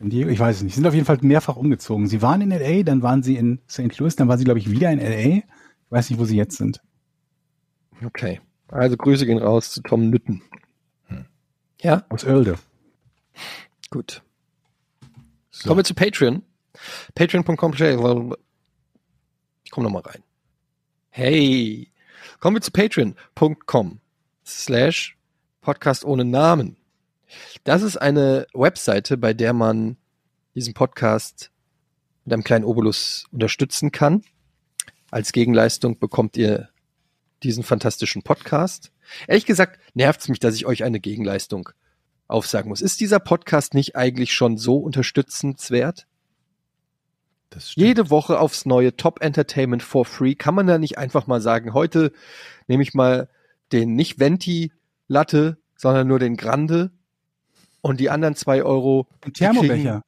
[0.00, 0.72] Ich weiß es nicht.
[0.74, 2.06] Sie sind auf jeden Fall mehrfach umgezogen.
[2.06, 3.98] Sie waren in LA, dann waren sie in St.
[3.98, 5.42] Louis, dann waren sie, glaube ich, wieder in LA.
[5.94, 6.82] Ich weiß nicht, wo sie jetzt sind.
[8.04, 8.40] Okay.
[8.66, 10.42] Also Grüße gehen raus zu Tom Nütten.
[11.06, 11.26] Hm.
[11.82, 12.58] Ja, Aus Oelde.
[13.92, 14.20] gut.
[15.52, 15.68] So.
[15.68, 16.42] Kommen wir zu Patreon.
[17.14, 17.74] Patreon.com.
[19.62, 20.24] Ich komme nochmal rein.
[21.10, 21.92] Hey.
[22.40, 24.00] Kommen wir zu patreon.com
[24.44, 25.16] slash
[25.60, 26.76] Podcast ohne Namen.
[27.62, 29.96] Das ist eine Webseite, bei der man
[30.56, 31.52] diesen Podcast
[32.24, 34.24] mit einem kleinen Obolus unterstützen kann.
[35.14, 36.70] Als Gegenleistung bekommt ihr
[37.44, 38.90] diesen fantastischen Podcast.
[39.28, 41.68] Ehrlich gesagt nervt es mich, dass ich euch eine Gegenleistung
[42.26, 42.80] aufsagen muss.
[42.80, 46.08] Ist dieser Podcast nicht eigentlich schon so unterstützenswert?
[47.76, 50.34] Jede Woche aufs neue Top Entertainment for free.
[50.34, 52.10] Kann man da nicht einfach mal sagen, heute
[52.66, 53.28] nehme ich mal
[53.70, 54.72] den nicht Venti
[55.06, 56.90] Latte, sondern nur den Grande
[57.82, 59.06] und die anderen zwei Euro.
[59.20, 60.02] Ein Thermobecher.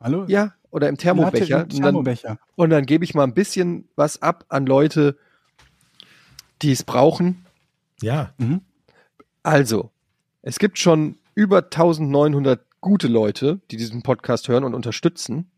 [0.00, 0.24] Hallo?
[0.28, 1.58] Ja, oder im Thermobecher.
[1.60, 2.38] Latte Und dann, Thermobecher.
[2.54, 5.16] und dann gebe ich mal ein bisschen was ab an Leute,
[6.60, 7.46] die es brauchen.
[8.02, 8.60] Ja, Mhm.
[9.42, 9.90] Also,
[10.42, 15.50] es gibt schon über 1900 gute Leute, die diesen Podcast hören und unterstützen.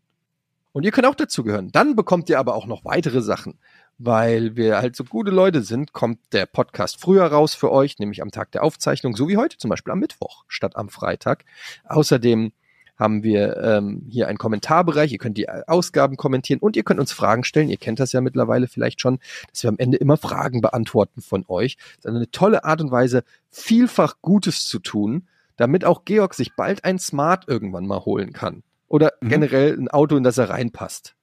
[0.71, 1.71] Und ihr könnt auch dazu gehören.
[1.71, 3.59] Dann bekommt ihr aber auch noch weitere Sachen.
[3.97, 8.21] Weil wir halt so gute Leute sind, kommt der Podcast früher raus für euch, nämlich
[8.21, 11.43] am Tag der Aufzeichnung, so wie heute zum Beispiel am Mittwoch statt am Freitag.
[11.83, 12.53] Außerdem
[12.99, 15.11] haben wir ähm, hier einen Kommentarbereich.
[15.13, 17.69] Ihr könnt die äh, Ausgaben kommentieren und ihr könnt uns Fragen stellen.
[17.69, 19.19] Ihr kennt das ja mittlerweile vielleicht schon,
[19.51, 21.77] dass wir am Ende immer Fragen beantworten von euch.
[22.01, 26.53] Das ist eine tolle Art und Weise, vielfach Gutes zu tun, damit auch Georg sich
[26.55, 28.63] bald ein Smart irgendwann mal holen kann.
[28.89, 29.29] Oder Mhm.
[29.29, 31.15] generell ein Auto, in das er reinpasst.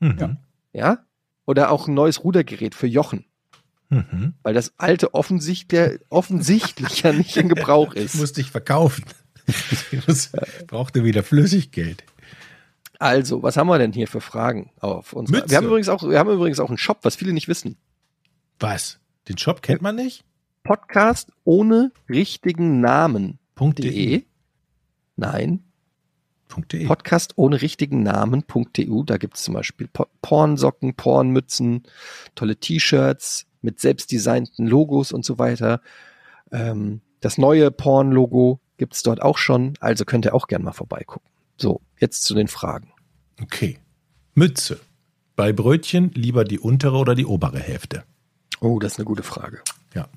[0.00, 0.16] Mhm.
[0.18, 0.36] Ja.
[0.72, 0.98] Ja?
[1.46, 3.24] Oder auch ein neues Rudergerät für Jochen.
[3.90, 4.34] Mhm.
[4.42, 8.14] Weil das alte offensichtlich, offensichtlich ja nicht in Gebrauch Ich ist.
[8.16, 9.04] musste ich verkaufen.
[10.06, 10.30] Muss,
[10.66, 12.04] brauchte wieder Flüssiggeld.
[12.98, 15.30] Also, was haben wir denn hier für Fragen auf uns?
[15.30, 17.76] Wir haben übrigens auch, wir haben übrigens auch einen Shop, was viele nicht wissen.
[18.60, 18.98] Was?
[19.28, 20.24] Den Shop kennt man nicht?
[20.62, 23.74] Podcast ohne richtigen Namen.de.
[23.74, 24.24] .de.
[25.16, 25.62] Nein,
[26.72, 26.86] .de.
[26.86, 29.02] Podcast ohne richtigen Namen.eu.
[29.04, 31.82] Da gibt es zum Beispiel Po- Pornsocken, Pornmützen,
[32.34, 35.80] tolle T-Shirts mit selbstdesignten Logos und so weiter.
[36.52, 40.72] Ähm, das neue Porn-Logo gibt es dort auch schon, also könnt ihr auch gern mal
[40.72, 41.28] vorbeigucken.
[41.56, 42.92] So, jetzt zu den Fragen.
[43.42, 43.78] Okay.
[44.34, 44.80] Mütze.
[45.36, 48.04] Bei Brötchen lieber die untere oder die obere Hälfte?
[48.60, 49.60] Oh, das ist eine gute Frage.
[49.94, 50.08] Ja.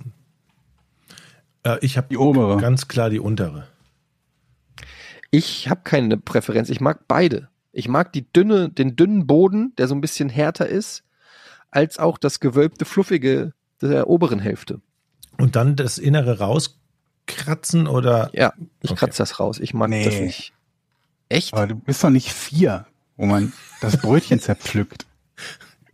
[1.63, 2.57] Äh, ich habe Die obere.
[2.57, 3.67] ganz klar die untere.
[5.31, 6.69] Ich habe keine Präferenz.
[6.69, 7.49] Ich mag beide.
[7.71, 11.03] Ich mag die dünne, den dünnen Boden, der so ein bisschen härter ist,
[11.69, 14.81] als auch das gewölbte, fluffige der oberen Hälfte.
[15.37, 16.39] Und dann das Innere
[17.29, 18.99] rauskratzen oder Ja, ich Okay.
[18.99, 19.59] kratze das raus.
[19.59, 20.05] Ich mag Nee.
[20.05, 20.53] das nicht.
[21.29, 21.53] Echt?
[21.53, 22.85] Aber du bist doch nicht vier,
[23.17, 25.05] wo man das Brötchen zerpflückt.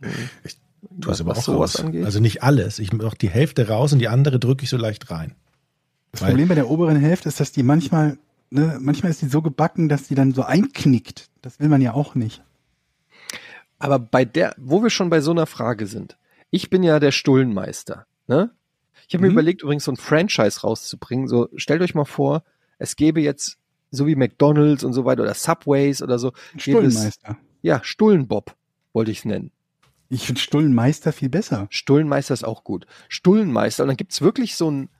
[0.90, 1.84] du hast aber was auch sowas raus.
[1.84, 2.04] angeht?
[2.04, 2.78] Also nicht alles.
[2.78, 5.34] Ich mache die Hälfte raus und die andere drücke ich so leicht rein.
[6.12, 8.18] Das Weil- Problem bei der oberen Hälfte ist, dass die manchmal,
[8.50, 11.28] ne, manchmal ist die so gebacken, dass die dann so einknickt.
[11.42, 12.42] Das will man ja auch nicht.
[13.80, 16.16] Aber bei der, wo wir schon bei so einer Frage sind,
[16.50, 18.50] ich bin ja der Stullenmeister, ne?
[19.08, 19.34] Ich habe mir Mhm.
[19.34, 21.28] überlegt, übrigens so ein Franchise rauszubringen.
[21.28, 22.42] So, stellt euch mal vor,
[22.78, 23.58] es gäbe jetzt,
[23.90, 27.36] so wie McDonalds und so weiter oder Subways oder so, es, Stullenmeister.
[27.62, 28.54] ja, Stullenbob,
[28.92, 29.50] wollte ich es nennen.
[30.08, 31.66] Ich finde Stullenmeister viel besser.
[31.70, 32.86] Stullenmeister ist auch gut.
[33.08, 33.82] Stullenmeister.
[33.84, 34.90] Und dann gibt's wirklich so einen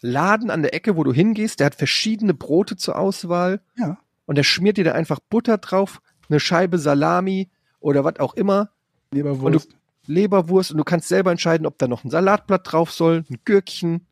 [0.00, 3.98] Laden an der Ecke, wo du hingehst, der hat verschiedene Brote zur Auswahl Ja.
[4.26, 7.50] und der schmiert dir da einfach Butter drauf, eine Scheibe Salami
[7.80, 8.70] oder was auch immer,
[9.12, 9.68] Leberwurst.
[10.06, 14.06] Leberwurst und du kannst selber entscheiden, ob da noch ein Salatblatt drauf soll, ein Gürkchen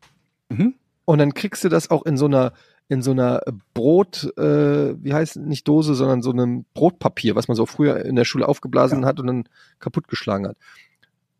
[0.49, 0.75] Mhm.
[1.05, 2.53] und dann kriegst du das auch in so einer
[2.89, 3.41] in so einer
[3.73, 8.15] Brot, äh, wie heißt nicht Dose, sondern so einem Brotpapier, was man so früher in
[8.17, 9.07] der Schule aufgeblasen Ja.
[9.07, 9.49] hat und dann
[9.79, 10.57] kaputtgeschlagen hat.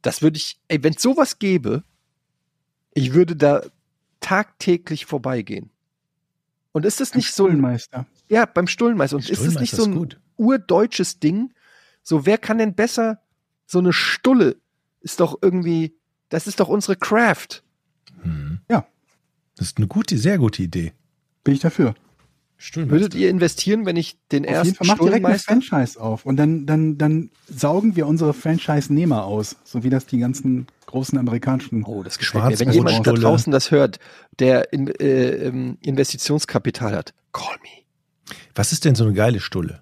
[0.01, 1.83] Das würde ich, ey, wenn es sowas gäbe,
[2.93, 3.61] ich würde da
[4.21, 5.69] tagtäglich vorbeigehen.
[6.71, 8.05] Und ist das nicht so ein, Stullenmeister.
[8.29, 10.19] ja, beim Stullenmeister, und ist das nicht so ist ein gut.
[10.37, 11.53] urdeutsches Ding?
[12.01, 13.19] So, wer kann denn besser
[13.65, 14.57] so eine Stulle
[15.01, 15.95] ist doch irgendwie,
[16.29, 17.61] das ist doch unsere Craft.
[18.21, 18.59] Hm.
[18.69, 18.85] Ja.
[19.55, 20.93] Das ist eine gute, sehr gute Idee.
[21.43, 21.95] Bin ich dafür.
[22.75, 26.25] Würdet ihr investieren, wenn ich den Auf jeden ersten Fall mach direkt eine Franchise auf
[26.25, 31.17] und dann, dann, dann saugen wir unsere Franchise-Nehmer aus, so wie das die ganzen großen
[31.17, 31.83] amerikanischen.
[31.83, 32.59] Oh, das gefällt mir.
[32.59, 33.99] Wenn jemand da draußen das hört,
[34.39, 37.83] der in, äh, ähm, Investitionskapital hat, call me.
[38.55, 39.81] Was ist denn so eine geile Stulle?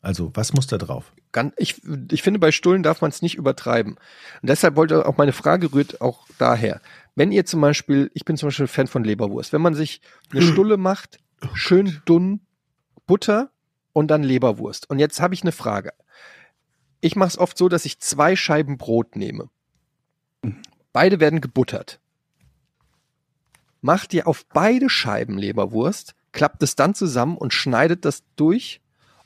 [0.00, 1.12] Also, was muss da drauf?
[1.32, 3.94] Ganz, ich, ich finde, bei Stullen darf man es nicht übertreiben.
[4.42, 6.80] Und deshalb wollte auch meine Frage rührt auch daher.
[7.14, 10.00] Wenn ihr zum Beispiel, ich bin zum Beispiel Fan von Leberwurst, wenn man sich
[10.30, 11.18] eine Stulle macht,
[11.52, 12.40] schön dünn
[13.06, 13.50] Butter
[13.92, 14.88] und dann Leberwurst.
[14.88, 15.92] Und jetzt habe ich eine Frage.
[17.00, 19.50] Ich mache es oft so, dass ich zwei Scheiben Brot nehme.
[20.92, 22.00] Beide werden gebuttert.
[23.80, 28.80] Macht ihr auf beide Scheiben Leberwurst, klappt es dann zusammen und schneidet das durch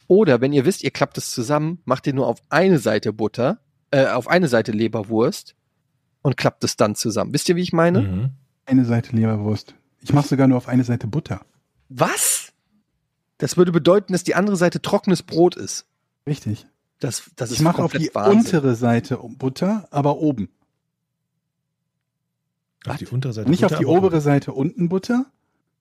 [0.08, 3.58] oder wenn ihr wisst, ihr klappt es zusammen, macht ihr nur auf eine Seite Butter,
[3.90, 5.54] äh, auf eine Seite Leberwurst
[6.22, 7.32] und klappt es dann zusammen.
[7.32, 8.00] Wisst ihr, wie ich meine?
[8.02, 8.30] Mhm.
[8.66, 9.74] Eine Seite Leberwurst.
[10.00, 11.40] Ich mache sogar nur auf eine Seite Butter.
[11.88, 12.52] Was?
[13.38, 15.86] Das würde bedeuten, dass die andere Seite trockenes Brot ist.
[16.26, 16.66] Richtig.
[17.00, 18.38] Das, das ist Ich mache auf die Wahnsinn.
[18.38, 20.48] untere Seite Butter, aber oben.
[22.86, 23.50] Auf die untere Seite.
[23.50, 25.26] Nicht auf Butter, die aber obere Seite unten Butter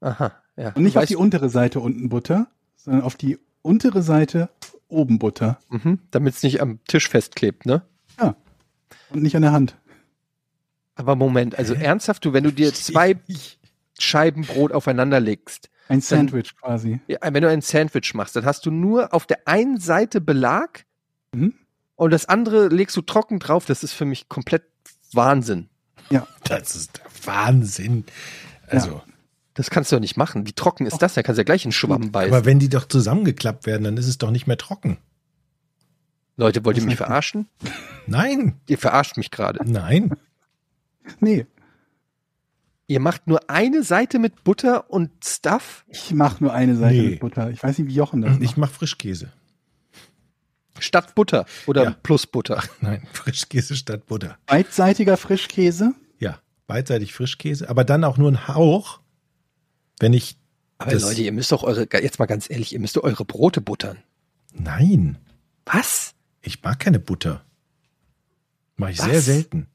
[0.02, 0.69] Aha, ja.
[0.73, 4.49] und nicht auf die untere Seite unten Butter, sondern auf die untere Seite
[4.88, 5.59] oben Butter.
[5.69, 7.81] Mhm, damit es nicht am Tisch festklebt, ne?
[8.19, 8.35] Ja.
[9.09, 9.75] Und nicht an der Hand.
[10.95, 13.15] Aber Moment, also ernsthaft, du, wenn du dir zwei
[13.99, 16.99] Scheiben Brot aufeinander legst, Ein Sandwich quasi.
[17.07, 20.85] ja, wenn du ein Sandwich machst, dann hast du nur auf der einen Seite Belag
[21.33, 21.53] Mhm.
[21.95, 23.63] und das andere legst du trocken drauf.
[23.65, 24.63] Das ist für mich komplett
[25.13, 25.69] Wahnsinn.
[26.43, 28.03] Das ist der Wahnsinn.
[28.67, 29.01] Also,
[29.53, 30.48] Das kannst du doch nicht machen.
[30.48, 31.14] Wie trocken ist das?
[31.14, 32.34] Da kannst du ja gleich einen Schwamm beißen.
[32.34, 34.98] aber wenn die doch zusammengeklappt werden, dann ist es doch nicht mehr trocken.
[36.38, 37.48] Leute, wollt ihr mich verarschen?
[38.07, 39.60] Nein, Ihr verarscht mich gerade.
[39.69, 40.15] nein.
[41.19, 41.45] Nee,
[42.88, 47.10] Ihr macht nur eine Seite mit Butter und Stuff ich mache nur eine Seite Nee.
[47.11, 47.49] mit Butter.
[47.49, 48.57] Ich weiß nicht, wie Jochen das Ich macht.
[48.57, 49.32] mache Frischkäse.
[50.80, 51.95] statt Butter oder Ja.
[52.03, 52.64] plus Butter.
[52.82, 54.38] Nein, Frischkäse statt Butter.
[54.45, 55.94] Beidseitiger Frischkäse.
[56.19, 58.99] Ja, beidseitig Frischkäse, aber dann auch nur ein Hauch,
[60.02, 60.38] wenn ich.
[60.78, 63.61] Aber Leute, ihr müsst doch eure, jetzt mal ganz ehrlich, ihr müsst doch eure Brote
[63.61, 63.98] buttern.
[64.53, 65.18] Nein,
[65.65, 66.15] Was?
[66.41, 67.45] ich mag keine Butter.
[68.78, 69.06] Mache ich Was?
[69.06, 69.68] sehr selten.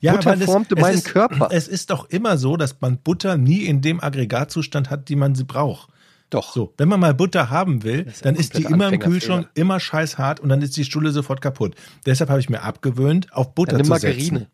[0.00, 1.50] Ja, Butter aber formte meinen ist, Körper.
[1.52, 5.34] Es ist doch immer so, dass man Butter nie in dem Aggregatzustand hat, die man
[5.34, 5.90] sie braucht.
[6.30, 6.54] Doch.
[6.54, 8.98] So, wenn man mal Butter haben will, ist dann ist die immer im.
[8.98, 11.74] Kühlschrank, immer scheiß hart und dann ist die Stulle sofort kaputt.
[12.06, 14.38] Deshalb habe ich mir abgewöhnt, auf Butter Dann nimm zu Margarine.
[14.38, 14.46] setzen.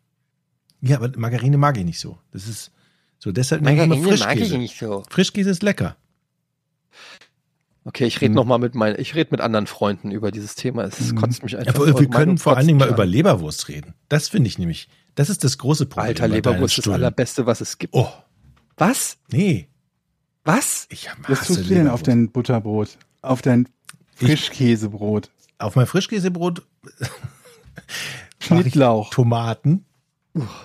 [0.81, 2.17] Ja, aber Margarine mag ich nicht so.
[2.31, 2.71] Das ist
[3.19, 4.57] so, deshalb nehme ich immer Margarine mag ich Frischkäse.
[4.57, 5.03] nicht so.
[5.09, 5.95] Frischkäse ist lecker.
[7.83, 8.35] Okay, ich rede Hm.
[8.35, 10.83] noch mal mit meinen, ich rede mit anderen Freunden über dieses Thema.
[10.83, 11.15] Es Hm.
[11.15, 11.73] kotzt mich einfach.
[11.75, 13.05] wir eure wir können vor allen Dingen mal über.
[13.05, 13.93] Leberwurst reden.
[14.09, 16.07] Das finde ich nämlich, das ist das große Problem.
[16.09, 17.93] Alter, Leberwurst ist das allerbeste, was es gibt.
[17.93, 18.09] Oh,
[18.75, 19.17] Was?
[19.31, 19.69] nee.
[20.43, 20.85] Was?
[20.89, 22.97] Ich Was tust du denn auf dein Butterbrot?
[23.21, 23.67] Auf dein
[24.19, 25.29] Ich- Frischkäsebrot?
[25.57, 26.61] Auf mein Frischkäsebrot
[28.39, 29.09] ich Schnittlauch.
[29.11, 29.85] Tomaten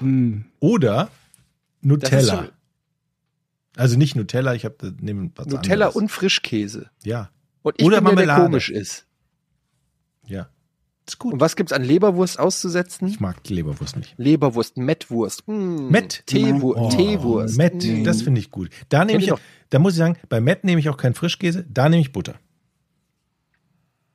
[0.01, 0.45] Hm.
[0.61, 1.09] oder
[1.83, 2.49] Nutella.
[3.77, 5.97] Also nicht Nutella, ich habe neben was Nutella anderes.
[5.97, 6.91] und Frischkäse.
[7.05, 7.31] ja,
[7.63, 8.43] Und ich Oder bin der, der Marmelade.
[8.51, 9.07] komisch ist.
[10.27, 10.49] ja.
[11.05, 11.33] Ist gut.
[11.33, 13.09] Und was gibt's an Leberwurst auszusetzen?
[13.09, 14.15] Ich mag die Leberwurst nicht.
[14.19, 15.49] Leberwurst, Mettwurst.
[15.49, 16.23] Mm, Mett?
[16.27, 17.57] Teewur Oh, Teewurst.
[17.59, 18.05] Mett, Mm.
[18.05, 18.71] das finde ich gut.
[18.89, 19.41] Da nehme ich, auch,
[19.71, 22.37] da muss ich sagen, bei Mett nehme ich auch keinen Frischkäse, da nehme ich Butter.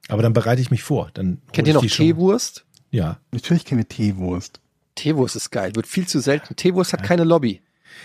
[0.08, 1.12] Aber dann bereite ich mich vor.
[1.14, 2.66] Dann Kennt ich ihr noch Teewurst?
[2.90, 3.20] Ja.
[3.34, 4.62] Natürlich kennen wir Teewurst.
[4.98, 6.56] Teewurst ist geil, wird viel zu selten.
[6.56, 7.62] Teewurst hat keine Lobby.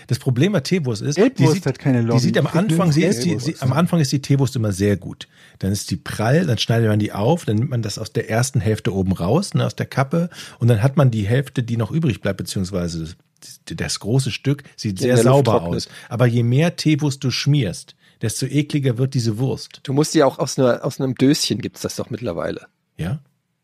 [0.07, 2.19] Das Problem bei Teewurst ist, die sieht, hat keine Lobby.
[2.19, 4.97] die sieht am Anfang, sie ist die, sie, am Anfang ist die Teewurst immer sehr
[4.97, 5.27] gut.
[5.59, 8.27] Dann ist die prall, dann schneidet man die auf, dann nimmt man das aus der
[8.29, 10.29] ersten Hälfte oben raus, ne, aus der Kappe,
[10.59, 14.63] und dann hat man die Hälfte, die noch übrig bleibt, beziehungsweise das, das große Stück
[14.75, 15.75] sieht Die sehr sauber trocknet.
[15.75, 15.89] aus.
[16.09, 19.81] Aber je mehr Teewurst du schmierst, desto ekliger wird diese Wurst.
[19.83, 22.65] Du musst die auch aus, einer, aus einem Döschen gibt's das doch mittlerweile,
[22.97, 23.19] Ja?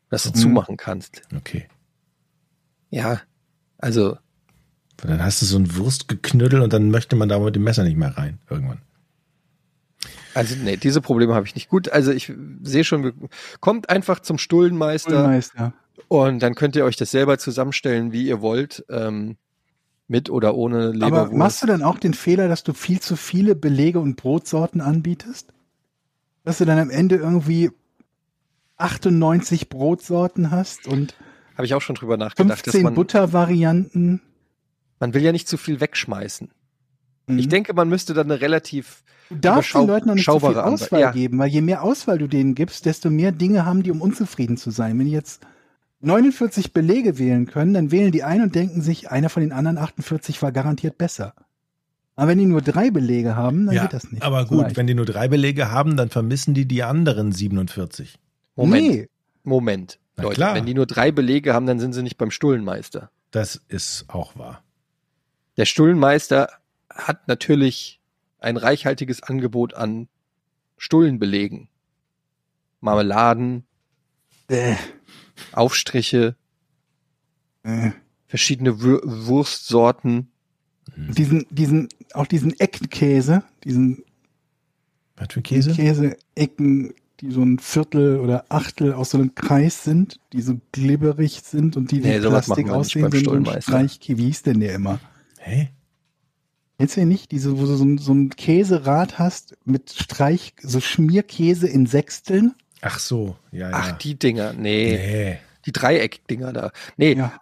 [0.09, 0.35] dass du Mhm.
[0.35, 1.21] zumachen kannst.
[1.35, 1.67] Okay.
[2.89, 3.21] Ja,
[3.77, 4.17] also
[4.97, 7.97] Dann hast du so ein Wurstgeknüttel und dann möchte man da mit dem Messer nicht
[7.97, 8.79] mehr rein, irgendwann.
[10.33, 11.69] Also nee, diese Probleme habe ich nicht.
[11.69, 13.29] Gut, also ich sehe schon,
[13.59, 15.73] kommt einfach zum Stullenmeister Schulmeister.
[16.07, 19.37] und dann könnt ihr euch das selber zusammenstellen, wie ihr wollt, ähm,
[20.07, 21.27] mit oder ohne Leberwurst.
[21.27, 24.81] Aber machst du dann auch den Fehler, dass du viel zu viele Belege und Brotsorten
[24.81, 25.53] anbietest?
[26.43, 27.71] Dass du dann am Ende irgendwie
[28.77, 31.15] 98 Brotsorten hast und
[31.59, 34.21] Habe ich auch schon drüber nachgedacht, dass 15 man, Buttervarianten.
[34.97, 36.49] man will ja nicht zu viel wegschmeißen.
[37.27, 37.37] Mhm.
[37.37, 40.57] Ich denke, man müsste dann eine relativ Du darfst den Leuten noch nicht so viel
[40.57, 41.11] Auswahl ja.
[41.11, 44.55] geben, weil je mehr Auswahl du denen gibst, desto mehr Dinge haben die, um unzufrieden
[44.55, 44.97] zu sein.
[44.97, 45.41] Wenn die jetzt
[45.99, 49.77] 49 Belege wählen können, dann wählen die ein und denken sich, einer von den anderen
[49.77, 51.33] 48 war garantiert besser.
[52.15, 54.23] Aber wenn die nur drei Belege haben, dann geht das nicht.
[54.23, 54.77] aber gut, leicht.
[54.77, 58.17] wenn die nur drei Belege haben, dann vermissen die die anderen 47.
[58.55, 59.09] Moment, Nee,
[59.43, 59.99] Moment.
[60.19, 60.55] Na Leute, klar.
[60.55, 63.09] wenn die nur drei Belege haben, dann sind sie nicht beim Stullenmeister.
[63.31, 64.63] Das ist auch wahr.
[65.57, 66.49] Der Stullenmeister
[66.89, 67.99] hat natürlich
[68.39, 70.07] ein reichhaltiges Angebot an
[70.77, 71.67] Stullenbelegen.
[72.81, 73.65] Marmeladen,
[74.47, 74.75] äh,
[75.51, 76.35] Aufstriche,
[77.63, 77.91] äh.
[78.27, 80.31] verschiedene Wür Wurstsorten.
[80.95, 84.03] diesen, diesen, auch diesen Eckenkäse, diesen
[85.17, 85.73] Was für Käse?
[85.73, 91.41] Käse-Ecken, die so ein Viertel oder Achtel aus so einem Kreis sind, die so glibberig
[91.43, 93.45] sind und die wie Nee, Plastik aussehen, wie so ein.
[93.61, 94.17] Streichkäse.
[94.17, 94.99] Wie hieß denn der immer?
[95.39, 95.69] Hä?
[96.77, 97.31] Kennst du nicht?
[97.31, 102.55] Diese, wo du so ein, so ein Käserad hast mit Streich, so Schmierkäse in Sechsteln?
[102.81, 103.75] Ach so, ja, ja.
[103.75, 104.53] Ach, die Dinger.
[104.53, 105.37] Nee, nee.
[105.65, 106.71] die Dreieckdinger da.
[106.95, 107.33] Nee, Ja.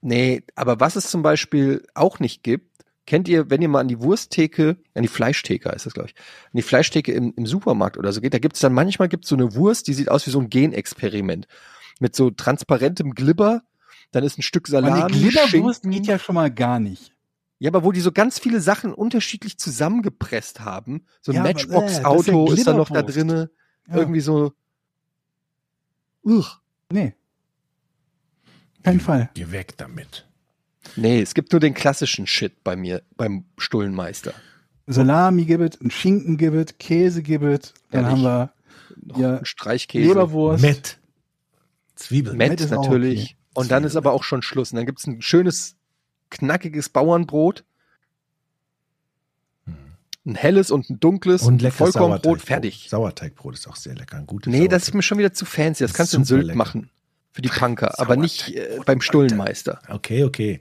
[0.00, 2.73] nee, aber was es zum Beispiel auch nicht gibt,
[3.06, 6.14] Kennt ihr, wenn ihr mal an die Wursttheke, an die Fleischtheke heißt das, glaube ich,
[6.16, 9.36] an die Fleischtheke im, im Supermarkt oder so geht, da gibt's dann manchmal gibt's so
[9.36, 11.46] eine Wurst, die sieht aus wie so ein Genexperiment.
[12.00, 13.62] Mit so transparentem Glibber,
[14.10, 15.90] dann ist ein Stück Salami, eine Glibberwurst Schinken.
[15.90, 17.14] geht ja schon mal gar nicht.
[17.58, 21.06] Ja, aber wo die so ganz viele Sachen unterschiedlich zusammengepresst haben.
[21.20, 23.50] So ein Ja, äh, Matchbox-Auto das ist ja da noch da drinne.
[23.88, 23.96] Ja.
[23.96, 24.52] Irgendwie so.
[26.24, 26.58] Uch.
[26.90, 27.14] Nee.
[28.82, 29.30] Kein Fall.
[29.34, 30.26] Geh weg damit.
[30.96, 34.32] Nee, es gibt nur den klassischen Shit bei mir, beim Stullenmeister.
[34.86, 38.52] Salami gibt es, ein Schinken gibt es, Käse gibt es, dann haben wir
[39.02, 40.08] Noch Ja, Streichkäse.
[40.08, 40.62] Leberwurst.
[40.62, 40.98] Met.
[41.96, 42.36] Zwiebeln.
[42.36, 43.22] Met Met ist auch natürlich.
[43.22, 43.36] okay.
[43.54, 44.72] Und dann ist aber auch schon Schluss.
[44.72, 45.76] Und dann gibt's ein schönes,
[46.30, 47.64] knackiges Bauernbrot.
[50.26, 51.42] Ein helles und ein dunkles.
[51.42, 52.40] Und Vollkornbrot, Sauerteigbrot.
[52.42, 52.86] fertig.
[52.90, 54.16] Sauerteigbrot ist auch sehr lecker.
[54.16, 55.84] Ein gutes Nee, das ist mir schon wieder zu fancy.
[55.84, 56.56] Das kannst du in Sylt lecker.
[56.56, 56.90] machen.
[57.34, 57.98] Für die Punker.
[57.98, 59.00] aber nicht äh, beim.
[59.00, 59.80] Stullenmeister.
[59.88, 60.60] Okay, okay.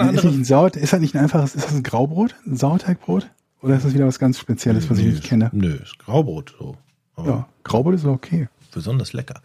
[0.00, 0.40] Eine Ist, nicht andere?
[0.40, 2.34] ein Sauer, ist das nicht ein einfaches, ist das ein Graubrot?
[2.46, 3.28] Ein Sauerteigbrot?
[3.62, 5.50] Oder ist das wieder was ganz Spezielles, was ich Nee, nicht kenne?
[5.52, 6.76] Nö, ist Graubrot so.
[7.16, 8.48] Aber Ja, Graubrot ist okay.
[8.72, 9.40] besonders lecker.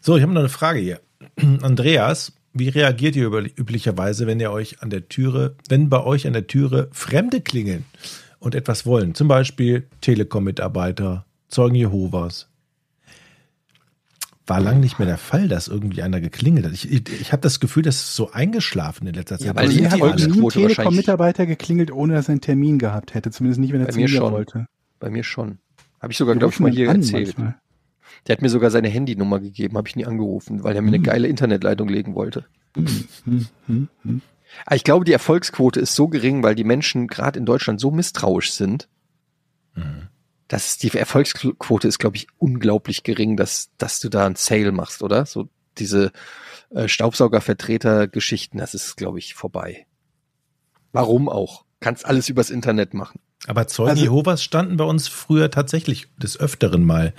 [0.00, 1.00] So, ich habe noch eine Frage hier.
[1.62, 6.26] Andreas, wie reagiert ihr über, üblicherweise, wenn ihr euch an der Türe, wenn bei euch
[6.26, 7.84] an der Türe Fremde klingeln
[8.38, 9.14] und etwas wollen?
[9.14, 12.48] Zum Beispiel Telekom-Mitarbeiter, Zeugen Jehovas.
[14.48, 16.72] War lang nicht mehr der Fall, dass irgendwie einer geklingelt hat.
[16.72, 19.46] Ich, ich, ich habe das Gefühl, das ist so eingeschlafen in letzter Zeit.
[19.48, 23.30] Ja, weil Wo die hat nie Telekom-Mitarbeiter geklingelt, ohne dass er einen Termin gehabt hätte.
[23.30, 24.32] Zumindest nicht, wenn er Bei zu mir mir schon.
[24.32, 24.66] wollte.
[25.00, 25.58] Bei mir schon.
[26.00, 27.36] Habe ich sogar, glaube ich, mal hier erzählt.
[27.38, 27.56] manchmal.
[28.26, 30.96] Der hat mir sogar seine Handynummer gegeben, habe ich nie angerufen, weil er mir eine
[30.96, 31.02] Hm.
[31.04, 32.46] geile Internetleitung legen wollte.
[32.74, 34.22] Hm, hm, hm.
[34.64, 37.90] Aber ich glaube, die Erfolgsquote ist so gering, weil die Menschen gerade in Deutschland so
[37.90, 38.88] misstrauisch sind,
[39.74, 40.08] Mhm.
[40.48, 45.02] Dass die Erfolgsquote ist, glaube ich, unglaublich gering, dass, dass du da einen Sale machst,
[45.02, 45.26] oder?
[45.26, 45.48] So
[45.78, 46.10] diese
[46.70, 49.86] äh, Staubsaugervertreter-Geschichten, das ist, glaube ich, vorbei.
[50.92, 51.64] Warum auch?
[51.80, 53.20] Kannst alles übers Internet machen.
[53.46, 57.14] Aber Zeugen Also- Jehovas standen bei uns früher tatsächlich des Öfteren mal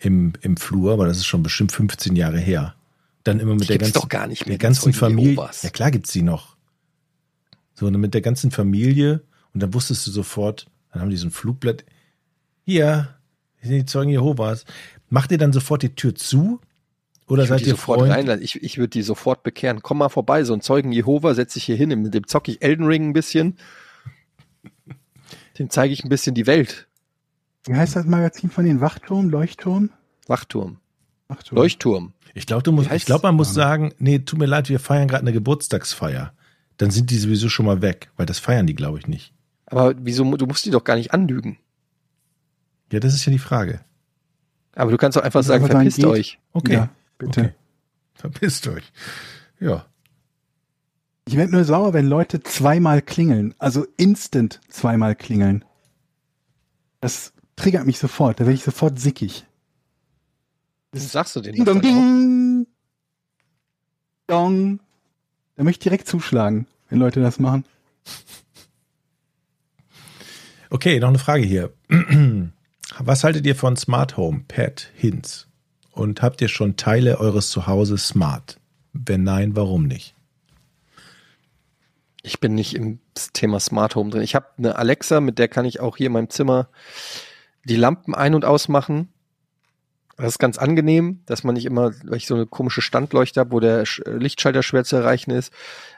[0.00, 2.74] im, im Flur, aber das ist schon bestimmt 15 Jahre her.
[3.24, 5.30] Dann immer mit Die der gibt's ganzen, doch gar nicht mehr, der ganzen Zeugen Familie.
[5.32, 5.62] Jehovas.
[5.62, 6.56] Ja klar gibt's die noch.
[7.74, 9.22] So, und dann mit der ganzen Familie
[9.54, 11.84] und dann wusstest du sofort, dann haben die so ein Flugblatt.
[12.64, 13.08] Hier,
[13.60, 14.64] sind die Zeugen Jehovas.
[15.08, 16.60] Macht ihr dann sofort die Tür zu?
[17.28, 18.12] Oder Ich würde seid die ihr sofort Freund?
[18.12, 18.42] reinlassen.
[18.42, 19.82] Ich, ich würde die sofort bekehren.
[19.82, 22.62] Komm mal vorbei, so ein Zeugen Jehova setze ich hier hin, mit dem zocke ich
[22.62, 23.56] Elden Ring ein bisschen.
[25.58, 26.88] Dem zeige ich ein bisschen die Welt.
[27.66, 29.90] Wie heißt das Magazin von den Wachturm, Leuchtturm?
[30.26, 30.78] Wachturm.
[31.28, 31.56] Wachturm.
[31.56, 32.12] Leuchtturm.
[32.34, 34.68] Ich glaube, du musst, Wie heißt ich glaube, man muss sagen, nee, tut mir leid,
[34.68, 36.32] wir feiern gerade eine Geburtstagsfeier.
[36.78, 39.32] Dann sind die sowieso schon mal weg, weil das feiern die, glaube ich, nicht.
[39.66, 41.58] Aber wieso, du musst die doch gar nicht anlügen.
[42.92, 43.80] Ja, das ist ja die Frage.
[44.74, 46.38] Aber du kannst doch einfach sagen, einfach verpisst sagen, euch.
[46.52, 46.74] Okay.
[46.74, 47.40] Ja, bitte.
[47.40, 47.52] Okay.
[48.14, 48.92] Verpisst euch.
[49.60, 49.86] Ja.
[51.26, 53.54] Ich werde nur sauer, wenn Leute zweimal klingeln.
[53.58, 55.64] Also instant zweimal klingeln.
[57.00, 58.40] Das triggert mich sofort.
[58.40, 59.46] Da werde ich sofort sickig.
[60.90, 62.66] Das sagst du denen Ding dong ding.
[64.26, 64.80] Dong.
[65.56, 67.64] Da möchte ich direkt zuschlagen, wenn Leute das machen.
[70.70, 71.72] Okay, noch eine Frage hier.
[72.98, 75.48] Was haltet ihr von Smart Home, Pet, Hints?
[75.90, 78.58] Und habt ihr schon Teile eures Zuhauses smart?
[78.92, 80.14] Wenn nein, warum nicht?
[82.22, 83.00] Ich bin nicht im
[83.32, 84.22] Thema Smart Home drin.
[84.22, 86.68] Ich habe eine Alexa, mit der kann ich auch hier in meinem Zimmer
[87.64, 89.08] die Lampen ein- und ausmachen.
[90.16, 93.50] Das ist ganz angenehm, dass man nicht immer, weil ich so eine komische Standleuchte habe,
[93.50, 95.52] wo der Sch- Lichtschalter schwer zu erreichen ist.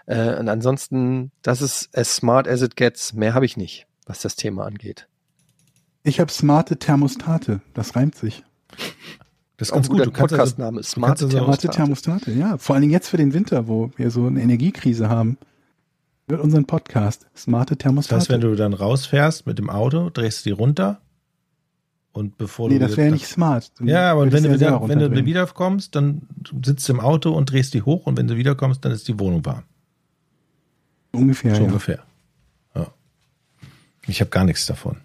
[0.06, 3.12] Äh, und ansonsten, das ist as smart as it gets.
[3.12, 5.08] Mehr habe ich nicht, was das Thema angeht.
[6.04, 7.60] Ich habe smarte Thermostate.
[7.72, 8.44] Das reimt sich.
[9.56, 10.00] Das ist Auch ganz gut.
[10.00, 10.78] Du kannst also, Podcastname.
[10.78, 11.74] Also- Smarte Thermostate.
[11.76, 12.58] Thermostate, ja.
[12.58, 15.38] Vor allen Dingen jetzt für den Winter, wo wir so eine Energiekrise haben.
[16.26, 17.26] Wird unseren Podcast.
[17.34, 18.16] Smarte das Thermostate.
[18.20, 21.00] heißt, wenn du dann rausfährst mit dem Auto, drehst du die runter
[22.12, 23.72] und bevor nee, du das wieder- wäre nicht smart.
[23.78, 26.22] Du Ja, aber wenn du, wieder, wenn du wiederkommst, dann
[26.62, 29.18] sitzt du im Auto und drehst die hoch und wenn du wiederkommst, dann ist die
[29.18, 29.62] Wohnung warm.
[31.12, 31.66] Ungefähr, so ja.
[31.66, 31.98] ungefähr.
[32.74, 32.88] Ja.
[34.06, 34.96] Ich habe gar nichts davon.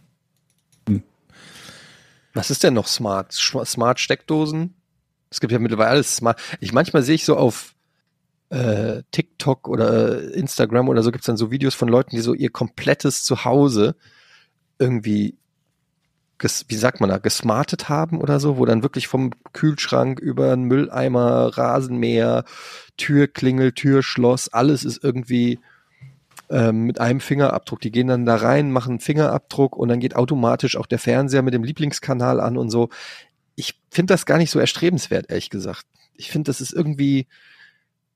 [2.39, 3.33] Was ist denn noch smart?
[3.33, 4.73] Smart Steckdosen?
[5.29, 6.39] Es gibt ja mittlerweile alles smart.
[6.61, 7.75] Ich manchmal sehe ich so auf
[8.47, 12.49] äh, TikTok oder Instagram oder so gibt's dann so Videos von Leuten, die so ihr
[12.49, 13.97] komplettes Zuhause
[14.79, 15.37] irgendwie
[16.41, 20.63] wie sagt man da, gesmartet haben oder so, wo dann wirklich vom Kühlschrank über einen
[20.63, 22.45] Mülleimer, Rasenmäher,
[22.95, 25.59] Türklingel, Türschloss, alles ist irgendwie
[26.49, 27.79] ähm, mit einem Fingerabdruck.
[27.81, 31.41] Die gehen dann da rein, machen einen Fingerabdruck und dann geht automatisch auch der Fernseher
[31.41, 32.89] mit dem Lieblingskanal an und so.
[33.55, 35.85] Ich finde das gar nicht so erstrebenswert, ehrlich gesagt.
[36.15, 37.27] Ich finde, das ist irgendwie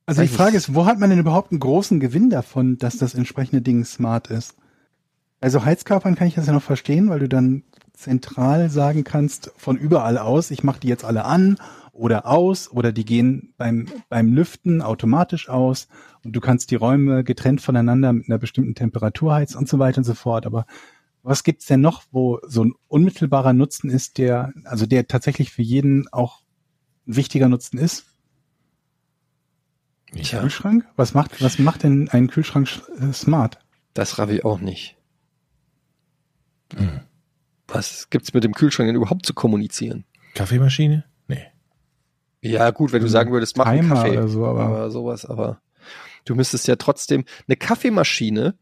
[0.06, 3.14] Also die Frage ist, wo hat man denn überhaupt einen großen Gewinn davon, dass das
[3.14, 4.56] entsprechende Ding smart ist?
[5.42, 9.78] Also Heizkörpern kann ich das ja noch verstehen, weil du dann zentral sagen kannst, von
[9.78, 11.58] überall aus, ich mache die jetzt alle an
[11.94, 15.88] oder aus oder die gehen beim, beim Lüften automatisch aus
[16.24, 20.00] und du kannst die Räume getrennt voneinander mit einer bestimmten Temperatur heizen und so weiter
[20.00, 20.46] und so fort.
[20.46, 20.66] Aber
[21.22, 25.62] was gibt's denn noch, wo so ein unmittelbarer Nutzen ist, der, also der tatsächlich für
[25.62, 26.42] jeden auch
[27.08, 28.08] ein wichtiger Nutzen ist?
[30.14, 30.42] Ja.
[30.42, 30.86] Kühlschrank?
[30.96, 33.60] Was macht, was macht denn ein Kühlschrank sch- äh, smart?
[33.94, 34.98] Das ich auch nicht.
[36.76, 37.02] Hm.
[37.68, 40.06] Was gibt's mit dem Kühlschrank denn überhaupt zu kommunizieren?
[40.34, 41.06] Kaffeemaschine?
[42.44, 45.62] Ja, gut, wenn du sagen würdest, mach einen Kaffee oder so, aber- aber sowas, aber
[46.26, 48.56] du müsstest ja trotzdem eine Kaffeemaschine,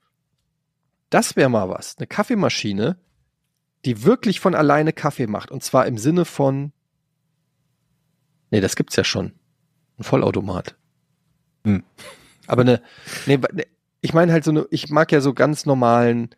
[1.10, 2.98] das wäre mal was, eine Kaffeemaschine,
[3.86, 6.72] die wirklich von alleine Kaffee macht und zwar im Sinne von
[8.53, 9.32] Nee, das gibt's ja schon.
[9.98, 10.76] Ein Vollautomat.
[11.66, 11.84] Hm.
[12.48, 12.82] Aber eine
[13.26, 13.64] nee, ba- ne,
[14.02, 16.30] ich meine halt so eine ich mag ja so ganz normalen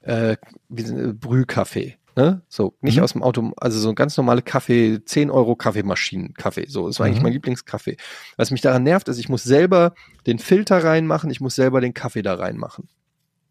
[0.00, 0.36] äh,
[0.76, 1.96] eine Brühkaffee.
[2.18, 2.42] Ne?
[2.48, 3.04] So, nicht Mhm.
[3.04, 6.66] aus dem Auto, also so ein ganz normale Kaffee, 10 Euro Kaffeemaschinen, Kaffee.
[6.68, 7.22] So, das war eigentlich Mhm.
[7.22, 7.96] mein Lieblingskaffee.
[8.36, 9.94] Was mich daran nervt, ist, ich muss selber
[10.26, 12.88] den Filter reinmachen, ich muss selber den Kaffee da reinmachen.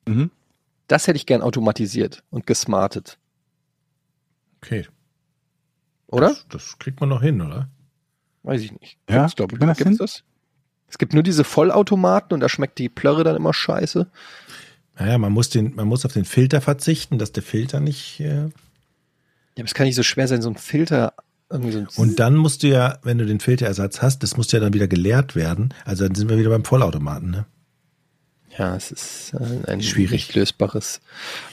[0.06, 0.32] Mhm.
[0.90, 3.18] Das hätte ich gern automatisiert und gesmartet.
[4.62, 4.86] Okay.
[6.08, 6.28] Oder?
[6.28, 7.70] Das, das kriegt man noch hin, oder?
[8.44, 8.98] Weiß ich nicht.
[9.10, 10.24] Ja, Gibt's, glaub, gibt's das?
[10.90, 14.12] Es gibt nur diese Vollautomaten und da schmeckt die Plörre dann immer scheiße.
[15.00, 18.20] Naja, man muss den, man muss auf den Filter verzichten, dass der Filter nicht.
[18.20, 18.50] Äh, Ja,
[19.58, 21.14] aber es kann nicht so schwer sein, so ein Filter
[21.50, 24.52] irgendwie so ein und dann musst du ja, wenn du den Filterersatz hast, das muss
[24.52, 25.74] ja dann wieder geleert werden.
[25.86, 27.46] Also dann sind wir wieder beim Vollautomaten, ne?
[28.58, 30.34] Ja, es ist äh, ein Schwierig.
[30.34, 31.00] lösbares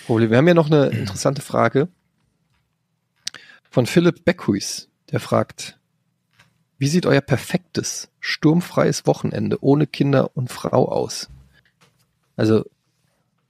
[0.07, 0.31] Problem.
[0.31, 1.89] Wir haben ja noch eine interessante Frage
[3.71, 4.89] von Philipp Beckhuis.
[5.13, 5.79] Der fragt,
[6.79, 11.29] wie sieht euer perfektes, sturmfreies Wochenende ohne Kinder und Frau aus?
[12.37, 12.65] Also,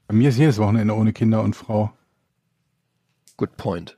[0.07, 1.93] Bei mir ist jedes Wochenende ohne Kinder und Frau.
[3.37, 3.97] good point.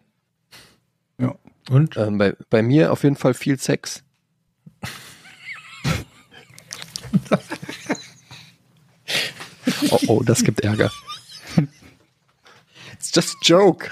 [1.18, 1.34] Ja.
[1.70, 1.96] Und?
[1.96, 4.04] Ähm, bei, bei mir auf jeden Fall viel Sex.
[9.90, 10.92] oh, oh, das gibt Ärger.
[12.92, 13.90] It's just a joke.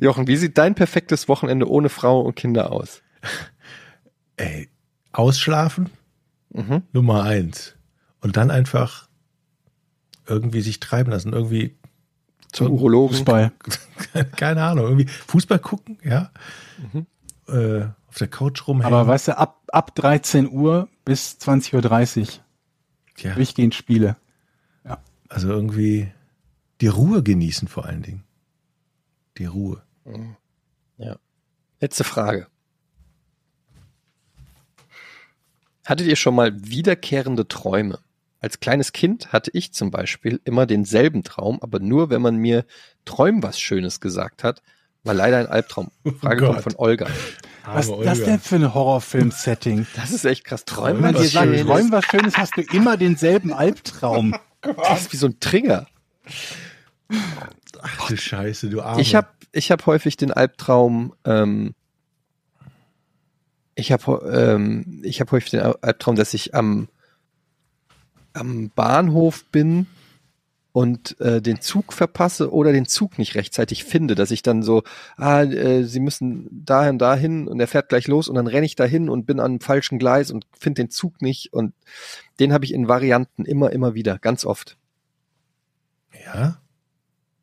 [0.00, 3.02] Jochen, wie sieht dein perfektes Wochenende ohne Frau und Kinder aus?
[4.36, 4.68] Ey,
[5.12, 5.90] ausschlafen,
[6.56, 6.82] Mhm.
[6.92, 7.76] Nummer eins.
[8.20, 9.08] Und dann einfach
[10.26, 11.76] irgendwie sich treiben lassen, irgendwie
[12.52, 13.16] Zum Urologen.
[13.16, 13.52] Fußball.
[14.36, 16.30] keine Ahnung, irgendwie Fußball gucken, ja.
[16.92, 17.06] Mhm.
[17.48, 18.92] Äh, auf der Couch rumhängen.
[18.92, 22.26] Aber weißt du, ab, ab 13 Uhr bis 20.30 Uhr
[23.18, 24.16] ja, durchgehend Spiele.
[25.28, 26.12] also irgendwie
[26.80, 28.24] die Ruhe genießen vor allen Dingen.
[29.38, 29.82] Die Ruhe.
[30.98, 31.16] Ja.
[31.80, 32.46] Letzte Frage.
[35.86, 38.00] Hattet ihr schon mal wiederkehrende Träume?
[38.40, 42.64] Als kleines Kind hatte ich zum Beispiel immer denselben Traum, aber nur, wenn man mir
[43.04, 44.62] träum was Schönes gesagt hat,
[45.04, 45.92] war leider ein Albtraum.
[46.20, 46.50] Frage Gott.
[46.50, 47.06] kommt von Olga.
[47.64, 49.86] Was ist das denn für ein Horrorfilm-Setting?
[49.94, 50.64] Das ist echt krass.
[50.66, 51.66] Wenn Träumen man was dir sagt, Schönes.
[51.66, 54.34] träum was Schönes, hast du immer denselben Albtraum.
[54.62, 55.86] Das ist wie so ein Trigger.
[57.80, 59.00] Ach du Scheiße, du Arme.
[59.00, 61.74] Ich habe ich hab häufig den Albtraum, ähm,
[63.76, 66.88] ich habe ähm, ich hab häufig den Albtraum, dass ich am,
[68.32, 69.86] am Bahnhof bin
[70.76, 74.82] und äh, den Zug verpasse oder den Zug nicht rechtzeitig finde, dass ich dann so,
[75.16, 78.76] ah, äh, sie müssen dahin, dahin und er fährt gleich los und dann renne ich
[78.76, 81.72] dahin und bin an einem falschen Gleis und finde den Zug nicht und
[82.40, 84.76] den habe ich in Varianten immer, immer wieder, ganz oft.
[86.26, 86.60] Ja?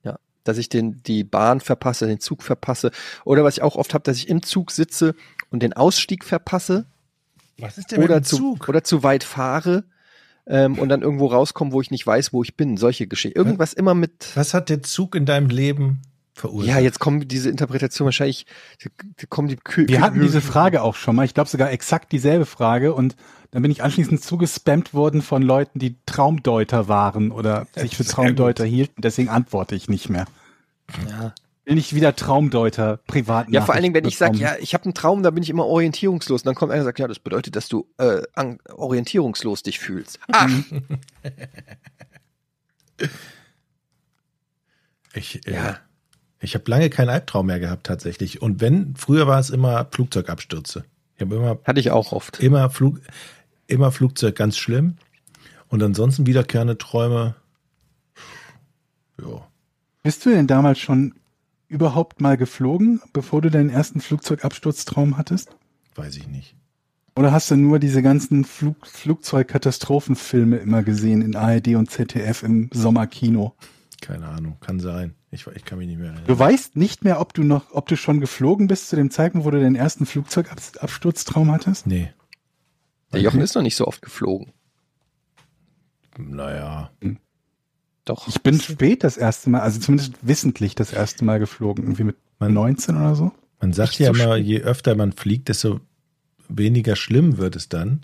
[0.04, 2.92] Ja, dass ich den, die Bahn verpasse, den Zug verpasse.
[3.26, 5.16] Oder was ich auch oft habe, dass ich im Zug sitze
[5.54, 6.86] und den Ausstieg verpasse
[7.60, 8.68] Was ist denn oder mit dem zu, Zug?
[8.68, 9.86] oder zu weit fahre
[10.48, 12.76] ähm, und dann irgendwo rauskomme, wo ich nicht weiß, wo ich bin.
[12.76, 13.38] Solche Geschichten.
[13.38, 14.32] Irgendwas immer mit.
[14.36, 16.02] Was hat der Zug in deinem Leben
[16.34, 16.68] verursacht?
[16.68, 18.48] Ja, jetzt kommen diese Interpretation wahrscheinlich,
[19.22, 21.24] die kommen die Kü Wir hatten diese Frage auch schon mal.
[21.24, 22.94] Ich glaube sogar exakt dieselbe Frage.
[22.96, 23.16] Und
[23.52, 28.66] dann bin ich anschließend zugespammt worden von Leuten, die Traumdeuter waren oder sich für Traumdeuter
[28.66, 29.04] hielten.
[29.04, 30.26] Deswegen antworte ich nicht mehr.
[31.08, 31.34] Ja,
[31.66, 34.84] Will nicht wieder Traumdeuter privat ja vor allen Dingen, wenn ich sage, ja, ich habe
[34.84, 36.42] einen Traum, da bin ich immer orientierungslos.
[36.42, 39.80] Und dann kommt einer und sagt, ja, das bedeutet, dass du äh, an, orientierungslos dich
[39.80, 40.20] fühlst.
[40.30, 40.50] Ach,
[45.14, 45.78] Ich, äh, Ja.
[46.40, 48.42] ich habe lange keinen Albtraum mehr gehabt tatsächlich.
[48.42, 50.86] Und wenn, früher war es immer Flugzeugabstürze.
[51.16, 52.40] Ich habe immer, hatte ich auch oft.
[52.40, 53.00] immer Flug,
[53.68, 54.98] immer Flugzeug ganz schlimm.
[55.68, 57.36] Und ansonsten wiederkehrende Träume.
[59.22, 59.48] Ja.
[60.04, 61.14] Bist du denn damals schon
[61.74, 65.56] überhaupt mal geflogen, bevor du deinen ersten Flugzeugabsturztraum hattest?
[65.96, 66.56] Weiß ich nicht.
[67.16, 72.70] Oder hast du nur diese ganzen Flug Flugzeugkatastrophenfilme immer gesehen in ARD und ZDF im
[72.74, 73.56] Sommerkino?
[74.02, 75.16] Keine Ahnung, kann sein.
[75.32, 76.26] Ich, ich kann mich nicht mehr erinnern.
[76.28, 79.46] Du weißt nicht mehr, ob du noch, ob du schon geflogen bist zu dem Zeitpunkt,
[79.46, 81.88] wo du deinen ersten Flugzeugabsturztraum hattest?
[81.88, 82.12] Nee.
[83.12, 84.52] Der Jochen ist noch nicht so oft geflogen.
[86.18, 86.92] Naja.
[88.06, 88.28] Doch.
[88.28, 92.18] Ich bin spät das erste Mal, also zumindest wissentlich das erste Mal geflogen, irgendwie mit
[92.40, 93.32] Man- 19 oder so.
[93.62, 95.80] Man sagt ja so immer, je öfter man fliegt, desto
[96.50, 98.02] weniger schlimm wird es dann.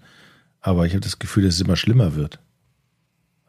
[0.61, 2.39] Aber ich habe das Gefühl, dass es immer schlimmer wird.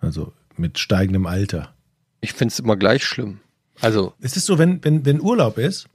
[0.00, 1.72] Also mit steigendem Alter.
[2.20, 3.38] Ich finde es immer gleich schlimm.
[3.80, 5.88] Also, Es ist so, wenn, wenn, wenn Urlaub ist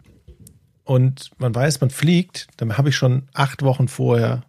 [0.85, 4.43] und man weiß, man fliegt, dann habe ich schon acht Wochen vorher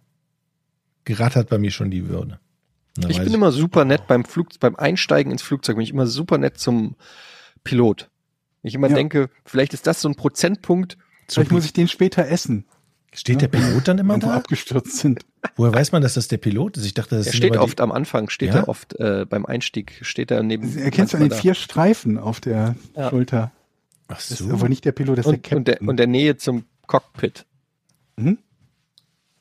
[1.03, 2.39] gerattert bei mir schon die Würde.
[2.97, 5.91] Und dann ich bin immer super nett beim Flug, beim Einsteigen ins Flugzeug, bin ich
[5.91, 6.95] immer super nett zum
[7.63, 8.09] Pilot.
[8.63, 8.95] Ich immer Ja.
[8.95, 10.97] denke, vielleicht ist das so ein Prozentpunkt.
[11.29, 12.65] Vielleicht muss ich den später essen,
[13.13, 14.35] Steht der Pilot dann immer da?
[14.35, 15.21] abgestürzt sind.
[15.55, 16.85] Woher weiß man, dass das der Pilot ist?
[16.85, 18.57] Ich dachte, das Er sind steht immer oft am Anfang, steht Ja?
[18.61, 20.77] er oft äh, beim Einstieg, steht er neben.
[20.77, 23.09] Erkennst du an den vier Streifen auf der Ja.
[23.09, 23.51] Schulter?
[24.07, 24.51] Ach Das ist so.
[24.53, 25.31] aber nicht der Pilot, das da.
[25.33, 25.89] ist der und, und, der, Captain.
[25.89, 27.45] und der Nähe zum Cockpit.
[28.17, 28.37] Mhm.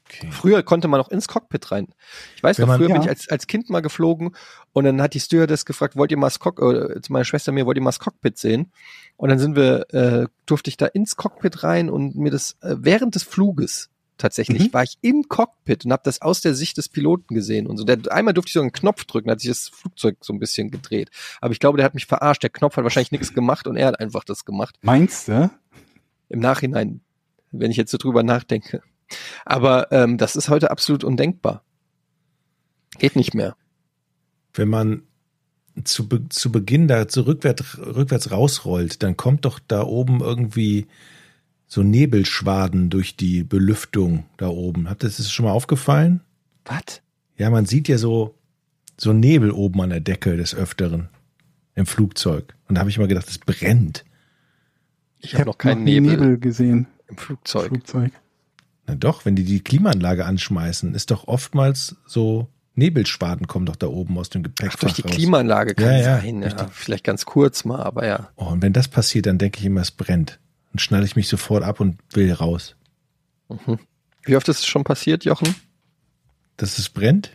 [0.09, 0.28] Okay.
[0.31, 1.89] Früher konnte man auch ins Cockpit rein.
[2.37, 3.03] Ich weiß Wenn noch, man- früher bin ja.
[3.03, 4.35] ich als, als Kind mal geflogen
[4.73, 7.53] und dann hat die Stewardess gefragt, wollt ihr mal das Cock äh, zu meiner Schwester
[7.53, 8.73] mir, wollt ihr mal das Cockpit sehen?
[9.16, 12.77] Und dann sind wir, äh, durfte ich da ins Cockpit rein und mir das äh,
[12.78, 14.73] während des Fluges tatsächlich Mhm.
[14.73, 17.85] war ich im Cockpit und habe das aus der Sicht des Piloten gesehen und so.
[17.85, 20.70] Der, einmal durfte ich so einen Knopf drücken, hat sich das Flugzeug so ein bisschen
[20.70, 21.11] gedreht.
[21.43, 22.43] Aber ich glaube, der hat mich verarscht.
[22.43, 24.77] Der Knopf hat wahrscheinlich nichts gemacht und er hat einfach das gemacht.
[24.81, 25.51] Meinst du?
[26.31, 27.03] Im Nachhinein,
[27.53, 28.83] wenn ich jetzt so drüber nachdenke.
[29.45, 31.62] Aber ähm, das ist heute absolut undenkbar.
[32.99, 33.57] Geht nicht mehr.
[34.55, 35.03] wenn man
[35.85, 40.87] zu, Be zu Beginn da so rückwärts, rückwärts rausrollt, dann kommt doch da oben irgendwie
[41.66, 44.89] so Nebelschwaden durch die Belüftung da oben.
[44.89, 46.20] Habt ihr das schon mal aufgefallen?
[46.65, 47.03] Was?
[47.37, 48.35] Ja, man sieht ja so,
[48.97, 51.09] so Nebel oben an der Decke des Öfteren
[51.74, 52.55] im Flugzeug.
[52.69, 54.05] Und da habe ich mal gedacht, es brennt.
[55.19, 57.69] Ich habe noch keinen nie Nebel, gesehen im im Flugzeug.
[57.69, 58.12] Flugzeug.
[58.87, 63.87] Na doch, wenn die die Klimaanlage anschmeißen, ist doch oftmals so Nebelschwaden kommen doch da
[63.87, 65.11] oben aus dem Gepäckfach Ach, durch die raus.
[65.13, 66.43] Klimaanlage kann Ja, ja, sein.
[66.43, 68.29] Ja, die- vielleicht ganz kurz mal, aber ja.
[68.37, 70.39] Oh, und wenn das passiert, dann denke ich immer, es brennt.
[70.73, 72.77] Dann schnalle ich mich sofort ab und will raus.
[73.49, 73.79] Mhm.
[74.25, 75.55] Wie oft ist es schon passiert, Jochen?
[76.59, 77.31] Dass es brennt?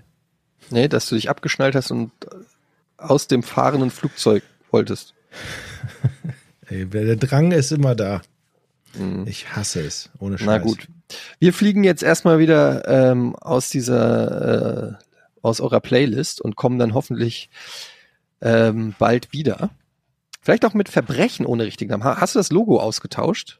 [0.69, 2.11] Nee, dass du dich abgeschnallt hast und
[2.97, 5.13] aus dem fahrenden Flugzeug wolltest.
[6.67, 8.21] Ey, der Drang ist immer da.
[8.97, 9.25] Mhm.
[9.27, 10.09] Ich hasse es.
[10.19, 10.45] Ohne Scheiß.
[10.47, 10.87] Na gut.
[11.39, 15.03] Wir fliegen jetzt erstmal wieder ähm, aus dieser, äh,
[15.41, 17.49] aus eurer Playlist und kommen dann hoffentlich
[18.41, 19.69] ähm, bald wieder.
[20.41, 22.03] Vielleicht auch mit Verbrechen ohne richtigen Namen.
[22.03, 23.59] Ha- Hast du das Logo ausgetauscht?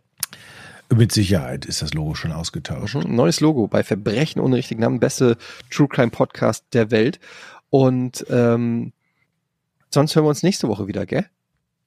[0.93, 2.95] Mit Sicherheit ist das Logo schon ausgetauscht.
[2.95, 5.37] Mhm, neues Logo bei Verbrechen ohne richtigen Namen, beste
[5.69, 7.19] True Crime Podcast der Welt.
[7.69, 8.91] Und ähm,
[9.93, 11.25] sonst hören wir uns nächste Woche wieder, gell?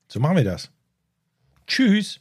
[0.09, 0.71] So machen wir das.
[1.67, 2.21] Tschüss.